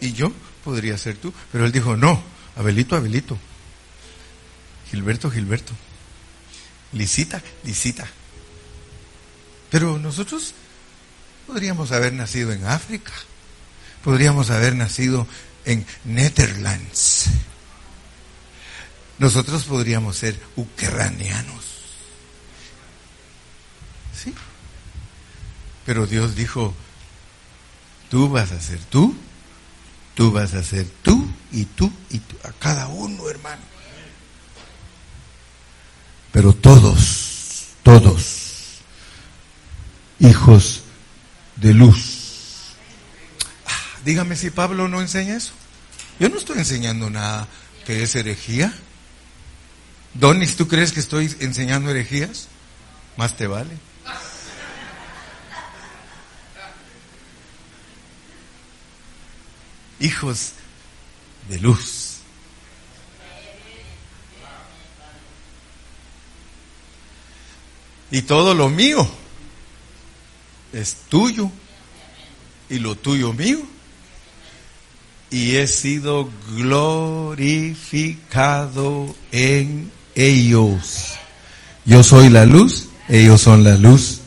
y 0.00 0.12
yo 0.12 0.30
podría 0.62 0.96
ser 0.96 1.16
tú. 1.16 1.34
Pero 1.50 1.66
él 1.66 1.72
dijo, 1.72 1.96
no, 1.96 2.22
Abelito, 2.54 2.94
Abelito. 2.94 3.36
Gilberto, 4.92 5.28
Gilberto. 5.28 5.72
Licita, 6.92 7.42
Licita. 7.64 8.06
Pero 9.72 9.98
nosotros 9.98 10.54
podríamos 11.48 11.90
haber 11.90 12.12
nacido 12.12 12.52
en 12.52 12.66
África. 12.66 13.10
Podríamos 14.04 14.50
haber 14.50 14.76
nacido 14.76 15.26
en 15.64 15.84
Netherlands. 16.04 17.30
Nosotros 19.18 19.64
podríamos 19.64 20.16
ser 20.16 20.40
ucranianos. 20.56 21.64
¿Sí? 24.14 24.34
Pero 25.86 26.06
Dios 26.06 26.34
dijo, 26.34 26.74
tú 28.10 28.28
vas 28.28 28.52
a 28.52 28.60
ser 28.60 28.80
tú 28.84 29.14
Tú 30.14 30.30
vas 30.30 30.54
a 30.54 30.62
ser 30.62 30.86
tú 31.02 31.28
y 31.50 31.64
tú 31.64 31.90
y 32.10 32.18
tú, 32.20 32.36
a 32.44 32.52
cada 32.52 32.86
uno, 32.86 33.28
hermano. 33.28 33.62
Pero 36.30 36.52
todos, 36.52 37.66
todos, 37.82 38.80
hijos 40.20 40.82
de 41.56 41.74
luz. 41.74 42.76
Ah, 43.66 44.00
dígame 44.04 44.36
si 44.36 44.50
Pablo 44.50 44.88
no 44.88 45.00
enseña 45.00 45.36
eso. 45.36 45.52
Yo 46.20 46.28
no 46.28 46.38
estoy 46.38 46.58
enseñando 46.58 47.10
nada 47.10 47.48
que 47.84 48.04
es 48.04 48.14
herejía. 48.14 48.72
Donis, 50.14 50.56
¿tú 50.56 50.68
crees 50.68 50.92
que 50.92 51.00
estoy 51.00 51.34
enseñando 51.40 51.90
herejías? 51.90 52.48
Más 53.16 53.36
te 53.36 53.46
vale. 53.46 53.76
hijos 60.04 60.52
de 61.48 61.58
luz. 61.58 62.18
Y 68.10 68.20
todo 68.22 68.54
lo 68.54 68.68
mío 68.68 69.08
es 70.72 70.96
tuyo 71.08 71.50
y 72.68 72.78
lo 72.78 72.96
tuyo 72.96 73.32
mío. 73.32 73.60
Y 75.30 75.56
he 75.56 75.66
sido 75.66 76.30
glorificado 76.54 77.96
en 79.32 79.90
ellos. 80.14 81.14
Yo 81.84 82.02
soy 82.02 82.28
la 82.30 82.46
luz, 82.46 82.88
ellos 83.08 83.40
son 83.40 83.64
la 83.64 83.76
luz. 83.76 84.20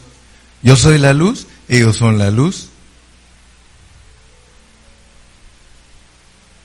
Yo 0.62 0.76
soy 0.76 0.98
la 0.98 1.14
luz, 1.14 1.48
ellos 1.68 1.98
son 1.98 2.18
la 2.18 2.32
luz. 2.32 2.70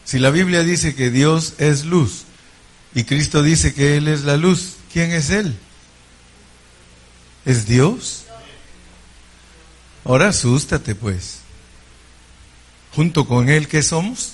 Si 0.05 0.19
la 0.19 0.31
Biblia 0.31 0.63
dice 0.63 0.95
que 0.95 1.11
Dios 1.11 1.55
es 1.59 1.85
luz 1.85 2.25
y 2.95 3.05
Cristo 3.05 3.43
dice 3.43 3.73
que 3.73 3.97
Él 3.97 4.09
es 4.09 4.25
la 4.25 4.37
luz, 4.37 4.75
¿quién 4.93 5.13
es 5.13 5.31
Él? 5.31 5.57
¿Es 7.47 7.67
Dios? 7.67 8.25
Ahora 10.05 10.29
asústate 10.29 10.95
pues. 10.95 11.39
Junto 12.95 13.27
con 13.27 13.49
Él, 13.49 13.69
¿qué 13.69 13.83
somos? 13.83 14.33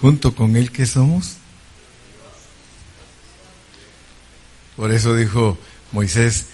Junto 0.00 0.34
con 0.34 0.56
Él, 0.56 0.70
¿qué 0.72 0.86
somos? 0.86 1.36
Por 4.76 4.92
eso 4.92 5.14
dijo 5.14 5.58
Moisés, 5.92 6.46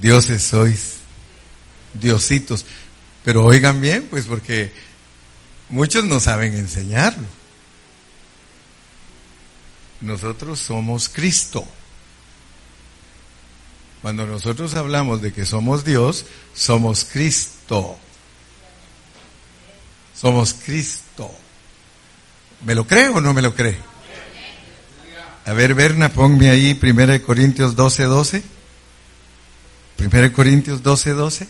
dioses 0.00 0.42
sois, 0.42 0.94
diositos. 1.94 2.64
Pero 3.24 3.44
oigan 3.44 3.80
bien, 3.80 4.06
pues 4.08 4.26
porque 4.26 4.72
muchos 5.68 6.04
no 6.04 6.20
saben 6.20 6.54
enseñarlo. 6.54 7.26
Nosotros 10.00 10.60
somos 10.60 11.08
Cristo. 11.08 11.66
Cuando 14.02 14.26
nosotros 14.26 14.74
hablamos 14.74 15.22
de 15.22 15.32
que 15.32 15.46
somos 15.46 15.84
Dios, 15.84 16.26
somos 16.54 17.04
Cristo. 17.04 17.96
Somos 20.14 20.54
Cristo. 20.54 21.01
¿Me 22.64 22.74
lo 22.74 22.86
cree 22.86 23.08
o 23.08 23.20
no 23.20 23.34
me 23.34 23.42
lo 23.42 23.54
cree? 23.54 23.78
A 25.44 25.52
ver, 25.52 25.74
Berna, 25.74 26.08
ponme 26.10 26.50
ahí 26.50 26.78
1 26.80 27.22
Corintios 27.22 27.74
12, 27.74 28.04
12. 28.04 28.42
1 29.98 30.32
Corintios 30.32 30.82
12, 30.82 31.10
12. 31.10 31.48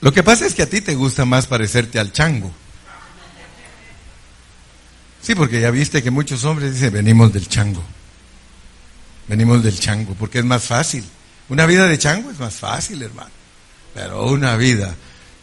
Lo 0.00 0.12
que 0.12 0.22
pasa 0.22 0.46
es 0.46 0.54
que 0.54 0.62
a 0.62 0.68
ti 0.68 0.80
te 0.80 0.94
gusta 0.94 1.24
más 1.24 1.46
parecerte 1.46 1.98
al 1.98 2.12
chango. 2.12 2.52
Sí, 5.20 5.34
porque 5.36 5.60
ya 5.60 5.70
viste 5.70 6.02
que 6.02 6.10
muchos 6.10 6.44
hombres 6.44 6.74
dicen, 6.74 6.92
venimos 6.92 7.32
del 7.32 7.48
chango. 7.48 7.84
Venimos 9.28 9.62
del 9.62 9.78
chango, 9.78 10.14
porque 10.14 10.40
es 10.40 10.44
más 10.44 10.64
fácil. 10.64 11.04
Una 11.48 11.66
vida 11.66 11.86
de 11.86 11.98
chango 11.98 12.30
es 12.30 12.40
más 12.40 12.54
fácil, 12.54 13.02
hermano. 13.02 13.30
Pero 13.94 14.26
una 14.26 14.56
vida 14.56 14.96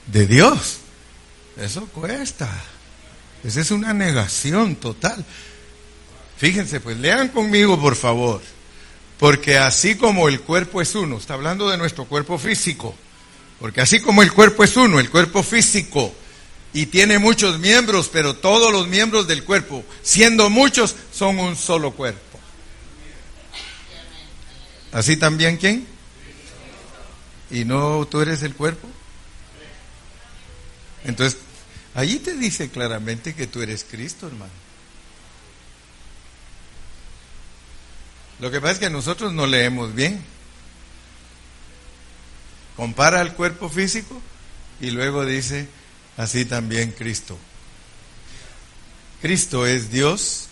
de 0.07 0.27
Dios, 0.27 0.79
eso 1.59 1.87
cuesta. 1.87 2.49
Esa 3.43 3.61
es 3.61 3.71
una 3.71 3.93
negación 3.93 4.75
total. 4.75 5.23
Fíjense, 6.37 6.79
pues 6.79 6.97
lean 6.97 7.29
conmigo, 7.29 7.79
por 7.79 7.95
favor. 7.95 8.41
Porque 9.17 9.57
así 9.57 9.95
como 9.95 10.29
el 10.29 10.41
cuerpo 10.41 10.81
es 10.81 10.95
uno, 10.95 11.17
está 11.17 11.33
hablando 11.33 11.69
de 11.69 11.77
nuestro 11.77 12.05
cuerpo 12.05 12.37
físico 12.37 12.95
porque 13.59 13.81
así 13.81 13.99
como 13.99 14.23
el 14.23 14.31
cuerpo 14.31 14.63
es 14.63 14.75
uno, 14.77 14.99
el 14.99 15.09
cuerpo 15.09 15.43
físico, 15.43 16.13
y 16.71 16.85
tiene 16.85 17.19
muchos 17.19 17.59
miembros, 17.59 18.09
pero 18.11 18.35
todos 18.35 18.71
los 18.71 18.87
miembros 18.87 19.27
del 19.27 19.43
cuerpo, 19.43 19.83
siendo 20.01 20.49
muchos, 20.49 20.95
son 21.11 21.39
un 21.39 21.55
solo 21.55 21.91
cuerpo. 21.91 22.39
¿Así 24.91 25.17
también 25.17 25.57
quién? 25.57 25.85
¿Y 27.51 27.65
no 27.65 28.07
tú 28.09 28.21
eres 28.21 28.43
el 28.43 28.55
cuerpo? 28.55 28.87
Entonces, 31.03 31.39
allí 31.99 32.19
te 32.19 32.33
dice 32.35 32.69
claramente 32.69 33.35
que 33.35 33.45
tú 33.45 33.61
eres 33.61 33.83
Cristo, 33.83 34.27
hermano. 34.27 34.51
Lo 38.39 38.49
que 38.49 38.61
pasa 38.61 38.73
es 38.73 38.79
que 38.79 38.89
nosotros 38.89 39.33
no 39.33 39.45
leemos 39.47 39.93
bien. 39.93 40.23
Compara 42.77 43.21
el 43.21 43.33
cuerpo 43.33 43.69
físico 43.69 44.21
y 44.79 44.91
luego 44.91 45.25
dice, 45.25 45.67
así 46.15 46.45
también 46.45 46.91
Cristo. 46.91 47.37
Cristo 49.21 49.67
es 49.67 49.91
Dios 49.91 50.47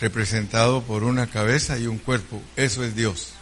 representado 0.00 0.82
por 0.82 1.04
una 1.04 1.28
cabeza 1.28 1.78
y 1.78 1.86
un 1.86 1.98
cuerpo. 1.98 2.42
Eso 2.56 2.82
es 2.82 2.96
Dios. 2.96 3.34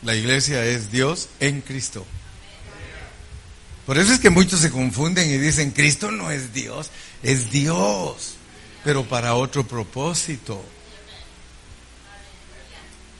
La 0.00 0.14
iglesia 0.14 0.64
es 0.64 0.90
Dios 0.90 1.28
en 1.38 1.60
Cristo. 1.60 2.06
Por 3.92 3.98
eso 3.98 4.14
es 4.14 4.20
que 4.20 4.30
muchos 4.30 4.60
se 4.60 4.70
confunden 4.70 5.28
y 5.28 5.36
dicen, 5.36 5.70
Cristo 5.70 6.10
no 6.10 6.30
es 6.30 6.54
Dios, 6.54 6.88
es 7.22 7.50
Dios, 7.50 8.36
pero 8.84 9.04
para 9.04 9.34
otro 9.34 9.68
propósito. 9.68 10.64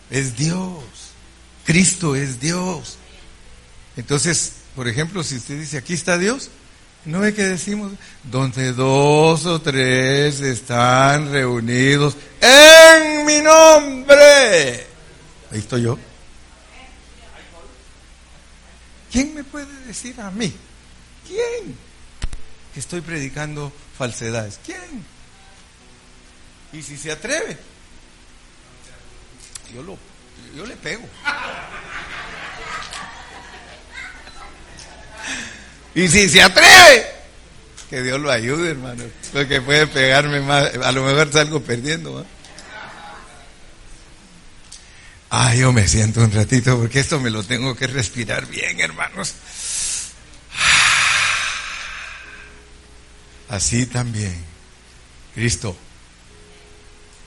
Es 0.09 0.35
Dios. 0.35 0.83
Cristo 1.67 2.17
es 2.17 2.41
Dios. 2.41 2.97
Entonces, 3.99 4.53
por 4.75 4.89
ejemplo, 4.89 5.23
si 5.23 5.37
usted 5.37 5.61
dice, 5.61 5.77
aquí 5.77 5.93
está 5.93 6.17
Dios, 6.17 6.49
¿no 7.05 7.21
ve 7.21 7.35
que 7.35 7.43
decimos? 7.43 7.93
Donde 8.25 8.73
dos 8.73 9.45
o 9.45 9.61
tres 9.61 10.41
están 10.41 11.31
reunidos 11.31 12.17
en 12.41 13.27
mi 13.27 13.43
nombre. 13.43 14.87
Ahí 15.51 15.59
estoy 15.59 15.83
yo. 15.83 15.99
¿Quién 19.13 19.35
me 19.35 19.45
puede 19.45 19.73
decir 19.87 20.19
a 20.21 20.31
mí? 20.31 20.53
¿Quién? 21.29 21.77
Que 22.73 22.81
estoy 22.81 23.03
predicando 23.03 23.71
falsedades. 23.97 24.59
¿Quién? 24.65 25.05
Y 26.73 26.83
si 26.83 26.97
se 26.97 27.13
atreve, 27.13 27.59
yo 29.75 29.83
lo 29.83 29.99
yo 30.57 30.67
le 30.67 30.77
pego. 30.77 31.05
Y 35.95 36.09
si 36.09 36.29
se 36.29 36.43
atreve, 36.43 37.07
que 37.91 38.03
Dios 38.03 38.19
lo 38.19 38.31
ayude, 38.31 38.71
hermano. 38.71 39.05
Porque 39.33 39.61
puede 39.61 39.87
pegarme 39.87 40.41
más. 40.41 40.75
A 40.83 40.93
lo 40.93 41.05
mejor 41.05 41.31
salgo 41.31 41.61
perdiendo. 41.63 42.25
Ah, 45.35 45.55
yo 45.55 45.73
me 45.73 45.89
siento 45.89 46.21
un 46.21 46.31
ratito 46.31 46.79
porque 46.79 47.01
esto 47.01 47.19
me 47.19 47.31
lo 47.31 47.43
tengo 47.43 47.75
que 47.75 47.87
respirar 47.87 48.47
bien, 48.49 48.79
hermanos. 48.81 49.35
Así 53.49 53.87
también, 53.87 54.37
Cristo. 55.35 55.75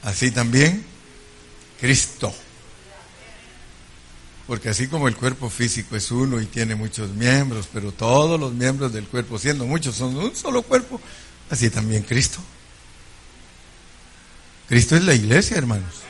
Así 0.03 0.29
también, 0.29 0.85
Cristo. 1.79 2.31
Porque 4.45 4.69
así 4.69 4.85
como 4.85 5.07
el 5.07 5.15
cuerpo 5.15 5.49
físico 5.49 5.95
es 5.95 6.11
uno 6.11 6.39
y 6.39 6.45
tiene 6.45 6.75
muchos 6.75 7.09
miembros, 7.09 7.67
pero 7.73 7.91
todos 7.91 8.39
los 8.39 8.53
miembros 8.53 8.93
del 8.93 9.07
cuerpo, 9.07 9.39
siendo 9.39 9.65
muchos, 9.65 9.95
son 9.95 10.15
un 10.15 10.35
solo 10.35 10.61
cuerpo, 10.61 11.01
así 11.49 11.71
también 11.71 12.03
Cristo. 12.03 12.37
Cristo 14.69 14.95
es 14.95 15.03
la 15.05 15.15
iglesia, 15.15 15.57
hermanos. 15.57 16.05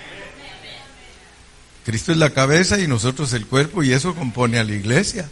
Cristo 1.86 2.12
es 2.12 2.18
la 2.18 2.32
cabeza 2.32 2.80
y 2.80 2.88
nosotros 2.88 3.32
el 3.34 3.46
cuerpo 3.46 3.84
y 3.84 3.94
eso 3.94 4.16
compone 4.16 4.58
a 4.58 4.64
la 4.64 4.74
iglesia. 4.74 5.30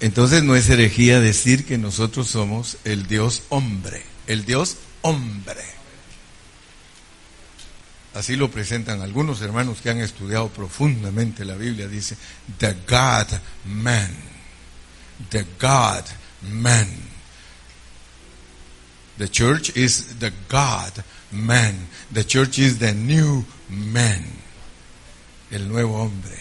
Entonces 0.00 0.42
no 0.42 0.56
es 0.56 0.68
herejía 0.68 1.20
decir 1.20 1.64
que 1.64 1.78
nosotros 1.78 2.28
somos 2.28 2.76
el 2.84 3.06
Dios 3.06 3.42
hombre, 3.48 4.02
el 4.26 4.44
Dios 4.44 4.76
hombre. 5.00 5.64
Así 8.12 8.36
lo 8.36 8.50
presentan 8.50 9.00
algunos 9.00 9.40
hermanos 9.40 9.80
que 9.80 9.88
han 9.88 10.00
estudiado 10.00 10.48
profundamente 10.48 11.44
la 11.46 11.54
Biblia. 11.54 11.88
Dice, 11.88 12.16
the 12.58 12.74
God 12.86 13.28
man, 13.64 14.10
the 15.30 15.46
God 15.58 16.04
man. 16.42 16.88
The 19.16 19.28
church 19.28 19.76
is 19.76 20.18
the 20.18 20.32
God 20.48 21.04
man. 21.30 21.88
The 22.12 22.24
church 22.24 22.58
is 22.58 22.78
the 22.78 22.92
new 22.92 23.44
man. 23.68 24.24
El 25.50 25.68
nuevo 25.68 26.02
hombre. 26.02 26.38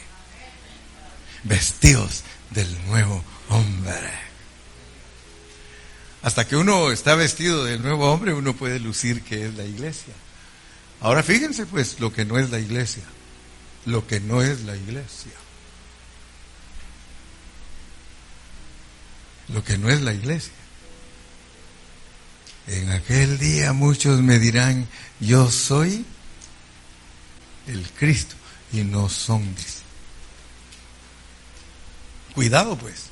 Vestidos 1.43 2.23
del 2.51 2.67
nuevo 2.87 3.23
hombre. 3.49 4.11
Hasta 6.21 6.45
que 6.45 6.57
uno 6.57 6.91
está 6.91 7.15
vestido 7.15 7.63
del 7.63 7.81
nuevo 7.81 8.11
hombre, 8.11 8.33
uno 8.33 8.53
puede 8.55 8.79
lucir 8.79 9.21
que 9.21 9.47
es 9.47 9.55
la 9.55 9.63
iglesia. 9.63 10.13
Ahora 11.01 11.23
fíjense 11.23 11.65
pues 11.65 11.99
lo 11.99 12.11
que 12.11 12.25
no 12.25 12.37
es 12.37 12.49
la 12.49 12.59
iglesia. 12.59 13.03
Lo 13.85 14.05
que 14.05 14.19
no 14.19 14.41
es 14.41 14.61
la 14.61 14.75
iglesia. 14.75 15.31
Lo 19.47 19.63
que 19.63 19.77
no 19.77 19.89
es 19.89 20.01
la 20.01 20.13
iglesia. 20.13 20.53
En 22.69 22.91
aquel 22.91 23.39
día 23.39 23.73
muchos 23.73 24.21
me 24.21 24.37
dirán, 24.37 24.87
yo 25.19 25.49
soy 25.49 26.05
el 27.65 27.83
Cristo 27.97 28.35
y 28.71 28.83
no 28.83 29.09
son. 29.09 29.43
Cuidado 32.35 32.77
pues, 32.77 33.05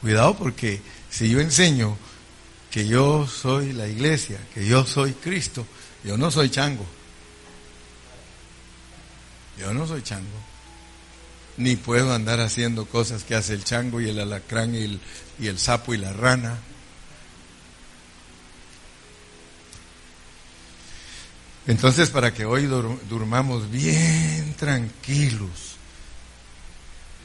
cuidado 0.00 0.34
porque 0.34 0.80
si 1.10 1.28
yo 1.28 1.40
enseño 1.40 1.98
que 2.70 2.86
yo 2.86 3.26
soy 3.26 3.74
la 3.74 3.86
iglesia, 3.86 4.38
que 4.54 4.66
yo 4.66 4.86
soy 4.86 5.12
Cristo, 5.12 5.66
yo 6.02 6.16
no 6.16 6.30
soy 6.30 6.48
chango. 6.48 6.86
Yo 9.58 9.74
no 9.74 9.86
soy 9.86 10.02
chango. 10.02 10.24
Ni 11.58 11.76
puedo 11.76 12.14
andar 12.14 12.40
haciendo 12.40 12.86
cosas 12.86 13.24
que 13.24 13.34
hace 13.34 13.52
el 13.52 13.62
chango 13.62 14.00
y 14.00 14.08
el 14.08 14.20
alacrán 14.20 14.74
y 14.74 14.84
el, 14.84 15.00
y 15.38 15.48
el 15.48 15.58
sapo 15.58 15.92
y 15.92 15.98
la 15.98 16.14
rana. 16.14 16.58
Entonces, 21.66 22.10
para 22.10 22.32
que 22.32 22.44
hoy 22.44 22.66
durmamos 22.66 23.70
bien 23.70 24.54
tranquilos, 24.54 25.76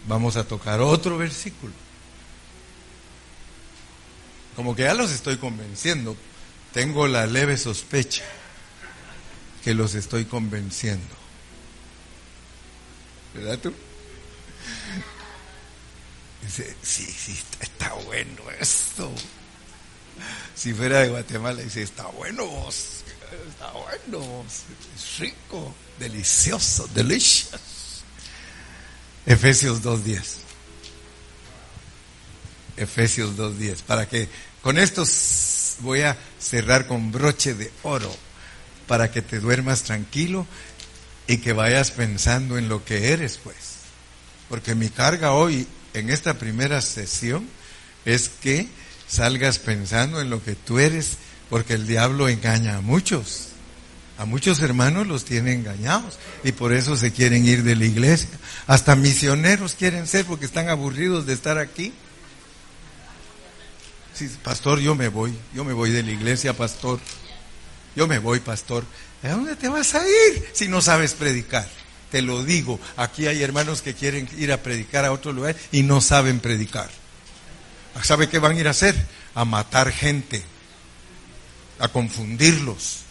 vamos 0.08 0.36
a 0.36 0.44
tocar 0.44 0.82
otro 0.82 1.18
versículo. 1.18 1.74
Como 4.56 4.76
que 4.76 4.84
ya 4.84 4.94
los 4.94 5.12
estoy 5.12 5.38
convenciendo, 5.38 6.16
tengo 6.74 7.08
la 7.08 7.26
leve 7.26 7.58
sospecha 7.58 8.24
que 9.64 9.74
los 9.74 9.96
estoy 9.96 10.26
convenciendo. 10.26 11.16
¿Verdad 13.34 13.60
tú? 13.60 13.74
Dice, 16.44 16.76
sí, 16.82 17.06
sí, 17.06 17.38
está 17.60 17.94
bueno 17.94 18.44
esto. 18.60 19.12
Si 20.56 20.74
fuera 20.74 21.00
de 21.00 21.10
Guatemala, 21.10 21.62
dice, 21.62 21.82
está 21.82 22.06
bueno 22.08 22.46
vos 22.46 23.04
está 23.50 23.72
bueno, 23.72 24.46
rico, 25.20 25.74
delicioso, 26.00 26.88
delicious. 26.94 28.04
Efesios 29.26 29.82
2.10. 29.82 30.24
Efesios 32.78 33.36
2.10. 33.38 33.82
Para 33.84 34.08
que 34.08 34.30
con 34.62 34.78
esto 34.78 35.04
voy 35.80 36.02
a 36.02 36.18
cerrar 36.40 36.88
con 36.88 37.12
broche 37.12 37.54
de 37.54 37.72
oro, 37.84 38.14
para 38.88 39.12
que 39.12 39.22
te 39.22 39.40
duermas 39.40 39.84
tranquilo 39.84 40.46
y 41.28 41.38
que 41.38 41.54
vayas 41.54 41.92
pensando 41.92 42.58
en 42.58 42.70
lo 42.70 42.86
que 42.86 43.12
eres, 43.12 43.40
pues. 43.44 43.56
Porque 44.50 44.76
mi 44.76 44.90
carga 44.90 45.32
hoy, 45.32 45.68
en 45.94 46.10
esta 46.10 46.36
primera 46.36 46.82
sesión, 46.82 47.48
es 48.06 48.30
que 48.30 48.68
salgas 49.08 49.60
pensando 49.60 50.22
en 50.22 50.30
lo 50.30 50.44
que 50.44 50.56
tú 50.56 50.80
eres 50.80 51.18
porque 51.50 51.74
el 51.74 51.88
diablo 51.88 52.28
engaña 52.30 52.78
a 52.78 52.82
muchos. 52.82 53.50
A 54.18 54.26
muchos 54.26 54.62
hermanos 54.62 55.08
los 55.08 55.26
tiene 55.26 55.54
engañados 55.54 56.18
y 56.44 56.54
por 56.54 56.72
eso 56.72 56.96
se 56.96 57.12
quieren 57.12 57.46
ir 57.46 57.64
de 57.64 57.76
la 57.76 57.86
iglesia. 57.86 58.30
Hasta 58.66 58.96
misioneros 58.96 59.76
quieren 59.76 60.08
ser 60.08 60.26
porque 60.26 60.46
están 60.46 60.70
aburridos 60.70 61.26
de 61.26 61.34
estar 61.34 61.58
aquí. 61.58 61.94
Sí, 64.14 64.30
pastor, 64.42 64.80
yo 64.80 64.96
me 64.96 65.10
voy, 65.10 65.38
yo 65.54 65.66
me 65.66 65.74
voy 65.74 65.92
de 65.92 66.02
la 66.02 66.12
iglesia, 66.12 66.54
pastor. 66.56 67.00
Yo 67.96 68.08
me 68.08 68.20
voy, 68.20 68.40
pastor. 68.40 68.86
¿A 69.22 69.30
dónde 69.30 69.56
te 69.58 69.68
vas 69.68 69.96
a 69.96 70.08
ir 70.08 70.50
si 70.54 70.70
no 70.70 70.82
sabes 70.82 71.14
predicar? 71.14 71.68
Te 72.10 72.22
lo 72.22 72.44
digo, 72.44 72.80
aquí 72.96 73.28
hay 73.28 73.44
hermanos 73.44 73.82
que 73.82 73.94
quieren 73.94 74.30
ir 74.38 74.54
a 74.54 74.64
predicar 74.64 75.04
a 75.04 75.12
otro 75.12 75.34
lugar 75.34 75.56
y 75.74 75.84
no 75.84 76.00
saben 76.00 76.40
predicar. 76.40 76.90
¿Sabe 78.02 78.30
qué 78.30 78.40
van 78.40 78.56
a 78.56 78.60
ir 78.60 78.68
a 78.68 78.72
hacer? 78.72 78.96
A 79.34 79.44
matar 79.44 79.92
gente 79.92 80.44
a 81.80 81.88
confundirlos. 81.88 83.02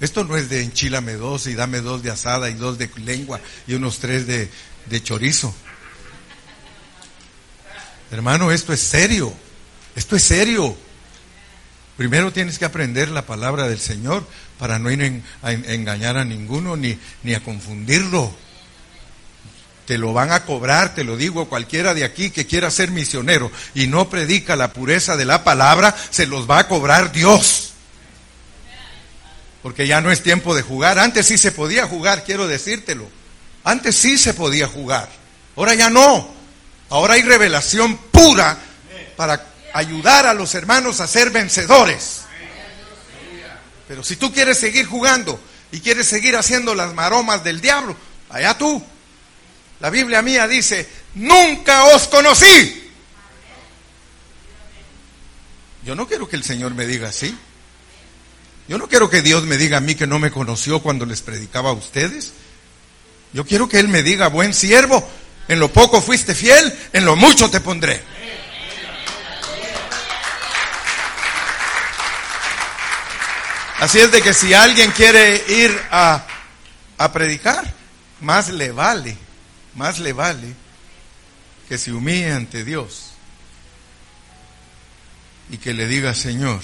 Esto 0.00 0.24
no 0.24 0.36
es 0.36 0.48
de 0.48 0.62
enchilame 0.62 1.14
dos 1.14 1.46
y 1.46 1.54
dame 1.54 1.80
dos 1.80 2.02
de 2.02 2.10
asada 2.10 2.50
y 2.50 2.54
dos 2.54 2.78
de 2.78 2.90
lengua 2.96 3.40
y 3.66 3.74
unos 3.74 3.98
tres 3.98 4.26
de, 4.26 4.50
de 4.86 5.02
chorizo. 5.02 5.54
Hermano, 8.10 8.52
esto 8.52 8.72
es 8.72 8.80
serio. 8.80 9.32
Esto 9.94 10.16
es 10.16 10.22
serio. 10.22 10.76
Primero 11.96 12.32
tienes 12.32 12.58
que 12.58 12.66
aprender 12.66 13.08
la 13.08 13.24
palabra 13.24 13.68
del 13.68 13.80
Señor 13.80 14.26
para 14.58 14.78
no 14.78 14.90
ir 14.90 15.22
a 15.42 15.52
engañar 15.52 16.18
a 16.18 16.24
ninguno 16.24 16.76
ni, 16.76 16.98
ni 17.22 17.34
a 17.34 17.42
confundirlo. 17.42 18.34
Te 19.86 19.98
lo 19.98 20.12
van 20.12 20.32
a 20.32 20.44
cobrar, 20.44 20.94
te 20.94 21.04
lo 21.04 21.16
digo, 21.16 21.48
cualquiera 21.48 21.94
de 21.94 22.04
aquí 22.04 22.30
que 22.30 22.46
quiera 22.46 22.70
ser 22.70 22.90
misionero 22.90 23.52
y 23.74 23.86
no 23.86 24.10
predica 24.10 24.56
la 24.56 24.72
pureza 24.72 25.16
de 25.16 25.24
la 25.24 25.44
palabra, 25.44 25.94
se 26.10 26.26
los 26.26 26.50
va 26.50 26.58
a 26.58 26.68
cobrar 26.68 27.12
Dios. 27.12 27.72
Porque 29.62 29.86
ya 29.86 30.00
no 30.00 30.10
es 30.10 30.22
tiempo 30.22 30.54
de 30.54 30.62
jugar. 30.62 30.98
Antes 30.98 31.26
sí 31.26 31.38
se 31.38 31.52
podía 31.52 31.86
jugar, 31.86 32.24
quiero 32.24 32.48
decírtelo. 32.48 33.08
Antes 33.62 33.96
sí 33.96 34.18
se 34.18 34.34
podía 34.34 34.66
jugar. 34.66 35.08
Ahora 35.56 35.74
ya 35.74 35.88
no. 35.88 36.34
Ahora 36.88 37.14
hay 37.14 37.22
revelación 37.22 37.96
pura 37.96 38.58
para 39.16 39.44
ayudar 39.72 40.26
a 40.26 40.34
los 40.34 40.54
hermanos 40.54 41.00
a 41.00 41.06
ser 41.06 41.30
vencedores. 41.30 42.22
Pero 43.88 44.02
si 44.02 44.16
tú 44.16 44.32
quieres 44.32 44.58
seguir 44.58 44.86
jugando 44.86 45.40
y 45.70 45.80
quieres 45.80 46.06
seguir 46.06 46.36
haciendo 46.36 46.74
las 46.74 46.94
maromas 46.94 47.44
del 47.44 47.60
diablo, 47.60 47.96
allá 48.30 48.58
tú. 48.58 48.82
La 49.80 49.90
Biblia 49.90 50.22
mía 50.22 50.48
dice, 50.48 50.88
nunca 51.14 51.84
os 51.86 52.06
conocí. 52.08 52.90
Yo 55.84 55.94
no 55.94 56.08
quiero 56.08 56.28
que 56.28 56.36
el 56.36 56.42
Señor 56.42 56.74
me 56.74 56.86
diga 56.86 57.08
así. 57.08 57.36
Yo 58.68 58.78
no 58.78 58.88
quiero 58.88 59.10
que 59.10 59.22
Dios 59.22 59.44
me 59.44 59.56
diga 59.56 59.76
a 59.76 59.80
mí 59.80 59.94
que 59.94 60.06
no 60.06 60.18
me 60.18 60.30
conoció 60.30 60.80
cuando 60.80 61.04
les 61.04 61.20
predicaba 61.22 61.70
a 61.70 61.74
ustedes. 61.74 62.32
Yo 63.32 63.44
quiero 63.44 63.68
que 63.68 63.78
Él 63.78 63.88
me 63.88 64.02
diga, 64.02 64.28
buen 64.28 64.54
siervo, 64.54 65.06
en 65.46 65.60
lo 65.60 65.70
poco 65.72 66.00
fuiste 66.00 66.34
fiel, 66.34 66.76
en 66.92 67.04
lo 67.04 67.14
mucho 67.14 67.50
te 67.50 67.60
pondré. 67.60 68.02
Así 73.78 74.00
es 74.00 74.10
de 74.10 74.22
que 74.22 74.32
si 74.32 74.54
alguien 74.54 74.90
quiere 74.90 75.44
ir 75.48 75.78
a, 75.90 76.26
a 76.96 77.12
predicar, 77.12 77.62
más 78.22 78.48
le 78.48 78.72
vale 78.72 79.25
más 79.76 79.98
le 79.98 80.12
vale 80.12 80.54
que 81.68 81.78
se 81.78 81.92
humille 81.92 82.32
ante 82.32 82.64
Dios 82.64 83.10
y 85.50 85.58
que 85.58 85.74
le 85.74 85.86
diga, 85.86 86.14
Señor, 86.14 86.60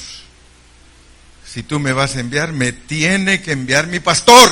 si 1.47 1.63
tú 1.63 1.79
me 1.79 1.93
vas 1.93 2.17
a 2.17 2.21
enviar, 2.21 2.53
me 2.53 2.73
tiene 2.73 3.43
que 3.43 3.53
enviar 3.53 3.87
mi 3.87 4.01
pastor. 4.01 4.51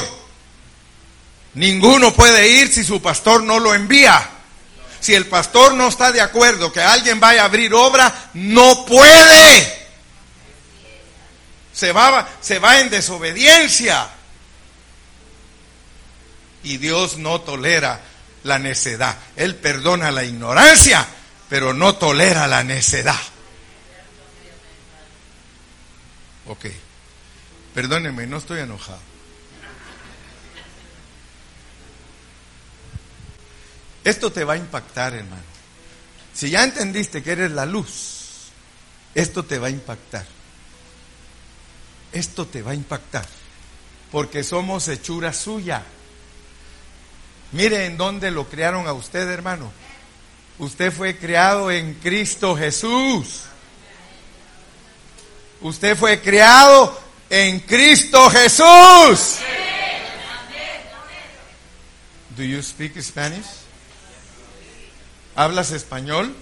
Ninguno 1.54 2.14
puede 2.14 2.48
ir 2.48 2.72
si 2.72 2.84
su 2.84 3.02
pastor 3.02 3.42
no 3.42 3.58
lo 3.58 3.74
envía. 3.74 4.28
Si 5.00 5.14
el 5.14 5.26
pastor 5.26 5.74
no 5.74 5.88
está 5.88 6.12
de 6.12 6.20
acuerdo 6.20 6.72
que 6.72 6.80
alguien 6.80 7.18
vaya 7.18 7.42
a 7.42 7.46
abrir 7.46 7.72
obra, 7.72 8.30
no 8.34 8.84
puede. 8.84 9.88
Se 11.72 11.90
va, 11.92 12.28
se 12.40 12.58
va 12.58 12.80
en 12.80 12.90
desobediencia. 12.90 14.10
Y 16.62 16.76
Dios 16.76 17.16
no 17.16 17.40
tolera 17.40 18.09
la 18.44 18.58
necedad. 18.58 19.16
Él 19.36 19.56
perdona 19.56 20.10
la 20.10 20.24
ignorancia, 20.24 21.06
pero 21.48 21.72
no 21.72 21.96
tolera 21.96 22.46
la 22.46 22.64
necedad. 22.64 23.20
Ok. 26.46 26.66
Perdóneme, 27.74 28.26
no 28.26 28.38
estoy 28.38 28.60
enojado. 28.60 29.00
Esto 34.02 34.32
te 34.32 34.44
va 34.44 34.54
a 34.54 34.56
impactar, 34.56 35.14
hermano. 35.14 35.42
Si 36.32 36.50
ya 36.50 36.64
entendiste 36.64 37.22
que 37.22 37.32
eres 37.32 37.50
la 37.50 37.66
luz, 37.66 38.50
esto 39.14 39.44
te 39.44 39.58
va 39.58 39.66
a 39.66 39.70
impactar. 39.70 40.26
Esto 42.12 42.46
te 42.46 42.62
va 42.62 42.72
a 42.72 42.74
impactar. 42.74 43.26
Porque 44.10 44.42
somos 44.42 44.88
hechura 44.88 45.32
suya. 45.32 45.84
Mire 47.52 47.86
en 47.86 47.96
dónde 47.96 48.30
lo 48.30 48.48
crearon 48.48 48.86
a 48.86 48.92
usted, 48.92 49.28
hermano. 49.28 49.72
Usted 50.58 50.92
fue 50.92 51.16
creado 51.16 51.70
en 51.70 51.94
Cristo 51.94 52.56
Jesús. 52.56 53.42
Usted 55.60 55.96
fue 55.96 56.20
creado 56.20 56.98
en 57.28 57.60
Cristo 57.60 58.30
Jesús. 58.30 59.38
Do 62.36 62.44
you 62.44 62.62
speak 62.62 63.00
Spanish? 63.00 63.46
¿Hablas 65.34 65.72
español? 65.72 66.34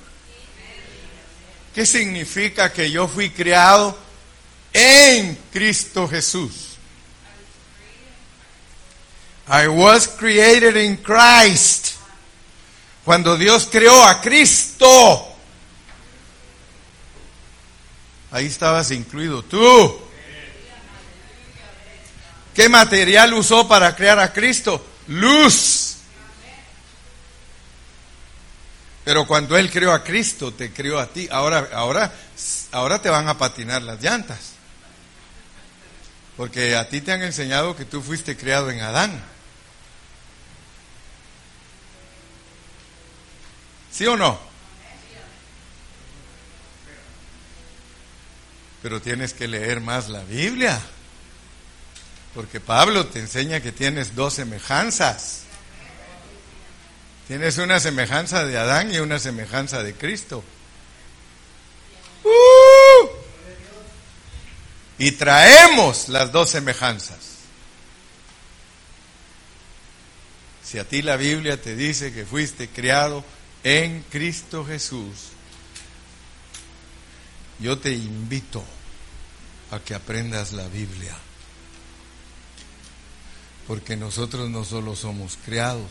¿Qué 1.74 1.86
significa 1.86 2.72
que 2.72 2.90
yo 2.90 3.09
fui 3.09 3.30
creado 3.30 3.96
en 4.72 5.38
Cristo 5.52 6.09
Jesús? 6.09 6.67
I 9.49 9.66
was 9.68 10.07
created 10.09 10.76
in 10.76 10.99
Christ. 10.99 11.96
Cuando 13.05 13.38
Dios 13.38 13.66
creó 13.70 14.05
a 14.05 14.20
Cristo, 14.20 15.34
ahí 18.30 18.46
estabas 18.46 18.90
incluido 18.90 19.42
tú. 19.42 19.99
¿Qué 22.55 22.68
material 22.68 23.32
usó 23.32 23.66
para 23.66 23.96
crear 23.96 24.18
a 24.18 24.32
Cristo? 24.32 24.84
Luz. 25.07 25.96
Pero 29.05 29.26
cuando 29.26 29.57
Él 29.57 29.70
creó 29.70 29.92
a 29.94 30.05
Cristo, 30.05 30.53
te 30.53 30.70
creó 30.70 30.99
a 30.99 31.07
ti. 31.07 31.26
Ahora, 31.30 31.70
ahora, 31.72 32.12
ahora 32.72 33.01
te 33.01 33.09
van 33.09 33.26
a 33.26 33.38
patinar 33.38 33.80
las 33.80 34.03
llantas. 34.03 34.51
Porque 36.36 36.76
a 36.76 36.90
ti 36.90 37.01
te 37.01 37.12
han 37.12 37.22
enseñado 37.22 37.74
que 37.74 37.86
tú 37.86 38.03
fuiste 38.03 38.36
creado 38.36 38.70
en 38.70 38.80
Adán. 38.80 39.38
¿Sí 43.91 44.07
o 44.07 44.16
no? 44.16 44.39
Pero 48.82 49.01
tienes 49.03 49.34
que 49.34 49.49
leer 49.49 49.80
más 49.80 50.09
la 50.09 50.22
Biblia. 50.22 50.80
Porque 52.34 52.61
Pablo 52.61 53.07
te 53.07 53.18
enseña 53.18 53.61
que 53.61 53.72
tienes 53.72 54.14
dos 54.14 54.34
semejanzas. 54.34 55.43
Tienes 57.26 57.59
una 57.59 57.80
semejanza 57.80 58.47
de 58.47 58.57
Adán 58.57 58.95
y 58.95 58.99
una 58.99 59.18
semejanza 59.18 59.82
de 59.82 59.95
Cristo. 59.95 60.45
¡Uh! 62.24 63.09
Y 64.99 65.12
traemos 65.12 66.09
las 66.09 66.32
dos 66.32 66.51
semejanzas. 66.51 67.18
Si 70.64 70.78
a 70.78 70.84
ti 70.84 71.03
la 71.03 71.16
Biblia 71.16 71.61
te 71.61 71.74
dice 71.76 72.12
que 72.12 72.24
fuiste 72.24 72.68
criado 72.68 73.24
en 73.64 74.04
Cristo 74.11 74.64
Jesús, 74.64 75.32
yo 77.61 77.78
te 77.78 77.92
invito 77.92 78.64
a 79.70 79.80
que 79.80 79.94
aprendas 79.94 80.52
la 80.52 80.68
Biblia. 80.68 81.16
Porque 83.66 83.96
nosotros 83.96 84.48
no 84.48 84.64
solo 84.64 84.96
somos 84.96 85.38
criados, 85.44 85.90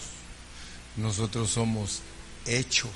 nosotros 0.95 1.51
somos 1.51 2.01
hechos 2.45 2.91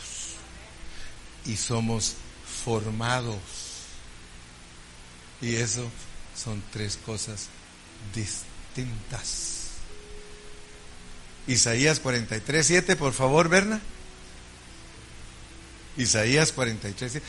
y 1.45 1.55
somos 1.55 2.15
formados. 2.63 3.38
Y 5.41 5.55
eso 5.55 5.89
son 6.36 6.63
tres 6.72 6.97
cosas 6.97 7.47
distintas. 8.15 9.57
Isaías 11.47 11.99
43, 11.99 12.65
7, 12.65 12.95
por 12.95 13.13
favor, 13.13 13.49
Berna. 13.49 13.82
Isaías 15.97 16.51
43, 16.51 17.11
7. 17.11 17.27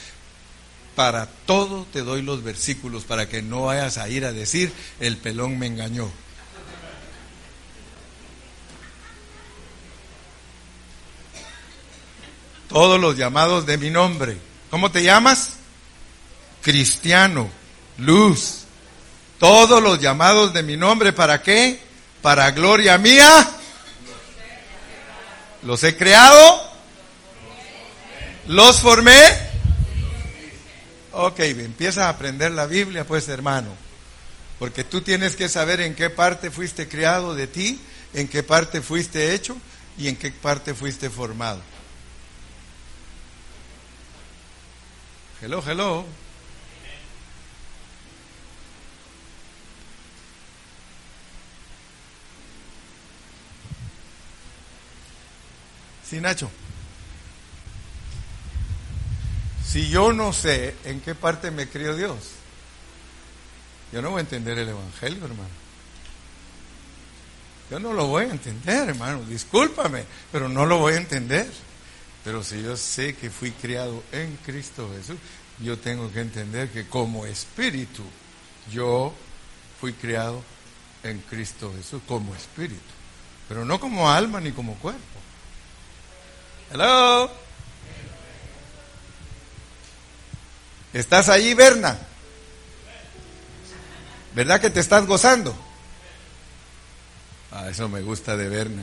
Para 0.94 1.26
todo 1.26 1.86
te 1.92 2.02
doy 2.02 2.22
los 2.22 2.42
versículos 2.42 3.04
para 3.04 3.28
que 3.28 3.42
no 3.42 3.62
vayas 3.62 3.98
a 3.98 4.08
ir 4.08 4.24
a 4.24 4.32
decir, 4.32 4.72
el 5.00 5.16
pelón 5.16 5.58
me 5.58 5.66
engañó. 5.66 6.10
todos 12.72 12.98
los 12.98 13.16
llamados 13.16 13.66
de 13.66 13.76
mi 13.76 13.90
nombre. 13.90 14.36
¿Cómo 14.70 14.90
te 14.90 15.02
llamas? 15.02 15.50
Cristiano, 16.62 17.50
luz. 17.98 18.62
Todos 19.38 19.82
los 19.82 20.00
llamados 20.00 20.52
de 20.52 20.62
mi 20.62 20.76
nombre, 20.76 21.12
¿para 21.12 21.42
qué? 21.42 21.80
Para 22.22 22.50
gloria 22.52 22.96
mía. 22.98 23.50
Los 25.62 25.84
he 25.84 25.96
creado. 25.96 26.71
Los 28.46 28.80
formé. 28.80 29.52
Ok, 31.12 31.40
empieza 31.40 32.06
a 32.06 32.08
aprender 32.08 32.50
la 32.52 32.66
Biblia, 32.66 33.06
pues 33.06 33.28
hermano. 33.28 33.70
Porque 34.58 34.84
tú 34.84 35.00
tienes 35.00 35.36
que 35.36 35.48
saber 35.48 35.80
en 35.80 35.94
qué 35.94 36.10
parte 36.10 36.50
fuiste 36.50 36.88
creado 36.88 37.34
de 37.34 37.46
ti, 37.46 37.80
en 38.14 38.28
qué 38.28 38.42
parte 38.42 38.80
fuiste 38.80 39.34
hecho 39.34 39.56
y 39.98 40.08
en 40.08 40.16
qué 40.16 40.30
parte 40.30 40.74
fuiste 40.74 41.10
formado. 41.10 41.60
Hello, 45.40 45.62
hello. 45.66 46.04
Sí, 56.08 56.20
Nacho. 56.20 56.50
Si 59.64 59.88
yo 59.88 60.12
no 60.12 60.32
sé 60.32 60.74
en 60.84 61.00
qué 61.00 61.14
parte 61.14 61.50
me 61.50 61.68
crió 61.68 61.96
Dios, 61.96 62.18
yo 63.92 64.02
no 64.02 64.10
voy 64.10 64.18
a 64.18 64.22
entender 64.22 64.58
el 64.58 64.68
Evangelio, 64.68 65.24
hermano. 65.24 65.62
Yo 67.70 67.78
no 67.78 67.92
lo 67.92 68.06
voy 68.06 68.24
a 68.24 68.30
entender, 68.30 68.90
hermano. 68.90 69.22
Discúlpame, 69.24 70.04
pero 70.30 70.48
no 70.48 70.66
lo 70.66 70.78
voy 70.78 70.94
a 70.94 70.98
entender. 70.98 71.46
Pero 72.24 72.42
si 72.42 72.62
yo 72.62 72.76
sé 72.76 73.14
que 73.14 73.30
fui 73.30 73.50
criado 73.50 74.02
en 74.12 74.38
Cristo 74.44 74.90
Jesús, 74.96 75.16
yo 75.58 75.78
tengo 75.78 76.10
que 76.12 76.20
entender 76.20 76.70
que 76.70 76.86
como 76.86 77.26
espíritu, 77.26 78.02
yo 78.70 79.12
fui 79.80 79.92
criado 79.92 80.42
en 81.02 81.18
Cristo 81.20 81.72
Jesús, 81.76 82.02
como 82.06 82.34
espíritu. 82.34 82.80
Pero 83.48 83.64
no 83.64 83.80
como 83.80 84.10
alma 84.10 84.40
ni 84.40 84.52
como 84.52 84.74
cuerpo. 84.74 85.00
Hello. 86.70 87.41
¿Estás 90.92 91.28
allí, 91.28 91.54
Berna? 91.54 91.98
¿Verdad 94.34 94.60
que 94.60 94.70
te 94.70 94.80
estás 94.80 95.06
gozando? 95.06 95.56
Ah, 97.50 97.68
eso 97.70 97.88
me 97.88 98.00
gusta 98.02 98.36
de 98.36 98.48
Berna. 98.48 98.82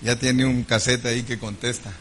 Ya 0.00 0.16
tiene 0.16 0.44
un 0.44 0.64
casete 0.64 1.08
ahí 1.08 1.22
que 1.22 1.38
contesta. 1.38 1.92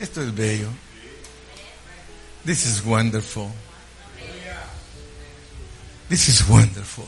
Esto 0.00 0.22
es 0.22 0.34
bello. 0.34 0.68
This 2.44 2.66
is 2.66 2.84
wonderful. 2.84 3.52
This 6.08 6.28
is 6.28 6.48
wonderful. 6.48 7.06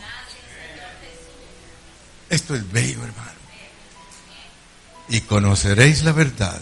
Esto 2.30 2.54
es 2.54 2.70
bello, 2.72 3.04
hermano. 3.04 3.40
Y 5.08 5.20
conoceréis 5.22 6.04
la 6.04 6.12
verdad. 6.12 6.60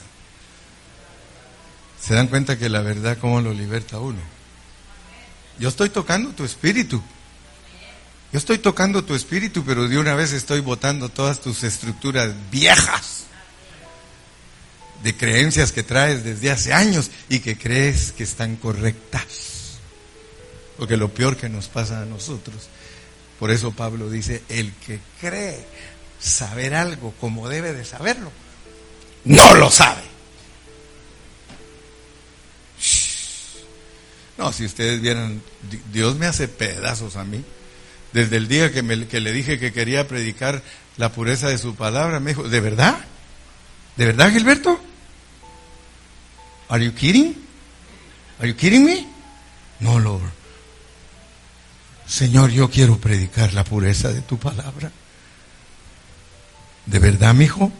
Se 2.00 2.14
dan 2.14 2.28
cuenta 2.28 2.56
que 2.58 2.70
la 2.70 2.80
verdad 2.80 3.18
cómo 3.20 3.40
lo 3.40 3.52
liberta 3.52 3.98
uno. 3.98 4.20
Yo 5.58 5.68
estoy 5.68 5.90
tocando 5.90 6.30
tu 6.30 6.44
espíritu. 6.44 7.02
Yo 8.32 8.38
estoy 8.38 8.58
tocando 8.58 9.04
tu 9.04 9.14
espíritu, 9.14 9.64
pero 9.64 9.88
de 9.88 9.98
una 9.98 10.14
vez 10.14 10.32
estoy 10.32 10.60
botando 10.60 11.08
todas 11.10 11.40
tus 11.40 11.62
estructuras 11.64 12.32
viejas 12.50 13.24
de 15.02 15.16
creencias 15.16 15.72
que 15.72 15.82
traes 15.82 16.24
desde 16.24 16.50
hace 16.50 16.72
años 16.72 17.10
y 17.28 17.40
que 17.40 17.56
crees 17.56 18.12
que 18.12 18.24
están 18.24 18.56
correctas. 18.56 19.78
Porque 20.76 20.96
lo 20.96 21.12
peor 21.12 21.36
que 21.36 21.48
nos 21.48 21.68
pasa 21.68 22.02
a 22.02 22.06
nosotros, 22.06 22.68
por 23.38 23.50
eso 23.50 23.72
Pablo 23.72 24.10
dice, 24.10 24.42
el 24.48 24.72
que 24.74 25.00
cree 25.20 25.64
saber 26.20 26.74
algo 26.74 27.14
como 27.20 27.48
debe 27.48 27.72
de 27.72 27.84
saberlo, 27.84 28.32
no 29.24 29.54
lo 29.54 29.70
sabe. 29.70 30.02
No, 34.38 34.52
si 34.52 34.64
ustedes 34.64 35.00
vieran, 35.00 35.42
Dios 35.92 36.16
me 36.16 36.26
hace 36.26 36.46
pedazos 36.46 37.16
a 37.16 37.24
mí. 37.24 37.44
Desde 38.12 38.36
el 38.36 38.48
día 38.48 38.72
que, 38.72 38.82
me, 38.82 39.06
que 39.06 39.20
le 39.20 39.32
dije 39.32 39.58
que 39.58 39.72
quería 39.72 40.06
predicar 40.06 40.62
la 40.96 41.12
pureza 41.12 41.48
de 41.48 41.58
su 41.58 41.74
palabra, 41.74 42.20
me 42.20 42.30
dijo, 42.30 42.48
¿de 42.48 42.60
verdad? 42.60 42.98
¿De 43.96 44.06
verdad, 44.06 44.30
Gilberto? 44.32 44.80
Are 46.68 46.84
you 46.84 46.92
kidding? 46.92 47.36
Are 48.38 48.48
you 48.48 48.54
kidding 48.56 48.84
me? 48.84 49.06
No, 49.80 49.98
Lord. 49.98 50.37
Señor, 52.08 52.50
yo 52.50 52.70
quiero 52.70 52.98
predicar 52.98 53.52
la 53.52 53.64
pureza 53.64 54.10
de 54.10 54.22
tu 54.22 54.38
palabra. 54.38 54.90
¿De 56.86 56.98
verdad, 56.98 57.34
mi 57.34 57.44
hijo? 57.44 57.70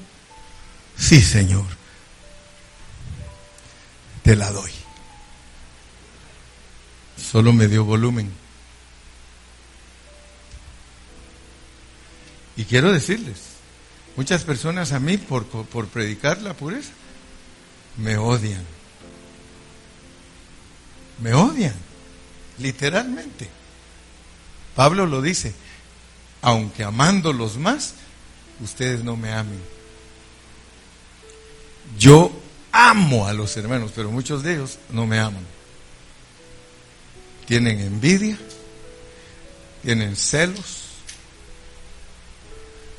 Sí, 0.98 1.22
Señor. 1.22 1.64
Te 4.22 4.36
la 4.36 4.52
doy. 4.52 4.70
Solo 7.16 7.54
me 7.54 7.68
dio 7.68 7.84
volumen. 7.84 8.30
Y 12.56 12.64
quiero 12.64 12.92
decirles, 12.92 13.38
muchas 14.16 14.44
personas 14.44 14.92
a 14.92 15.00
mí 15.00 15.16
por, 15.16 15.46
por 15.46 15.86
predicar 15.86 16.42
la 16.42 16.52
pureza 16.52 16.90
me 17.96 18.18
odian. 18.18 18.64
Me 21.22 21.32
odian, 21.32 21.74
literalmente. 22.58 23.57
Pablo 24.78 25.06
lo 25.06 25.20
dice, 25.20 25.52
aunque 26.40 26.84
amándolos 26.84 27.56
más, 27.56 27.94
ustedes 28.60 29.02
no 29.02 29.16
me 29.16 29.32
amen. 29.32 29.60
Yo 31.98 32.30
amo 32.70 33.26
a 33.26 33.32
los 33.32 33.56
hermanos, 33.56 33.90
pero 33.92 34.12
muchos 34.12 34.44
de 34.44 34.52
ellos 34.52 34.78
no 34.90 35.04
me 35.04 35.18
aman. 35.18 35.44
Tienen 37.44 37.80
envidia, 37.80 38.38
tienen 39.82 40.14
celos. 40.14 40.82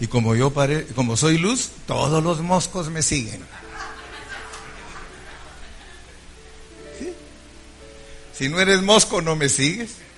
Y 0.02 0.08
como 0.08 0.36
yo 0.36 0.54
como 0.96 1.16
soy 1.16 1.38
luz, 1.38 1.70
todos 1.88 2.22
los 2.22 2.42
moscos 2.42 2.90
me 2.90 3.02
siguen. 3.02 3.42
Si 8.34 8.50
no 8.50 8.60
eres 8.60 8.82
mosco, 8.82 9.22
no 9.22 9.38
me 9.38 9.48
sigues. 9.48 10.09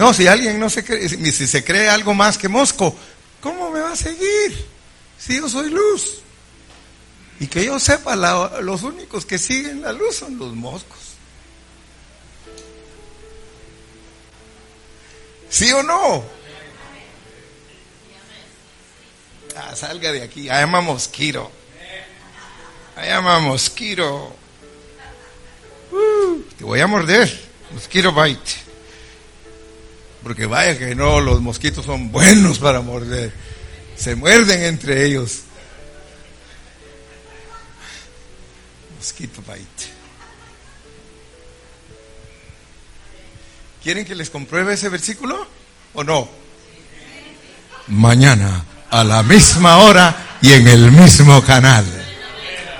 No, 0.00 0.14
si 0.14 0.26
alguien 0.26 0.58
no 0.58 0.70
se 0.70 0.82
cree, 0.82 1.10
si 1.10 1.46
se 1.46 1.62
cree 1.62 1.90
algo 1.90 2.14
más 2.14 2.38
que 2.38 2.48
mosco, 2.48 2.96
¿cómo 3.42 3.70
me 3.70 3.80
va 3.80 3.92
a 3.92 3.96
seguir? 3.96 4.66
Si 5.18 5.36
yo 5.36 5.46
soy 5.46 5.68
luz. 5.68 6.22
Y 7.38 7.46
que 7.46 7.66
yo 7.66 7.78
sepa, 7.78 8.16
los 8.62 8.82
únicos 8.82 9.26
que 9.26 9.36
siguen 9.36 9.82
la 9.82 9.92
luz 9.92 10.16
son 10.16 10.38
los 10.38 10.54
moscos. 10.54 10.98
¿Sí 15.50 15.70
o 15.70 15.82
no? 15.82 16.24
Ah, 19.54 19.76
salga 19.76 20.12
de 20.12 20.22
aquí. 20.22 20.46
I 20.46 20.62
am 20.62 20.76
a 20.76 20.80
mosquito. 20.80 21.52
I 22.96 23.10
am 23.10 23.26
a 23.26 23.38
mosquito. 23.40 24.34
Uh, 25.92 26.40
te 26.56 26.64
voy 26.64 26.80
a 26.80 26.86
morder. 26.86 27.50
Mosquito 27.70 28.14
bite. 28.14 28.69
Porque 30.22 30.46
vaya 30.46 30.78
que 30.78 30.94
no, 30.94 31.20
los 31.20 31.40
mosquitos 31.40 31.86
son 31.86 32.12
buenos 32.12 32.58
para 32.58 32.80
morder. 32.80 33.32
Se 33.96 34.14
muerden 34.14 34.62
entre 34.64 35.06
ellos. 35.06 35.40
Mosquito 38.98 39.40
bite. 39.42 40.00
¿Quieren 43.82 44.04
que 44.04 44.14
les 44.14 44.28
compruebe 44.28 44.74
ese 44.74 44.90
versículo 44.90 45.46
o 45.94 46.04
no? 46.04 46.28
Mañana 47.88 48.64
a 48.90 49.04
la 49.04 49.22
misma 49.22 49.78
hora 49.78 50.38
y 50.42 50.52
en 50.52 50.68
el 50.68 50.92
mismo 50.92 51.42
canal. 51.42 51.99